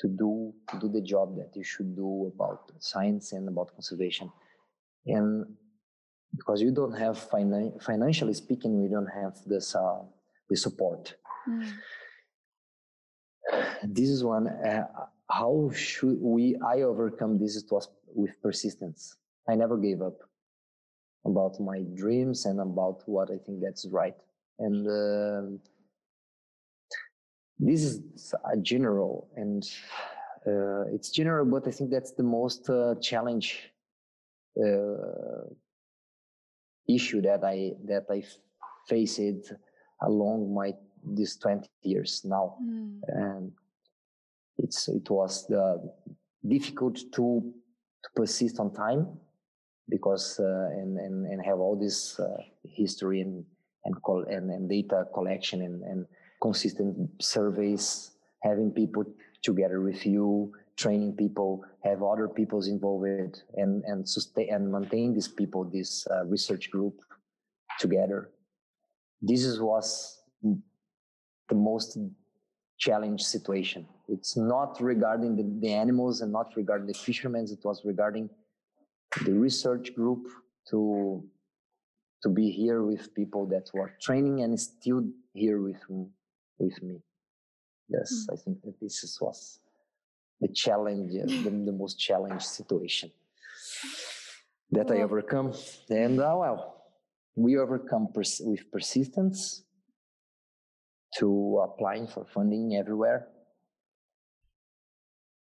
to 0.00 0.08
do 0.08 0.52
to 0.70 0.78
do 0.78 0.88
the 0.88 1.00
job 1.00 1.36
that 1.36 1.50
you 1.54 1.64
should 1.64 1.94
do 1.96 2.32
about 2.34 2.70
science 2.78 3.32
and 3.32 3.48
about 3.48 3.72
conservation. 3.74 4.30
And 5.06 5.46
because 6.36 6.60
you 6.60 6.70
don't 6.70 6.92
have 6.92 7.16
finan- 7.16 7.82
financially 7.82 8.34
speaking 8.34 8.82
we 8.82 8.88
don't 8.88 9.12
have 9.22 9.34
this 9.46 9.74
uh, 9.74 10.02
the 10.48 10.56
support. 10.56 11.14
Mm. 11.48 11.72
this 13.82 14.08
is 14.08 14.22
one 14.24 14.48
uh, 14.48 14.86
how 15.30 15.70
should 15.74 16.18
we 16.20 16.56
i 16.66 16.82
overcome 16.82 17.38
this 17.38 17.56
it 17.56 17.70
was 17.70 17.88
with 18.14 18.40
persistence. 18.42 19.16
I 19.48 19.54
never 19.54 19.76
gave 19.76 20.02
up 20.02 20.18
about 21.24 21.58
my 21.60 21.80
dreams 21.94 22.46
and 22.46 22.60
about 22.60 23.02
what 23.06 23.30
i 23.30 23.38
think 23.44 23.60
that's 23.62 23.86
right. 23.90 24.16
And 24.58 24.86
uh, 24.88 25.56
this 27.58 27.82
is 27.82 28.34
a 28.52 28.56
general 28.56 29.28
and 29.36 29.68
uh, 30.46 30.82
it's 30.92 31.10
general 31.10 31.44
but 31.44 31.66
i 31.66 31.70
think 31.70 31.90
that's 31.90 32.12
the 32.12 32.22
most 32.22 32.68
uh, 32.70 32.94
challenge 33.00 33.72
uh, 34.60 35.42
issue 36.88 37.20
that 37.20 37.44
i 37.44 37.72
that 37.84 38.04
i 38.10 38.22
faced 38.88 39.52
along 40.02 40.54
my 40.54 40.72
these 41.04 41.36
20 41.36 41.68
years 41.82 42.22
now 42.24 42.56
mm. 42.62 43.00
and 43.08 43.52
it's 44.58 44.88
it 44.88 45.08
was 45.10 45.46
the 45.46 45.80
difficult 46.46 46.96
to 47.12 47.42
to 48.02 48.08
persist 48.14 48.58
on 48.60 48.72
time 48.72 49.06
because 49.88 50.38
uh, 50.40 50.68
and, 50.72 50.98
and 50.98 51.26
and 51.26 51.44
have 51.44 51.58
all 51.58 51.76
this 51.76 52.18
uh, 52.20 52.36
history 52.64 53.20
and 53.20 53.44
and, 53.84 54.02
call, 54.02 54.24
and 54.28 54.50
and 54.50 54.68
data 54.68 55.06
collection 55.14 55.62
and 55.62 55.82
and 55.82 56.06
consistent 56.40 57.10
surveys, 57.20 58.12
having 58.42 58.70
people 58.70 59.04
together 59.42 59.80
with 59.80 60.04
you, 60.06 60.52
training 60.76 61.14
people, 61.16 61.64
have 61.84 62.02
other 62.02 62.28
people's 62.28 62.68
involved, 62.68 63.42
and 63.54 63.84
and 63.84 64.08
sustain 64.08 64.52
and 64.52 64.70
maintain 64.70 65.14
these 65.14 65.28
people, 65.28 65.64
this 65.64 66.06
uh, 66.10 66.24
research 66.26 66.70
group 66.70 66.94
together. 67.78 68.30
This 69.20 69.44
is, 69.44 69.60
was 69.60 70.22
the 70.42 71.54
most 71.54 71.98
challenge 72.78 73.22
situation. 73.22 73.86
It's 74.08 74.36
not 74.36 74.80
regarding 74.80 75.36
the, 75.36 75.66
the 75.66 75.74
animals 75.74 76.20
and 76.20 76.32
not 76.32 76.52
regarding 76.56 76.86
the 76.86 76.94
fishermen. 76.94 77.46
It 77.50 77.64
was 77.64 77.82
regarding 77.84 78.30
the 79.24 79.32
research 79.32 79.94
group 79.94 80.26
to 80.70 81.24
to 82.22 82.28
be 82.28 82.50
here 82.50 82.82
with 82.82 83.14
people 83.14 83.46
that 83.46 83.70
were 83.72 83.92
training 84.02 84.42
and 84.42 84.58
still 84.58 85.04
here 85.34 85.60
with 85.62 85.80
with 86.58 86.82
me. 86.82 87.02
Yes, 87.88 88.26
mm. 88.28 88.34
I 88.34 88.36
think 88.36 88.62
that 88.62 88.80
this 88.80 89.02
is, 89.02 89.18
was 89.20 89.60
the 90.40 90.48
challenge, 90.48 91.12
uh, 91.14 91.26
the, 91.26 91.50
the, 91.50 91.72
most 91.72 91.98
challenged 91.98 92.46
situation 92.46 93.10
that 94.70 94.90
I 94.90 95.02
overcome. 95.02 95.54
And 95.88 96.20
uh, 96.20 96.34
well, 96.36 96.84
we 97.34 97.56
overcome 97.56 98.08
pers- 98.14 98.42
with 98.44 98.70
persistence 98.70 99.64
to 101.18 101.64
applying 101.64 102.06
for 102.06 102.26
funding 102.26 102.76
everywhere 102.76 103.28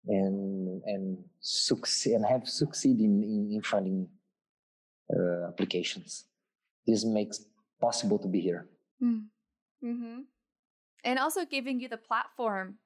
and 0.08 0.82
and 0.86 1.18
succeed 1.40 2.14
and 2.14 2.26
have 2.26 2.48
succeed 2.48 3.00
in, 3.00 3.24
in, 3.24 3.50
in 3.54 3.62
funding 3.62 4.08
uh, 5.16 5.48
applications. 5.48 6.26
This 6.86 7.06
makes 7.06 7.46
possible 7.80 8.20
to 8.20 8.28
be 8.28 8.42
here. 8.42 8.68
Mm. 9.02 9.24
Mm-hmm 9.84 10.20
and 11.06 11.18
also 11.20 11.46
giving 11.46 11.80
you 11.80 11.88
the 11.88 11.98
platform 11.98 12.80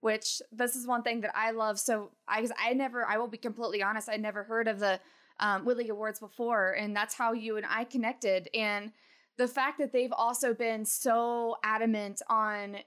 which 0.00 0.40
this 0.52 0.76
is 0.76 0.86
one 0.86 1.02
thing 1.02 1.20
that 1.22 1.32
I 1.34 1.50
love. 1.50 1.78
So 1.78 2.10
I, 2.28 2.46
I 2.58 2.72
never, 2.72 3.04
I 3.04 3.18
will 3.18 3.28
be 3.28 3.38
completely 3.38 3.82
honest, 3.82 4.08
I 4.08 4.16
never 4.16 4.44
heard 4.44 4.68
of 4.68 4.78
the 4.78 5.00
um, 5.40 5.64
Whitley 5.64 5.88
Awards 5.88 6.20
before, 6.20 6.72
and 6.72 6.94
that's 6.94 7.14
how 7.14 7.32
you 7.32 7.56
and 7.56 7.66
I 7.68 7.84
connected. 7.84 8.48
And 8.54 8.92
the 9.36 9.48
fact 9.48 9.78
that 9.78 9.92
they've 9.92 10.12
also 10.12 10.54
been 10.54 10.84
so 10.84 11.56
adamant 11.64 12.22
on 12.28 12.78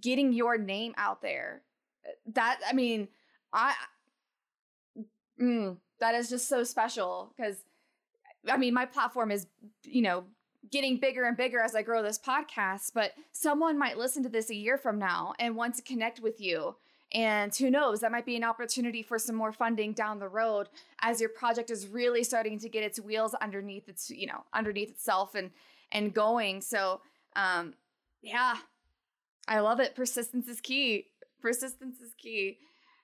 getting 0.00 0.32
your 0.32 0.58
name 0.58 0.94
out 0.96 1.22
there, 1.22 1.62
that 2.34 2.60
I 2.66 2.72
mean, 2.72 3.08
I, 3.52 3.74
mm, 5.40 5.76
that 6.00 6.14
is 6.14 6.28
just 6.28 6.48
so 6.48 6.64
special 6.64 7.32
because, 7.36 7.56
I 8.48 8.56
mean, 8.56 8.74
my 8.74 8.86
platform 8.86 9.30
is, 9.30 9.46
you 9.84 10.02
know, 10.02 10.24
getting 10.70 10.98
bigger 10.98 11.24
and 11.24 11.36
bigger 11.36 11.60
as 11.60 11.74
I 11.74 11.82
grow 11.82 12.02
this 12.02 12.18
podcast, 12.18 12.92
but 12.94 13.12
someone 13.32 13.78
might 13.78 13.98
listen 13.98 14.22
to 14.22 14.28
this 14.28 14.50
a 14.50 14.54
year 14.54 14.78
from 14.78 14.98
now 14.98 15.34
and 15.38 15.56
want 15.56 15.74
to 15.76 15.82
connect 15.82 16.20
with 16.20 16.40
you. 16.40 16.76
And 17.12 17.54
who 17.54 17.70
knows, 17.70 18.00
that 18.00 18.10
might 18.10 18.26
be 18.26 18.36
an 18.36 18.44
opportunity 18.44 19.02
for 19.02 19.18
some 19.18 19.36
more 19.36 19.52
funding 19.52 19.92
down 19.92 20.18
the 20.18 20.28
road 20.28 20.68
as 21.00 21.20
your 21.20 21.30
project 21.30 21.70
is 21.70 21.86
really 21.86 22.24
starting 22.24 22.58
to 22.58 22.68
get 22.68 22.82
its 22.82 23.00
wheels 23.00 23.34
underneath 23.34 23.88
its, 23.88 24.10
you 24.10 24.26
know, 24.26 24.44
underneath 24.52 24.90
itself 24.90 25.34
and 25.34 25.50
and 25.92 26.12
going. 26.12 26.60
So, 26.60 27.00
um, 27.36 27.74
yeah, 28.22 28.56
I 29.46 29.60
love 29.60 29.78
it. 29.78 29.94
Persistence 29.94 30.48
is 30.48 30.60
key. 30.60 31.06
Persistence 31.40 32.00
is 32.00 32.12
key. 32.14 32.58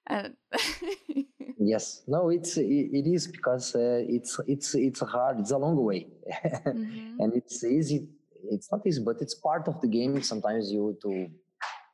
Uh, 0.08 0.28
yes, 1.58 2.02
no, 2.08 2.28
it's 2.28 2.56
it, 2.56 2.90
it 2.92 3.06
is 3.06 3.28
because 3.28 3.74
uh, 3.74 4.02
it's 4.08 4.40
it's 4.46 4.74
it's 4.74 5.00
hard. 5.00 5.38
It's 5.38 5.52
a 5.52 5.58
long 5.58 5.76
way, 5.82 6.08
mm-hmm. 6.44 7.20
and 7.20 7.34
it's 7.34 7.62
easy. 7.64 8.08
It's 8.50 8.70
not 8.72 8.84
easy, 8.86 9.02
but 9.04 9.16
it's 9.20 9.34
part 9.34 9.68
of 9.68 9.80
the 9.80 9.88
game. 9.88 10.20
Sometimes 10.22 10.72
you 10.72 10.98
to 11.02 11.28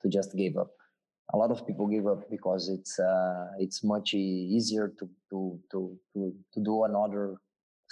to 0.02 0.08
just 0.08 0.34
give 0.36 0.56
up. 0.56 0.70
A 1.34 1.36
lot 1.36 1.50
of 1.50 1.66
people 1.66 1.86
give 1.86 2.06
up 2.06 2.30
because 2.30 2.70
it's 2.70 2.98
uh, 2.98 3.48
it's 3.58 3.84
much 3.84 4.14
easier 4.14 4.88
to 4.98 5.08
to 5.30 5.60
to 5.70 5.98
to 6.14 6.32
to 6.54 6.60
do 6.64 6.84
another 6.84 7.36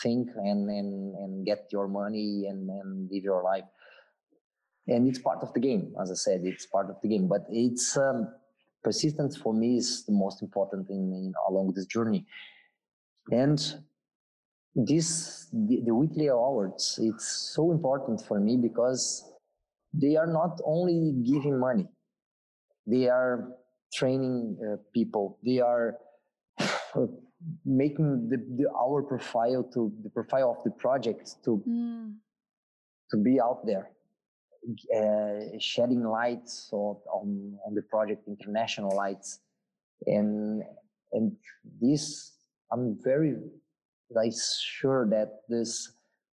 thing 0.03 0.27
and 0.37 0.71
and 0.71 1.15
and 1.15 1.45
get 1.45 1.69
your 1.71 1.89
money 1.89 2.47
and 2.49 2.71
and 2.71 3.11
live 3.11 3.23
your 3.23 3.43
life. 3.43 3.69
And 4.89 5.09
it's 5.09 5.19
part 5.19 5.43
of 5.43 5.53
the 5.53 5.61
game, 5.61 5.95
as 6.01 6.11
I 6.11 6.15
said. 6.15 6.43
It's 6.45 6.65
part 6.65 6.89
of 6.89 6.97
the 7.03 7.09
game, 7.09 7.29
but 7.29 7.45
it's. 7.51 7.99
Um, 7.99 8.29
persistence 8.87 9.37
for 9.37 9.53
me 9.53 9.79
is 9.79 10.05
the 10.07 10.13
most 10.13 10.43
important 10.43 10.89
in, 10.89 11.03
in 11.21 11.33
along 11.49 11.73
this 11.75 11.87
journey. 11.87 12.25
And 13.33 13.59
this 14.77 15.49
the, 15.53 15.77
the, 15.87 15.95
Whitley 15.99 16.29
awards 16.29 17.01
it's 17.03 17.29
so 17.57 17.73
important 17.73 18.25
for 18.29 18.39
me 18.39 18.57
because 18.69 19.03
they 19.93 20.15
are 20.15 20.31
not 20.41 20.61
only 20.65 20.99
giving 21.33 21.59
money. 21.59 21.89
They 22.87 23.09
are 23.09 23.49
training 23.93 24.57
uh, 24.63 24.77
people. 24.95 25.39
They 25.45 25.59
are 25.61 25.97
uh, 26.61 27.07
making 27.65 28.29
the, 28.31 28.39
the, 28.59 28.67
our 28.85 29.03
profile 29.03 29.65
to 29.75 29.93
the 30.05 30.11
profile 30.11 30.51
of 30.57 30.63
the 30.65 30.71
project 30.85 31.25
to 31.45 31.51
mm. 31.69 32.13
to 33.11 33.17
be 33.17 33.41
out 33.41 33.67
there 33.67 33.91
uh, 34.95 35.59
shedding 35.59 36.03
lights 36.05 36.69
on, 36.73 36.97
on, 37.13 37.59
on 37.67 37.75
the 37.75 37.83
project, 37.83 38.27
international 38.29 38.95
lights, 38.97 39.41
and 40.07 40.63
and 41.13 41.37
this 41.81 42.33
I'm 42.73 42.99
very 43.03 43.37
like 44.11 44.33
sure 44.61 45.07
that 45.11 45.41
this 45.49 45.93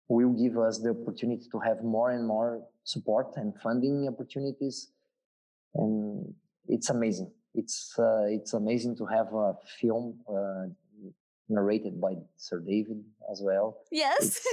will 0.09 0.33
give 0.33 0.59
us 0.59 0.79
the 0.79 0.91
opportunity 0.91 1.47
to 1.51 1.59
have 1.59 1.83
more 1.83 2.11
and 2.11 2.27
more 2.27 2.63
support 2.85 3.29
and 3.37 3.55
funding 3.63 4.09
opportunities, 4.09 4.93
and 5.75 6.35
it's 6.69 6.91
amazing. 6.91 7.31
It's 7.55 7.95
uh, 7.99 8.27
it's 8.29 8.55
amazing 8.55 8.97
to 8.97 9.07
have 9.07 9.33
a 9.35 9.55
film 9.81 10.19
uh, 10.29 10.67
narrated 11.53 12.01
by 12.01 12.15
Sir 12.37 12.61
David 12.61 13.05
as 13.31 13.41
well. 13.43 13.79
Yes. 13.91 14.45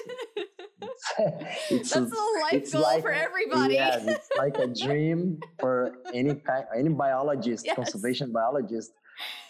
it's, 1.69 1.93
That's 1.93 1.93
a 1.95 1.99
life 1.99 2.71
goal 2.71 2.81
like, 2.81 3.01
for 3.01 3.11
everybody. 3.11 3.75
Yeah, 3.75 3.99
it's 4.01 4.29
like 4.37 4.57
a 4.57 4.67
dream 4.67 5.39
for 5.59 5.93
any 6.13 6.35
kind, 6.35 6.65
any 6.77 6.89
biologist, 6.89 7.65
yes. 7.65 7.75
conservation 7.75 8.31
biologist. 8.31 8.91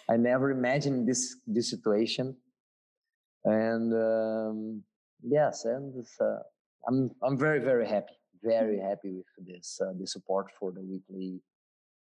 I 0.09 0.17
never 0.17 0.51
imagined 0.51 1.07
this 1.07 1.37
this 1.45 1.69
situation, 1.69 2.35
and 3.45 3.93
um, 3.93 4.83
yes, 5.23 5.65
and 5.65 6.05
uh, 6.21 6.39
I'm 6.87 7.11
I'm 7.23 7.37
very 7.37 7.59
very 7.59 7.87
happy, 7.87 8.17
very 8.43 8.77
mm-hmm. 8.77 8.89
happy 8.89 9.11
with 9.11 9.47
this 9.47 9.79
uh, 9.81 9.93
the 9.99 10.07
support 10.07 10.47
for 10.59 10.71
the 10.71 10.81
Whitley 10.81 11.41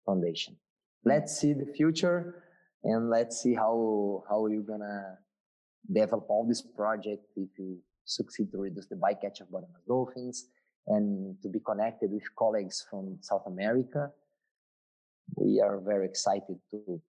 Foundation. 0.06 0.54
Mm-hmm. 0.54 1.10
Let's 1.10 1.40
see 1.40 1.54
the 1.54 1.66
future, 1.66 2.44
and 2.84 3.10
let's 3.10 3.42
see 3.42 3.56
how 3.56 4.24
how 4.30 4.46
you're 4.46 4.62
gonna 4.62 5.18
develop 5.92 6.26
all 6.30 6.46
this 6.48 6.62
project 6.62 7.26
if 7.36 7.50
you 7.58 7.78
succeed 8.06 8.52
to 8.52 8.58
reduce 8.58 8.88
the 8.88 8.96
bycatch 8.96 9.42
of 9.42 9.48
bottlenose 9.48 9.86
dolphins 9.88 10.48
and 10.88 11.36
to 11.42 11.50
be 11.50 11.60
connected 11.60 12.12
with 12.12 12.24
colleagues 12.38 12.86
from 12.90 13.18
South 13.22 13.44
America. 13.48 14.12
We 15.36 15.60
are 15.60 15.80
very 15.80 16.06
excited 16.06 16.58
to, 16.72 17.02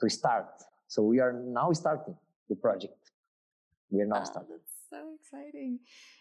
to 0.00 0.08
start. 0.08 0.46
So 0.86 1.02
we 1.02 1.18
are 1.18 1.32
now 1.32 1.72
starting 1.72 2.16
the 2.48 2.56
project. 2.56 3.10
We 3.90 4.00
are 4.02 4.06
now 4.06 4.20
oh, 4.20 4.24
starting. 4.24 4.50
That's 4.50 4.72
so 4.90 5.14
exciting. 5.20 5.80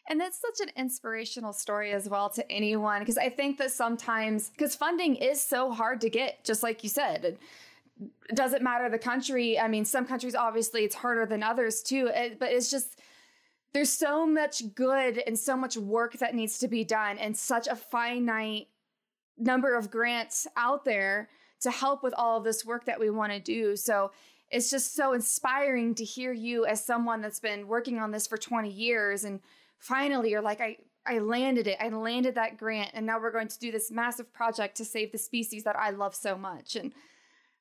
And 0.09 0.19
that's 0.19 0.41
such 0.41 0.67
an 0.67 0.73
inspirational 0.75 1.53
story 1.53 1.91
as 1.91 2.09
well 2.09 2.29
to 2.31 2.51
anyone 2.51 2.99
because 2.99 3.17
I 3.17 3.29
think 3.29 3.57
that 3.59 3.71
sometimes, 3.71 4.49
because 4.49 4.75
funding 4.75 5.15
is 5.15 5.41
so 5.41 5.71
hard 5.71 6.01
to 6.01 6.09
get, 6.09 6.43
just 6.43 6.63
like 6.63 6.83
you 6.83 6.89
said. 6.89 7.37
Doesn't 8.33 8.61
matter 8.61 8.89
the 8.89 8.99
country. 8.99 9.59
I 9.59 9.67
mean, 9.67 9.85
some 9.85 10.05
countries 10.05 10.35
obviously 10.35 10.83
it's 10.83 10.95
harder 10.95 11.25
than 11.25 11.43
others 11.43 11.81
too, 11.81 12.11
it, 12.13 12.39
but 12.39 12.51
it's 12.51 12.69
just 12.69 12.99
there's 13.73 13.91
so 13.91 14.25
much 14.25 14.73
good 14.75 15.21
and 15.27 15.37
so 15.37 15.55
much 15.55 15.77
work 15.77 16.13
that 16.13 16.35
needs 16.35 16.59
to 16.59 16.67
be 16.67 16.83
done 16.83 17.17
and 17.17 17.37
such 17.37 17.67
a 17.67 17.75
finite 17.75 18.67
number 19.37 19.75
of 19.75 19.91
grants 19.91 20.47
out 20.55 20.83
there 20.83 21.29
to 21.61 21.71
help 21.71 22.03
with 22.03 22.13
all 22.17 22.37
of 22.37 22.43
this 22.43 22.65
work 22.65 22.85
that 22.85 22.99
we 22.99 23.09
want 23.09 23.31
to 23.31 23.39
do. 23.39 23.75
So 23.75 24.11
it's 24.49 24.69
just 24.69 24.95
so 24.95 25.13
inspiring 25.13 25.95
to 25.95 26.03
hear 26.03 26.31
you 26.31 26.65
as 26.65 26.83
someone 26.83 27.21
that's 27.21 27.39
been 27.39 27.67
working 27.67 27.99
on 27.99 28.11
this 28.11 28.27
for 28.27 28.37
20 28.37 28.69
years 28.69 29.23
and 29.23 29.41
finally 29.79 30.31
you're 30.31 30.41
like 30.41 30.61
I 30.61 30.77
I 31.05 31.19
landed 31.19 31.67
it. 31.67 31.77
I 31.79 31.87
landed 31.87 32.35
that 32.35 32.57
grant 32.57 32.91
and 32.93 33.05
now 33.05 33.19
we're 33.19 33.31
going 33.31 33.47
to 33.47 33.59
do 33.59 33.71
this 33.71 33.89
massive 33.91 34.33
project 34.33 34.75
to 34.77 34.85
save 34.85 35.11
the 35.13 35.17
species 35.17 35.63
that 35.63 35.77
I 35.77 35.91
love 35.91 36.13
so 36.15 36.37
much 36.37 36.75
and 36.75 36.93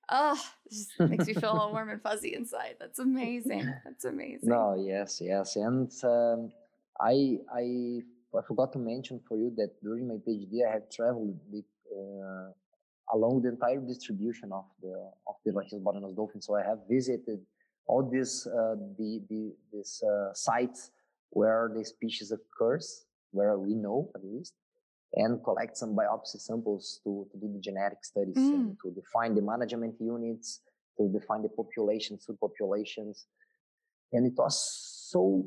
Oh, 0.08 0.40
it 0.66 0.74
just 0.74 0.90
makes 1.00 1.26
me 1.26 1.34
feel 1.34 1.50
all 1.50 1.72
warm 1.76 1.90
and 1.90 2.00
fuzzy 2.00 2.34
inside. 2.34 2.76
That's 2.78 2.98
amazing. 2.98 3.72
That's 3.84 4.04
amazing. 4.04 4.48
No, 4.48 4.74
yes, 4.78 5.20
yes, 5.20 5.56
and 5.56 5.90
um, 6.04 6.52
I, 7.00 7.38
I, 7.52 8.00
I 8.36 8.42
forgot 8.46 8.72
to 8.74 8.78
mention 8.78 9.20
for 9.26 9.36
you 9.36 9.52
that 9.56 9.70
during 9.82 10.06
my 10.06 10.14
PhD, 10.14 10.66
I 10.68 10.72
have 10.72 10.88
traveled 10.90 11.38
the, 11.50 11.64
uh, 11.92 13.16
along 13.16 13.42
the 13.42 13.48
entire 13.48 13.80
distribution 13.80 14.52
of 14.52 14.64
the 14.80 15.10
of 15.26 15.34
the 15.44 15.52
Lahille's 15.52 15.82
bottlenose 15.82 16.14
dolphin. 16.14 16.40
So 16.40 16.56
I 16.56 16.62
have 16.62 16.78
visited 16.88 17.40
all 17.86 18.08
these 18.08 18.46
uh, 18.46 18.76
the 18.98 19.22
the 19.28 19.52
these 19.72 20.02
uh, 20.02 20.32
sites 20.34 20.90
where 21.30 21.70
the 21.74 21.84
species 21.84 22.32
occurs, 22.32 23.06
where 23.32 23.58
we 23.58 23.74
know 23.74 24.10
at 24.14 24.24
least, 24.24 24.54
and 25.14 25.42
collect 25.44 25.76
some 25.76 25.94
biopsy 25.94 26.40
samples 26.40 27.00
to, 27.04 27.26
to 27.32 27.38
do 27.38 27.52
the 27.52 27.60
genetic 27.60 28.04
studies 28.04 28.36
mm. 28.36 28.54
and 28.54 28.76
to 28.82 28.90
define 28.90 29.34
the 29.34 29.42
management 29.42 29.94
units, 30.00 30.60
to 30.98 31.08
define 31.08 31.42
the 31.42 31.48
population, 31.48 32.18
subpopulations. 32.18 33.24
And 34.12 34.26
it 34.26 34.34
was 34.36 34.56
so 35.10 35.46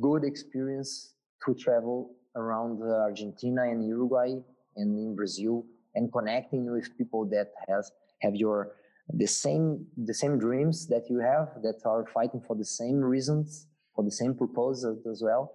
good 0.00 0.24
experience 0.24 1.14
to 1.44 1.54
travel 1.54 2.14
around 2.36 2.80
uh, 2.82 3.02
Argentina 3.02 3.62
and 3.62 3.86
Uruguay 3.86 4.34
and 4.76 4.98
in 4.98 5.14
Brazil 5.14 5.64
and 5.94 6.12
connecting 6.12 6.70
with 6.70 6.96
people 6.96 7.24
that 7.26 7.48
has 7.68 7.90
have 8.22 8.34
your 8.34 8.72
the 9.12 9.26
same 9.26 9.86
the 9.96 10.14
same 10.14 10.38
dreams 10.38 10.86
that 10.86 11.08
you 11.10 11.18
have 11.18 11.48
that 11.62 11.80
are 11.84 12.06
fighting 12.12 12.40
for 12.40 12.56
the 12.56 12.64
same 12.64 12.96
reasons 12.96 13.66
for 13.94 14.02
the 14.02 14.10
same 14.10 14.34
purpose 14.34 14.84
as 15.10 15.22
well 15.22 15.52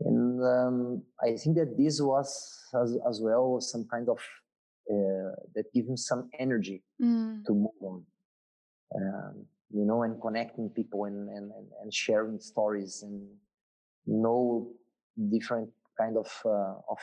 and 0.00 0.42
um, 0.42 1.02
I 1.22 1.36
think 1.36 1.56
that 1.56 1.76
this 1.78 2.00
was 2.00 2.28
as, 2.82 2.96
as 3.08 3.20
well 3.22 3.60
some 3.60 3.86
kind 3.90 4.08
of 4.08 4.18
uh, 4.90 5.32
that 5.54 5.64
gives 5.72 5.88
him 5.88 5.96
some 5.96 6.28
energy 6.38 6.82
mm. 7.00 7.42
to 7.46 7.52
move 7.52 7.80
on, 7.80 8.04
um, 8.96 9.46
you 9.70 9.84
know, 9.84 10.02
and 10.02 10.20
connecting 10.20 10.68
people 10.68 11.04
and, 11.04 11.28
and, 11.28 11.50
and 11.82 11.94
sharing 11.94 12.38
stories 12.38 13.02
and 13.02 13.26
know 14.06 14.68
different 15.30 15.70
kind 15.98 16.16
of 16.16 16.26
uh, 16.44 16.74
of 16.90 16.98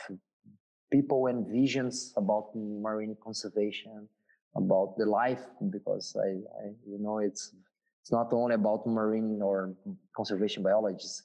people 0.92 1.26
and 1.26 1.48
visions 1.48 2.12
about 2.16 2.50
marine 2.54 3.16
conservation, 3.24 4.06
about 4.54 4.94
the 4.98 5.06
life, 5.06 5.40
because 5.70 6.14
I, 6.22 6.28
I 6.28 6.66
you 6.86 6.98
know 7.00 7.18
it's 7.18 7.54
it's 8.02 8.12
not 8.12 8.32
only 8.32 8.54
about 8.54 8.86
marine 8.86 9.40
or 9.42 9.74
conservation 10.14 10.62
biologists 10.62 11.24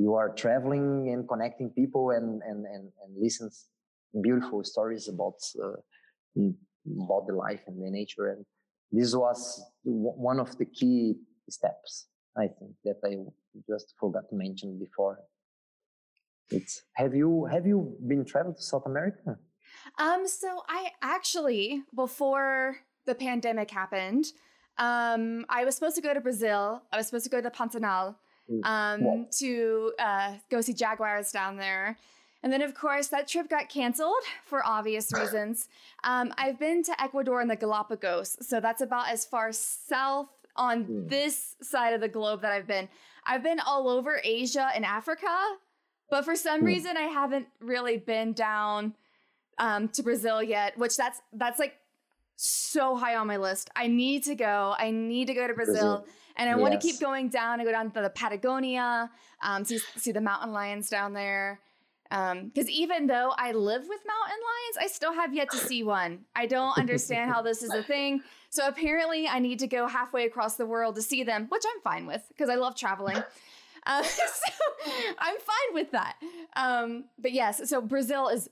you 0.00 0.14
are 0.14 0.30
traveling 0.30 1.10
and 1.12 1.28
connecting 1.28 1.70
people 1.70 2.10
and 2.10 2.42
and 2.48 2.60
and, 2.74 2.84
and 3.02 3.10
listens 3.24 3.66
beautiful 4.22 4.64
stories 4.64 5.08
about 5.08 5.38
uh, 5.64 5.78
about 7.04 7.26
the 7.26 7.34
life 7.34 7.62
and 7.66 7.76
the 7.82 7.90
nature. 7.90 8.26
And 8.32 8.44
this 8.92 9.14
was 9.14 9.40
one 9.84 10.40
of 10.40 10.56
the 10.58 10.64
key 10.64 11.16
steps, 11.48 12.06
I 12.36 12.46
think, 12.56 12.72
that 12.84 12.98
I 13.04 13.12
just 13.68 13.94
forgot 13.98 14.24
to 14.30 14.36
mention 14.36 14.78
before. 14.78 15.18
It's 16.50 16.82
have 16.94 17.14
you 17.14 17.46
have 17.46 17.66
you 17.66 17.96
been 18.06 18.24
traveled 18.24 18.56
to 18.56 18.62
South 18.62 18.86
America? 18.86 19.38
Um, 19.98 20.26
so 20.26 20.62
I 20.68 20.90
actually 21.02 21.82
before 21.94 22.76
the 23.06 23.14
pandemic 23.14 23.70
happened, 23.70 24.26
um, 24.78 25.46
I 25.48 25.64
was 25.64 25.74
supposed 25.76 25.96
to 25.96 26.02
go 26.02 26.12
to 26.14 26.20
Brazil. 26.20 26.82
I 26.92 26.96
was 26.96 27.06
supposed 27.06 27.24
to 27.24 27.30
go 27.30 27.40
to 27.40 27.50
Pantanal 27.50 28.16
mm. 28.50 28.64
um, 28.64 29.26
to 29.38 29.92
uh, 29.98 30.34
go 30.50 30.60
see 30.60 30.72
jaguars 30.72 31.30
down 31.32 31.56
there. 31.56 31.96
And 32.42 32.52
then, 32.52 32.62
of 32.62 32.74
course, 32.74 33.08
that 33.08 33.28
trip 33.28 33.50
got 33.50 33.68
canceled 33.68 34.22
for 34.46 34.64
obvious 34.64 35.12
reasons. 35.16 35.68
Um, 36.04 36.32
I've 36.38 36.58
been 36.58 36.82
to 36.84 37.02
Ecuador 37.02 37.40
and 37.40 37.50
the 37.50 37.56
Galapagos, 37.56 38.38
so 38.40 38.60
that's 38.60 38.80
about 38.80 39.08
as 39.08 39.24
far 39.24 39.52
south 39.52 40.28
on 40.56 40.84
mm. 40.84 41.08
this 41.08 41.56
side 41.62 41.94
of 41.94 42.00
the 42.00 42.08
globe 42.08 42.42
that 42.42 42.52
I've 42.52 42.66
been. 42.66 42.88
I've 43.26 43.42
been 43.42 43.60
all 43.60 43.88
over 43.88 44.20
Asia 44.24 44.70
and 44.74 44.84
Africa, 44.84 45.36
but 46.10 46.24
for 46.24 46.34
some 46.34 46.62
mm. 46.62 46.66
reason, 46.66 46.96
I 46.96 47.02
haven't 47.02 47.46
really 47.60 47.98
been 47.98 48.32
down 48.32 48.94
um, 49.58 49.88
to 49.88 50.02
Brazil 50.02 50.42
yet. 50.42 50.78
Which 50.78 50.96
that's 50.96 51.20
that's 51.34 51.58
like 51.58 51.74
so 52.36 52.96
high 52.96 53.16
on 53.16 53.26
my 53.26 53.36
list. 53.36 53.70
I 53.76 53.86
need 53.86 54.24
to 54.24 54.34
go. 54.34 54.74
I 54.78 54.90
need 54.90 55.26
to 55.26 55.34
go 55.34 55.46
to 55.46 55.54
Brazil. 55.54 55.98
Brazil. 55.98 56.06
And 56.36 56.48
I 56.48 56.52
yes. 56.52 56.60
want 56.60 56.72
to 56.72 56.78
keep 56.78 57.00
going 57.00 57.28
down 57.28 57.60
and 57.60 57.66
go 57.66 57.72
down 57.72 57.90
to 57.90 58.02
the 58.02 58.10
Patagonia, 58.10 59.10
um, 59.42 59.64
see, 59.64 59.78
see 59.96 60.12
the 60.12 60.20
mountain 60.20 60.52
lions 60.52 60.88
down 60.88 61.12
there. 61.12 61.60
Because 62.10 62.32
um, 62.32 62.70
even 62.70 63.06
though 63.06 63.32
I 63.36 63.52
live 63.52 63.82
with 63.82 64.00
mountain 64.04 64.38
lions, 64.38 64.76
I 64.80 64.88
still 64.88 65.12
have 65.12 65.32
yet 65.32 65.48
to 65.52 65.58
see 65.58 65.84
one. 65.84 66.24
I 66.34 66.46
don't 66.46 66.76
understand 66.76 67.30
how 67.30 67.40
this 67.40 67.62
is 67.62 67.70
a 67.70 67.84
thing. 67.84 68.22
So 68.50 68.66
apparently, 68.66 69.28
I 69.28 69.38
need 69.38 69.60
to 69.60 69.68
go 69.68 69.86
halfway 69.86 70.26
across 70.26 70.56
the 70.56 70.66
world 70.66 70.96
to 70.96 71.02
see 71.02 71.22
them, 71.22 71.46
which 71.50 71.62
I'm 71.64 71.80
fine 71.82 72.06
with 72.06 72.22
because 72.28 72.50
I 72.50 72.56
love 72.56 72.74
traveling. 72.74 73.22
Uh, 73.86 74.02
so 74.02 74.52
I'm 75.18 75.36
fine 75.38 75.74
with 75.74 75.92
that. 75.92 76.16
Um, 76.56 77.04
but 77.16 77.32
yes, 77.32 77.68
so 77.68 77.80
Brazil 77.80 78.28
is 78.28 78.50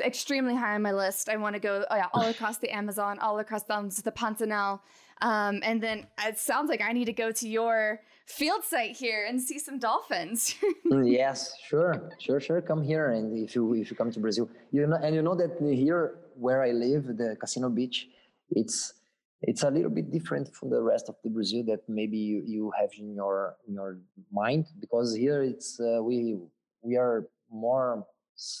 extremely 0.00 0.54
high 0.54 0.74
on 0.74 0.82
my 0.82 0.92
list. 0.92 1.28
I 1.28 1.36
want 1.36 1.54
to 1.54 1.60
go 1.60 1.84
oh 1.90 1.96
yeah, 1.96 2.06
all 2.12 2.26
across 2.26 2.58
the 2.58 2.70
Amazon, 2.70 3.18
all 3.18 3.38
across 3.38 3.64
the, 3.64 4.02
the 4.04 4.12
Pantanal. 4.12 4.80
Um, 5.20 5.60
and 5.62 5.82
then 5.82 6.06
it 6.24 6.38
sounds 6.38 6.68
like 6.68 6.80
I 6.80 6.92
need 6.92 7.06
to 7.06 7.12
go 7.12 7.32
to 7.32 7.48
your 7.48 8.00
field 8.26 8.62
site 8.64 8.96
here 8.96 9.26
and 9.28 9.40
see 9.40 9.58
some 9.58 9.78
dolphins. 9.78 10.54
Mm, 10.88 11.12
yes, 11.12 11.52
sure, 11.68 12.10
sure, 12.18 12.40
sure. 12.40 12.62
Come 12.62 12.82
here, 12.82 13.10
and 13.10 13.36
if 13.36 13.54
you 13.54 13.74
if 13.74 13.90
you 13.90 13.96
come 13.96 14.10
to 14.10 14.20
Brazil, 14.20 14.48
you 14.72 14.86
know, 14.86 14.96
and 15.02 15.14
you 15.14 15.20
know 15.20 15.34
that 15.34 15.52
here 15.60 16.14
where 16.34 16.62
I 16.62 16.70
live, 16.70 17.04
the 17.18 17.36
Cassino 17.38 17.68
Beach, 17.68 18.08
it's 18.50 18.94
it's 19.42 19.64
a 19.64 19.70
little 19.70 19.90
bit 19.90 20.10
different 20.10 20.54
from 20.54 20.70
the 20.70 20.80
rest 20.80 21.10
of 21.10 21.16
the 21.22 21.28
Brazil 21.28 21.62
that 21.66 21.80
maybe 21.88 22.16
you, 22.16 22.42
you 22.46 22.72
have 22.80 22.88
in 22.98 23.14
your 23.14 23.56
in 23.68 23.74
your 23.74 23.98
mind 24.32 24.64
because 24.80 25.14
here 25.14 25.42
it's 25.42 25.78
uh, 25.78 26.02
we 26.02 26.38
we 26.80 26.96
are 26.96 27.28
more 27.50 28.06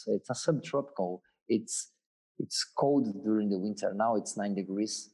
it's 0.06 0.30
a 0.30 0.34
subtropical. 0.34 1.22
It's 1.48 1.92
it's 2.38 2.64
cold 2.64 3.24
during 3.24 3.48
the 3.50 3.58
winter. 3.58 3.92
Now 3.94 4.16
it's 4.16 4.36
nine 4.36 4.54
degrees. 4.54 5.10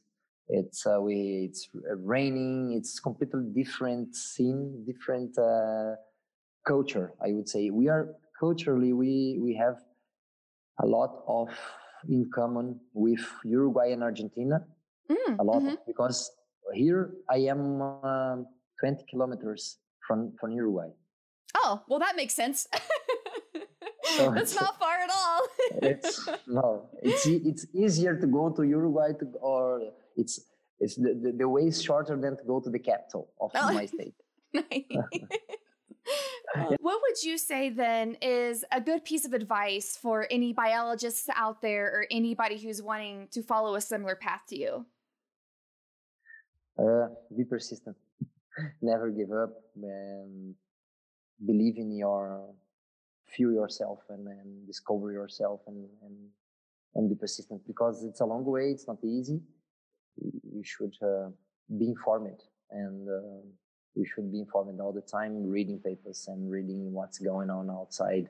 It's 0.47 0.85
uh, 0.85 1.01
we 1.01 1.49
it's 1.49 1.69
raining. 1.97 2.73
It's 2.77 2.99
completely 2.99 3.45
different 3.53 4.15
scene, 4.15 4.85
different 4.85 5.37
uh, 5.37 5.95
culture. 6.67 7.13
I 7.23 7.33
would 7.33 7.49
say 7.49 7.69
we 7.71 7.89
are 7.89 8.15
culturally 8.39 8.93
we 8.93 9.39
we 9.41 9.55
have 9.55 9.77
a 10.83 10.85
lot 10.85 11.23
of 11.27 11.49
in 12.07 12.29
common 12.33 12.79
with 12.93 13.25
Uruguay 13.43 13.91
and 13.91 14.03
Argentina. 14.03 14.61
Mm, 15.09 15.39
a 15.39 15.43
lot 15.43 15.61
mm-hmm. 15.61 15.75
because 15.87 16.31
here 16.73 17.13
I 17.29 17.37
am 17.49 17.81
uh, 17.81 18.37
20 18.79 19.05
kilometers 19.09 19.77
from 20.07 20.33
from 20.39 20.51
Uruguay. 20.51 20.89
Oh 21.55 21.81
well, 21.87 21.99
that 21.99 22.15
makes 22.15 22.35
sense. 22.35 22.67
So 24.17 24.31
That's 24.31 24.55
not 24.55 24.79
far. 24.79 24.94
It's 25.81 26.29
no, 26.47 26.89
it's 27.01 27.25
it's 27.25 27.65
easier 27.73 28.19
to 28.19 28.27
go 28.27 28.49
to 28.49 28.63
Uruguay 28.63 29.13
to 29.19 29.25
or 29.41 29.81
it's 30.15 30.39
it's 30.79 30.95
the, 30.95 31.13
the, 31.13 31.31
the 31.31 31.49
way 31.49 31.63
is 31.63 31.81
shorter 31.81 32.17
than 32.17 32.37
to 32.37 32.43
go 32.43 32.59
to 32.59 32.69
the 32.69 32.79
capital 32.79 33.29
of 33.39 33.51
oh. 33.55 33.73
my 33.73 33.85
state. 33.85 34.15
what 36.79 37.01
would 37.01 37.23
you 37.23 37.37
say 37.37 37.69
then 37.69 38.15
is 38.21 38.63
a 38.71 38.79
good 38.79 39.03
piece 39.03 39.25
of 39.25 39.33
advice 39.33 39.97
for 39.99 40.27
any 40.29 40.53
biologists 40.53 41.27
out 41.35 41.61
there 41.61 41.85
or 41.85 42.07
anybody 42.11 42.57
who's 42.57 42.81
wanting 42.81 43.27
to 43.31 43.41
follow 43.41 43.75
a 43.75 43.81
similar 43.81 44.15
path 44.15 44.41
to 44.49 44.57
you? 44.57 44.85
Uh, 46.77 47.07
be 47.35 47.43
persistent. 47.43 47.95
Never 48.81 49.09
give 49.09 49.31
up. 49.31 49.51
Um, 49.83 50.55
believe 51.45 51.77
in 51.77 51.95
your 51.95 52.53
feel 53.35 53.51
yourself 53.51 53.99
and, 54.09 54.27
and 54.27 54.67
discover 54.67 55.11
yourself 55.11 55.61
and, 55.67 55.85
and 56.03 56.15
and 56.95 57.09
be 57.09 57.15
persistent. 57.15 57.61
Because 57.67 58.03
it's 58.03 58.21
a 58.21 58.25
long 58.25 58.45
way 58.45 58.71
it's 58.71 58.87
not 58.87 58.97
easy. 59.03 59.41
You 60.17 60.63
should 60.63 60.95
uh, 61.01 61.29
be 61.77 61.87
informed 61.87 62.41
and 62.71 63.07
uh, 63.09 63.41
you 63.95 64.05
should 64.05 64.31
be 64.31 64.39
informed 64.39 64.79
all 64.79 64.93
the 64.93 65.01
time 65.01 65.45
reading 65.47 65.79
papers 65.79 66.25
and 66.27 66.49
reading 66.49 66.93
what's 66.93 67.19
going 67.19 67.49
on 67.49 67.69
outside 67.69 68.29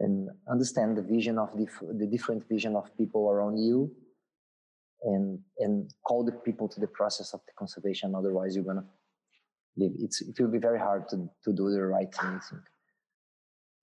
and 0.00 0.28
understand 0.50 0.96
the 0.96 1.02
vision 1.02 1.38
of 1.38 1.52
the, 1.56 1.66
the 1.98 2.06
different 2.06 2.48
vision 2.48 2.74
of 2.74 2.96
people 2.96 3.30
around 3.30 3.58
you 3.58 3.90
and 5.04 5.38
and 5.58 5.92
call 6.06 6.24
the 6.24 6.32
people 6.32 6.66
to 6.68 6.80
the 6.80 6.86
process 6.86 7.34
of 7.34 7.40
the 7.46 7.52
conservation 7.58 8.14
otherwise 8.14 8.54
you're 8.54 8.64
gonna 8.64 8.84
live. 9.76 9.92
It's 9.98 10.22
it 10.22 10.34
will 10.40 10.48
be 10.48 10.58
very 10.58 10.78
hard 10.78 11.08
to 11.10 11.28
to 11.44 11.52
do 11.52 11.70
the 11.70 11.82
right 11.82 12.12
thing 12.14 12.40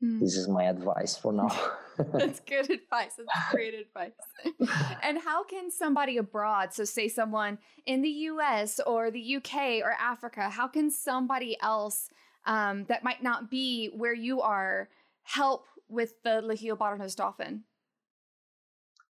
Mm. 0.03 0.19
This 0.19 0.35
is 0.35 0.47
my 0.47 0.63
advice 0.63 1.15
for 1.15 1.31
now. 1.31 1.49
That's 2.13 2.39
good 2.47 2.69
advice. 2.69 3.13
That's 3.17 3.51
great 3.51 3.73
advice. 3.75 4.11
and 5.03 5.19
how 5.19 5.43
can 5.43 5.69
somebody 5.69 6.17
abroad, 6.17 6.73
so 6.73 6.83
say 6.85 7.07
someone 7.07 7.59
in 7.85 8.01
the 8.01 8.09
US 8.09 8.79
or 8.79 9.11
the 9.11 9.35
UK 9.37 9.83
or 9.83 9.91
Africa, 9.99 10.49
how 10.49 10.67
can 10.67 10.89
somebody 10.89 11.57
else 11.61 12.09
um, 12.45 12.85
that 12.85 13.03
might 13.03 13.21
not 13.21 13.51
be 13.51 13.91
where 13.95 14.13
you 14.13 14.41
are 14.41 14.89
help 15.23 15.67
with 15.87 16.21
the 16.23 16.41
Lahille 16.41 16.77
bottlenose 16.77 17.15
dolphin? 17.15 17.63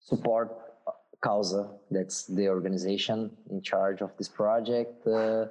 Support 0.00 0.50
uh, 0.88 0.92
Kaosa, 1.24 1.70
that's 1.90 2.24
the 2.24 2.48
organization 2.48 3.30
in 3.50 3.62
charge 3.62 4.00
of 4.00 4.16
this 4.16 4.28
project. 4.28 5.06
Uh, 5.06 5.46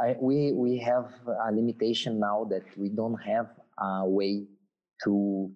I, 0.00 0.16
we 0.20 0.52
we 0.52 0.78
have 0.78 1.12
a 1.26 1.52
limitation 1.52 2.18
now 2.20 2.44
that 2.50 2.62
we 2.76 2.88
don't 2.88 3.20
have 3.22 3.48
a 3.78 4.08
way 4.08 4.46
to. 5.04 5.50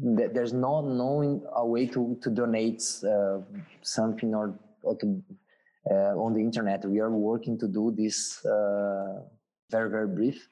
There's 0.00 0.54
no 0.54 0.80
knowing 0.80 1.42
a 1.54 1.66
way 1.66 1.86
to 1.86 2.18
to 2.22 2.30
donate 2.30 2.82
uh, 3.04 3.40
something 3.82 4.34
or 4.34 4.58
or 4.82 4.96
to 4.96 5.22
uh, 5.90 6.14
on 6.16 6.32
the 6.34 6.40
internet. 6.40 6.84
We 6.84 7.00
are 7.00 7.10
working 7.10 7.58
to 7.58 7.68
do 7.68 7.94
this 7.96 8.44
uh, 8.46 9.20
very 9.70 9.90
very 9.90 10.08
brief. 10.08 10.48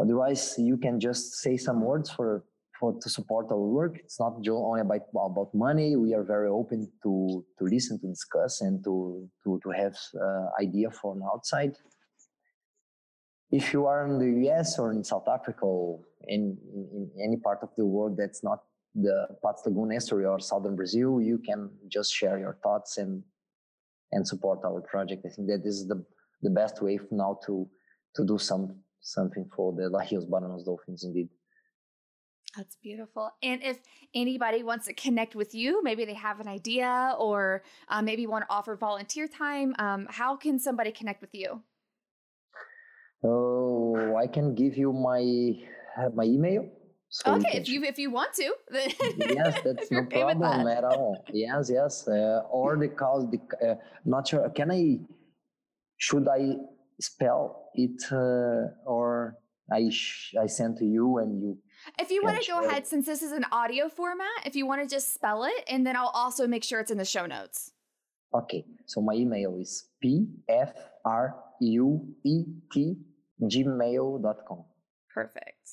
Otherwise, 0.00 0.54
you 0.58 0.76
can 0.76 1.00
just 1.00 1.38
say 1.38 1.56
some 1.56 1.80
words 1.80 2.10
for 2.10 2.44
for 2.78 2.94
to 3.00 3.08
support 3.08 3.46
our 3.50 3.58
work. 3.58 3.98
It's 3.98 4.20
not 4.20 4.40
just 4.42 4.54
only 4.54 4.80
about 4.80 5.02
about 5.14 5.54
money. 5.54 5.96
We 5.96 6.14
are 6.14 6.24
very 6.24 6.48
open 6.48 6.90
to 7.02 7.44
to 7.58 7.64
listen, 7.64 8.00
to 8.00 8.06
discuss, 8.06 8.60
and 8.60 8.82
to 8.84 9.28
to 9.44 9.60
to 9.62 9.70
have 9.70 9.96
uh, 10.14 10.46
idea 10.60 10.90
from 10.90 11.22
outside. 11.22 11.74
If 13.50 13.72
you 13.72 13.86
are 13.86 14.06
in 14.06 14.18
the 14.18 14.48
US 14.48 14.78
or 14.78 14.92
in 14.92 15.02
South 15.02 15.26
Africa 15.26 15.64
or 15.64 16.00
in, 16.26 16.58
in, 16.74 16.88
in 16.96 17.10
any 17.24 17.36
part 17.38 17.60
of 17.62 17.70
the 17.76 17.86
world 17.86 18.16
that's 18.18 18.44
not 18.44 18.60
the 18.94 19.26
Lagoon 19.42 19.92
estuary 19.92 20.26
or 20.26 20.38
southern 20.38 20.76
Brazil, 20.76 21.20
you 21.20 21.38
can 21.38 21.70
just 21.88 22.12
share 22.12 22.38
your 22.38 22.58
thoughts 22.62 22.98
and 22.98 23.22
and 24.12 24.26
support 24.26 24.60
our 24.64 24.80
project. 24.80 25.24
I 25.26 25.30
think 25.34 25.48
that 25.48 25.62
is 25.64 25.86
the 25.86 26.04
the 26.42 26.50
best 26.50 26.82
way 26.82 26.98
now 27.10 27.38
to 27.46 27.68
to 28.16 28.24
do 28.24 28.38
some 28.38 28.76
something 29.00 29.48
for 29.54 29.72
the 29.72 29.88
Lahille's 29.88 30.26
Bottlenose 30.26 30.64
dolphins 30.64 31.04
indeed. 31.04 31.28
That's 32.56 32.76
beautiful. 32.76 33.30
And 33.42 33.62
if 33.62 33.78
anybody 34.14 34.62
wants 34.62 34.86
to 34.86 34.94
connect 34.94 35.34
with 35.34 35.54
you, 35.54 35.82
maybe 35.82 36.04
they 36.04 36.14
have 36.14 36.40
an 36.40 36.48
idea 36.48 37.14
or 37.18 37.62
uh, 37.88 38.02
maybe 38.02 38.26
want 38.26 38.44
to 38.48 38.52
offer 38.52 38.74
volunteer 38.74 39.28
time, 39.28 39.74
um, 39.78 40.06
how 40.10 40.36
can 40.36 40.58
somebody 40.58 40.90
connect 40.90 41.20
with 41.20 41.34
you? 41.34 41.62
Oh, 43.22 44.16
I 44.16 44.26
can 44.26 44.54
give 44.54 44.76
you 44.76 44.92
my 44.92 45.22
my 46.14 46.24
email. 46.24 46.68
So 47.10 47.34
okay, 47.34 47.58
if 47.58 47.68
you 47.68 47.82
if 47.84 47.98
you 47.98 48.10
want 48.10 48.34
to. 48.34 48.54
yes, 48.70 49.58
that's 49.64 49.90
no 49.90 50.04
problem 50.04 50.64
that. 50.64 50.78
at 50.78 50.84
all. 50.84 51.24
Yes, 51.32 51.70
yes. 51.72 52.06
Uh, 52.06 52.42
or 52.50 52.76
the 52.76 52.88
cause, 52.88 53.26
the 53.30 53.40
uh, 53.66 53.74
not 54.04 54.28
sure. 54.28 54.48
Can 54.50 54.70
I? 54.70 55.00
Should 55.96 56.28
I 56.28 56.56
spell 57.00 57.70
it 57.74 58.00
uh, 58.12 58.70
or 58.86 59.36
I 59.72 59.88
sh- 59.90 60.34
I 60.40 60.46
send 60.46 60.76
to 60.78 60.84
you 60.84 61.18
and 61.18 61.40
you. 61.40 61.58
If 61.98 62.10
you 62.10 62.22
want 62.22 62.40
to 62.40 62.50
go 62.50 62.64
ahead, 62.66 62.86
since 62.86 63.06
this 63.06 63.22
is 63.22 63.32
an 63.32 63.44
audio 63.52 63.88
format, 63.88 64.46
if 64.46 64.56
you 64.56 64.66
want 64.66 64.82
to 64.82 64.88
just 64.88 65.14
spell 65.14 65.44
it, 65.44 65.64
and 65.68 65.86
then 65.86 65.96
I'll 65.96 66.12
also 66.14 66.46
make 66.46 66.64
sure 66.64 66.80
it's 66.80 66.90
in 66.90 66.98
the 66.98 67.04
show 67.04 67.26
notes. 67.26 67.72
Okay, 68.34 68.64
so 68.86 69.00
my 69.00 69.14
email 69.14 69.56
is 69.58 69.86
p 70.00 70.26
f 70.48 70.72
r 71.04 71.34
u 71.60 72.14
e 72.24 72.44
t 72.70 72.96
gmail.com. 73.42 74.64
Perfect. 75.12 75.70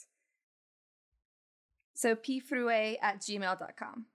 So 1.94 2.16
pfrue 2.16 2.98
at 3.02 3.20
gmail.com. 3.20 4.06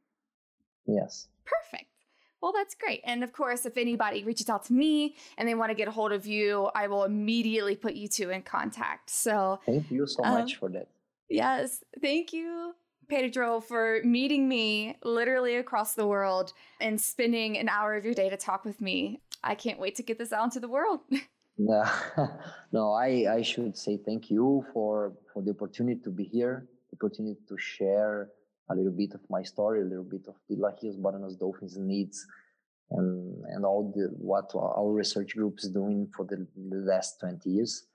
Yes. 0.87 1.29
Perfect. 1.45 1.91
Well, 2.41 2.53
that's 2.53 2.75
great. 2.75 3.03
And 3.05 3.23
of 3.23 3.33
course, 3.33 3.67
if 3.67 3.77
anybody 3.77 4.25
reaches 4.25 4.49
out 4.49 4.65
to 4.67 4.73
me 4.73 5.17
and 5.37 5.47
they 5.47 5.55
want 5.55 5.71
to 5.71 5.75
get 5.75 5.89
a 5.89 5.91
hold 5.91 6.13
of 6.13 6.27
you, 6.27 6.71
I 6.75 6.87
will 6.87 7.05
immediately 7.05 7.77
put 7.77 7.95
you 7.95 8.09
two 8.09 8.31
in 8.31 8.43
contact. 8.43 9.11
So 9.11 9.61
thank 9.67 9.91
you 9.91 10.07
so 10.07 10.25
um, 10.25 10.35
much 10.35 10.57
for 10.57 10.71
that. 10.71 10.89
Yes. 11.31 11.83
Thank 12.03 12.33
you, 12.33 12.75
Pedro, 13.09 13.61
for 13.61 14.01
meeting 14.05 14.49
me 14.49 14.97
literally 15.05 15.57
across 15.57 15.95
the 15.95 16.07
world 16.07 16.53
and 16.81 17.01
spending 17.01 17.57
an 17.57 17.69
hour 17.69 17.95
of 17.95 18.05
your 18.05 18.15
day 18.15 18.29
to 18.29 18.37
talk 18.37 18.65
with 18.65 18.81
me. 18.81 19.21
I 19.43 19.55
can't 19.55 19.79
wait 19.79 19.95
to 19.97 20.03
get 20.03 20.19
this 20.19 20.33
out 20.33 20.45
into 20.45 20.61
the 20.61 20.69
world. 20.69 21.01
no, 21.59 21.85
no, 22.73 22.93
I, 22.93 23.37
I 23.37 23.43
should 23.43 23.79
say 23.79 23.97
thank 24.05 24.29
you 24.29 24.67
for, 24.73 25.15
for 25.33 25.43
the 25.43 25.53
opportunity 25.53 26.01
to 26.03 26.11
be 26.11 26.25
here, 26.25 26.67
the 26.91 26.97
opportunity 26.97 27.39
to 27.49 27.57
share 27.57 28.31
a 28.71 28.75
little 28.75 28.93
bit 28.93 29.15
of 29.15 29.21
my 29.31 29.43
story, 29.43 29.83
a 29.83 29.85
little 29.85 30.05
bit 30.05 30.27
of 30.29 30.35
the 30.49 30.57
Lahille's 30.57 30.97
Bottlenose 30.97 31.39
Dolphins 31.39 31.77
needs, 31.79 32.27
and 32.91 33.43
and 33.53 33.65
all 33.65 33.93
the 33.95 34.09
what 34.17 34.51
our 34.55 34.91
research 34.93 35.35
group 35.35 35.59
is 35.59 35.71
doing 35.71 36.09
for 36.15 36.25
the, 36.25 36.47
the 36.57 36.77
last 36.77 37.21
20 37.21 37.51
years. 37.51 37.87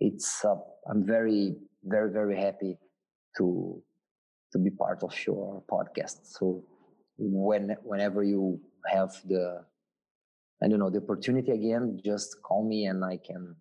It's 0.00 0.44
uh, 0.44 0.56
I'm 0.88 1.04
very 1.04 1.56
very 1.86 2.10
very 2.10 2.36
happy 2.36 2.78
to 3.38 3.82
to 4.52 4.58
be 4.58 4.70
part 4.70 5.02
of 5.02 5.14
your 5.26 5.62
podcast. 5.70 6.18
So 6.24 6.64
when 7.18 7.76
whenever 7.82 8.22
you 8.22 8.60
have 8.88 9.10
the 9.24 9.64
I 10.62 10.68
don't 10.68 10.78
know 10.78 10.90
the 10.90 11.02
opportunity 11.02 11.52
again, 11.52 12.00
just 12.04 12.42
call 12.42 12.66
me 12.66 12.86
and 12.86 13.04
I 13.04 13.18
can 13.18 13.56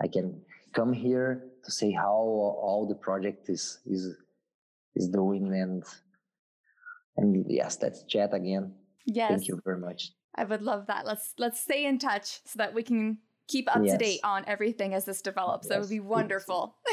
I 0.00 0.08
can 0.08 0.40
come 0.72 0.92
here 0.92 1.44
to 1.64 1.70
say 1.70 1.92
how 1.92 2.16
all 2.16 2.86
the 2.88 2.94
project 2.94 3.48
is 3.48 3.80
is 3.86 4.16
is 4.94 5.08
doing 5.08 5.52
and 5.54 5.82
and 7.16 7.44
yes 7.48 7.78
let's 7.82 8.04
chat 8.04 8.34
again. 8.34 8.74
Yes. 9.06 9.30
thank 9.30 9.48
you 9.48 9.60
very 9.64 9.78
much. 9.78 10.12
I 10.34 10.44
would 10.44 10.62
love 10.62 10.86
that. 10.86 11.04
Let's 11.04 11.34
let's 11.38 11.60
stay 11.60 11.84
in 11.84 11.98
touch 11.98 12.40
so 12.44 12.56
that 12.56 12.74
we 12.74 12.82
can 12.82 13.18
keep 13.48 13.74
up 13.74 13.82
yes. 13.82 13.92
to 13.92 13.98
date 13.98 14.20
on 14.24 14.44
everything 14.46 14.94
as 14.94 15.04
this 15.04 15.22
develops 15.22 15.66
yes. 15.66 15.70
that 15.70 15.80
would 15.80 15.90
be 15.90 16.00
wonderful 16.00 16.76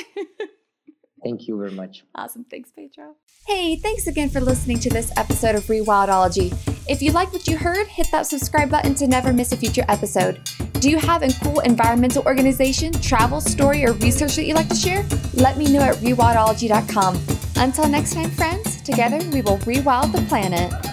Thank 1.24 1.48
you 1.48 1.58
very 1.58 1.72
much. 1.72 2.04
Awesome. 2.16 2.46
Thanks, 2.46 2.72
Pedro. 2.72 3.16
Hey, 3.48 3.76
thanks 3.76 4.08
again 4.08 4.30
for 4.30 4.40
listening 4.40 4.80
to 4.80 4.90
this 4.90 5.12
episode 5.18 5.56
of 5.56 5.64
Rewildology. 5.64 6.54
If 6.88 7.02
you 7.02 7.12
like 7.12 7.34
what 7.34 7.48
you 7.48 7.58
heard, 7.58 7.88
hit 7.88 8.08
that 8.12 8.26
subscribe 8.26 8.70
button 8.70 8.96
to 8.96 9.08
never 9.08 9.34
miss 9.34 9.52
a 9.52 9.58
future 9.58 9.86
episode. 9.90 10.42
Do 10.74 10.90
you 10.90 10.98
have 11.00 11.24
a 11.24 11.34
cool 11.44 11.60
environmental 11.62 12.24
organization, 12.24 12.94
travel 12.94 13.42
story, 13.42 13.86
or 13.86 13.94
research 13.94 14.36
that 14.36 14.46
you'd 14.46 14.56
like 14.56 14.70
to 14.70 14.76
share? 14.76 15.06
Let 15.34 15.58
me 15.58 15.72
know 15.72 15.82
at 15.82 15.96
rewildology.com. 15.96 17.20
Until 17.58 17.88
next 17.90 18.14
time, 18.14 18.32
friends, 18.32 18.82
together 18.82 19.18
we 19.32 19.42
will 19.42 19.58
rewild 19.60 20.14
the 20.14 20.22
planet. 20.28 20.89